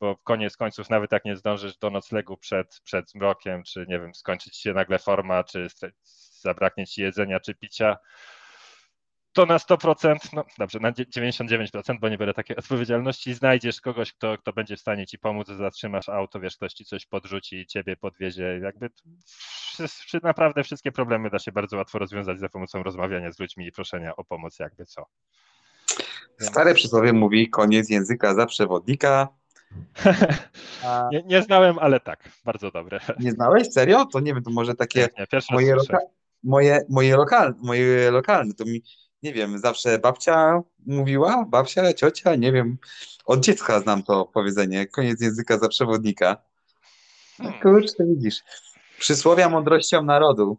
bo 0.00 0.16
koniec 0.16 0.56
końców, 0.56 0.90
nawet 0.90 1.12
jak 1.12 1.24
nie 1.24 1.36
zdążysz 1.36 1.76
do 1.76 1.90
noclegu 1.90 2.36
przed, 2.36 2.80
przed 2.84 3.10
zmrokiem, 3.10 3.62
czy 3.62 3.86
nie 3.88 4.00
wiem, 4.00 4.14
skończyć 4.14 4.56
się 4.56 4.72
nagle 4.72 4.98
forma, 4.98 5.44
czy 5.44 5.66
zabraknie 6.40 6.86
ci 6.86 7.02
jedzenia 7.02 7.40
czy 7.40 7.54
picia, 7.54 7.96
to 9.32 9.46
na 9.46 9.58
100%, 9.58 10.16
no 10.32 10.44
dobrze, 10.58 10.78
na 10.80 10.92
dzie- 10.92 11.06
99%, 11.06 12.00
bo 12.00 12.08
nie 12.08 12.18
biorę 12.18 12.34
takiej 12.34 12.56
odpowiedzialności, 12.56 13.34
znajdziesz 13.34 13.80
kogoś, 13.80 14.12
kto, 14.12 14.38
kto 14.38 14.52
będzie 14.52 14.76
w 14.76 14.80
stanie 14.80 15.06
ci 15.06 15.18
pomóc, 15.18 15.48
zatrzymasz 15.48 16.08
auto, 16.08 16.40
wiesz, 16.40 16.56
ktoś 16.56 16.72
ci 16.72 16.84
coś 16.84 17.06
podrzuci, 17.06 17.66
ciebie 17.66 17.96
podwiezie, 17.96 18.60
jakby 18.62 18.90
naprawdę 20.22 20.64
wszystkie 20.64 20.92
problemy 20.92 21.30
da 21.30 21.38
się 21.38 21.52
bardzo 21.52 21.76
łatwo 21.76 21.98
rozwiązać 21.98 22.38
za 22.40 22.48
pomocą 22.48 22.82
rozmawiania 22.82 23.32
z 23.32 23.38
ludźmi 23.38 23.66
i 23.66 23.72
proszenia 23.72 24.16
o 24.16 24.24
pomoc, 24.24 24.58
jakby 24.58 24.86
co. 24.86 25.06
Stare 26.40 26.74
przysłowie 26.74 27.12
mówi 27.12 27.50
koniec 27.50 27.90
języka 27.90 28.34
za 28.34 28.46
przewodnika. 28.46 29.28
A 30.84 31.08
Nie, 31.12 31.22
nie 31.22 31.42
znałem, 31.42 31.78
ale 31.78 32.00
tak, 32.00 32.28
bardzo 32.44 32.70
dobre. 32.70 33.00
nie 33.20 33.32
znałeś? 33.32 33.72
Serio? 33.72 34.06
To 34.06 34.20
nie 34.20 34.34
wiem, 34.34 34.42
to 34.42 34.50
może 34.50 34.74
takie 34.74 35.08
Nie, 35.18 35.40
moje, 35.50 35.74
loka 35.74 35.98
moje, 36.42 36.80
moje, 36.88 37.16
lokal 37.16 37.54
moje 37.58 38.10
lokalne, 38.10 38.54
to 38.54 38.64
mi, 38.64 38.82
nie 39.22 39.32
wiem, 39.32 39.58
zawsze 39.58 39.98
babcia 39.98 40.60
mówiła, 40.86 41.44
babcia, 41.48 41.92
ciocia, 41.92 42.34
nie 42.34 42.52
wiem, 42.52 42.78
od 43.24 43.40
dziecka 43.40 43.80
znam 43.80 44.02
to 44.02 44.24
powiedzenie, 44.24 44.86
koniec 44.86 45.20
języka 45.20 45.58
za 45.58 45.68
przewodnika. 45.68 46.36
Hmm. 47.36 47.60
kurczę, 47.60 48.04
widzisz, 48.04 48.42
przysłowia 48.98 49.48
mądrością 49.48 50.02
narodu. 50.02 50.58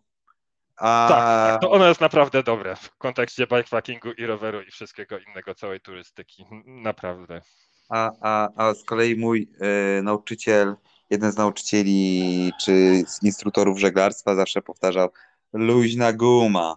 A, 0.78 1.06
Tak, 1.10 1.62
to 1.62 1.72
ono 1.72 1.88
jest 1.88 2.02
naprawdę 2.02 2.44
dobre 2.44 2.76
w 2.76 2.98
kontekście 2.98 3.48
bikepackingu 3.48 4.12
i 4.12 4.26
roweru 4.26 4.62
i 4.62 4.72
wszystkiego 4.72 5.20
innego, 5.20 5.56
całej 5.56 5.82
turystyki. 5.82 6.46
Naprawdę. 6.66 7.42
A, 7.90 8.12
a, 8.22 8.50
a 8.56 8.74
z 8.74 8.84
kolei 8.84 9.16
mój 9.16 9.50
e, 9.60 10.02
nauczyciel, 10.02 10.76
jeden 11.10 11.32
z 11.32 11.38
nauczycieli 11.38 12.52
czy 12.62 13.04
z 13.08 13.24
instruktorów 13.24 13.80
żeglarstwa 13.80 14.36
zawsze 14.36 14.62
powtarzał 14.62 15.10
luźna 15.54 16.14
guma. 16.14 16.76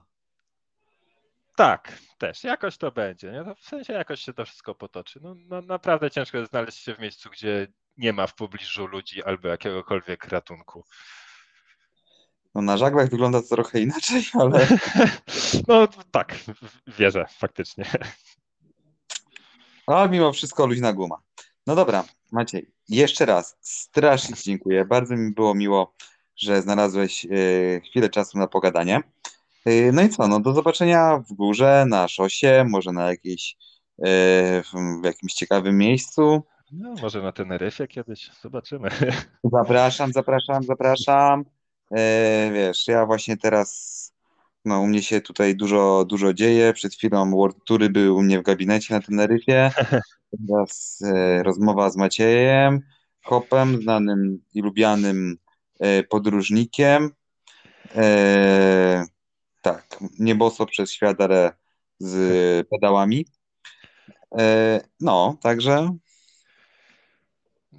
Tak, 1.56 1.98
też. 2.18 2.44
Jakoś 2.44 2.76
to 2.76 2.92
będzie. 2.92 3.32
Nie? 3.32 3.42
No, 3.42 3.54
w 3.54 3.60
sensie 3.60 3.92
jakoś 3.92 4.20
się 4.20 4.32
to 4.32 4.44
wszystko 4.44 4.74
potoczy. 4.74 5.20
No, 5.22 5.34
no, 5.48 5.62
naprawdę 5.62 6.10
ciężko 6.10 6.38
jest 6.38 6.50
znaleźć 6.50 6.78
się 6.78 6.94
w 6.94 6.98
miejscu, 6.98 7.30
gdzie 7.30 7.66
nie 7.96 8.12
ma 8.12 8.26
w 8.26 8.34
pobliżu 8.34 8.86
ludzi 8.86 9.22
albo 9.22 9.48
jakiegokolwiek 9.48 10.28
ratunku. 10.28 10.84
No 12.54 12.62
na 12.62 12.76
żaglach 12.76 13.10
wygląda 13.10 13.42
to 13.42 13.48
trochę 13.48 13.80
inaczej, 13.80 14.22
ale 14.34 14.66
No 15.68 15.88
tak, 16.10 16.36
wierzę 16.86 17.26
faktycznie. 17.38 17.84
Ale 19.86 20.08
mimo 20.08 20.32
wszystko 20.32 20.66
luźna 20.66 20.92
guma. 20.92 21.16
No 21.66 21.74
dobra, 21.74 22.04
Maciej, 22.32 22.70
jeszcze 22.88 23.26
raz 23.26 23.56
strasznie 23.60 24.36
Ci 24.36 24.42
dziękuję. 24.44 24.84
Bardzo 24.84 25.16
mi 25.16 25.34
było 25.34 25.54
miło, 25.54 25.94
że 26.36 26.62
znalazłeś 26.62 27.24
e, 27.24 27.28
chwilę 27.80 28.08
czasu 28.08 28.38
na 28.38 28.46
pogadanie. 28.46 29.00
E, 29.66 29.92
no 29.92 30.02
i 30.02 30.08
co, 30.08 30.28
no 30.28 30.40
do 30.40 30.52
zobaczenia 30.52 31.18
w 31.18 31.32
górze, 31.32 31.84
na 31.88 32.08
szosie, 32.08 32.64
może 32.68 32.92
na 32.92 33.10
jakiejś, 33.10 33.56
e, 33.98 34.62
w, 34.62 35.04
jakimś 35.04 35.34
ciekawym 35.34 35.78
miejscu. 35.78 36.42
No, 36.72 36.94
może 37.02 37.22
na 37.22 37.32
Teneryfie 37.32 37.88
kiedyś, 37.88 38.30
zobaczymy. 38.42 38.88
Zapraszam, 39.52 40.12
zapraszam, 40.12 40.62
zapraszam. 40.62 41.44
Wiesz, 42.52 42.88
ja 42.88 43.06
właśnie 43.06 43.36
teraz, 43.36 44.11
no 44.64 44.80
u 44.80 44.86
mnie 44.86 45.02
się 45.02 45.20
tutaj 45.20 45.56
dużo, 45.56 46.04
dużo 46.04 46.34
dzieje. 46.34 46.72
Przed 46.72 46.94
chwilą 46.94 47.30
World 47.30 47.56
Toury 47.66 47.90
był 47.90 48.16
u 48.16 48.22
mnie 48.22 48.38
w 48.38 48.42
gabinecie 48.42 48.94
na 48.94 49.00
Teneryfie. 49.00 49.70
Teraz 50.48 51.02
e, 51.04 51.42
rozmowa 51.42 51.90
z 51.90 51.96
Maciejem 51.96 52.80
Hopem, 53.22 53.82
znanym 53.82 54.38
i 54.54 54.62
lubianym 54.62 55.38
e, 55.80 56.02
podróżnikiem. 56.02 57.10
E, 57.96 59.04
tak, 59.62 59.98
nieboso 60.18 60.66
przez 60.66 60.92
świat, 60.92 61.20
ale 61.20 61.52
z 61.98 62.16
pedałami. 62.70 63.26
E, 64.38 64.80
no, 65.00 65.38
także 65.42 65.96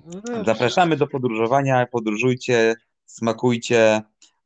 No. 0.06 0.44
Zapraszamy 0.46 0.98
do 0.98 1.08
podróżowania, 1.08 1.86
podróżujcie, 1.92 2.76
smakujcie. 3.06 4.02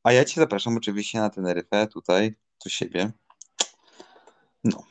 A 0.08 0.12
ja 0.12 0.26
Cię 0.26 0.42
zapraszam 0.42 0.78
oczywiście 0.78 1.20
na 1.20 1.30
Teneryfę, 1.30 1.88
tutaj, 1.88 2.36
do 2.66 2.70
siebie. 2.70 3.12
No, 4.64 4.84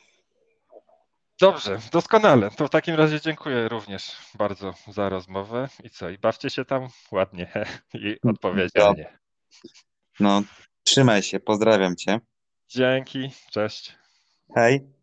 Dobrze, 1.41 1.79
doskonale. 1.91 2.51
To 2.51 2.67
w 2.67 2.69
takim 2.69 2.95
razie 2.95 3.21
dziękuję 3.21 3.67
również 3.67 4.17
bardzo 4.33 4.73
za 4.87 5.09
rozmowę 5.09 5.69
i 5.83 5.89
co? 5.89 6.09
I 6.09 6.17
bawcie 6.17 6.49
się 6.49 6.65
tam 6.65 6.87
ładnie 7.11 7.51
i 7.93 8.17
odpowiedzialnie. 8.23 9.19
no, 10.19 10.43
trzymaj 10.83 11.23
się, 11.23 11.39
pozdrawiam 11.39 11.95
Cię. 11.95 12.19
Dzięki, 12.69 13.31
cześć. 13.51 13.95
Hej. 14.55 14.96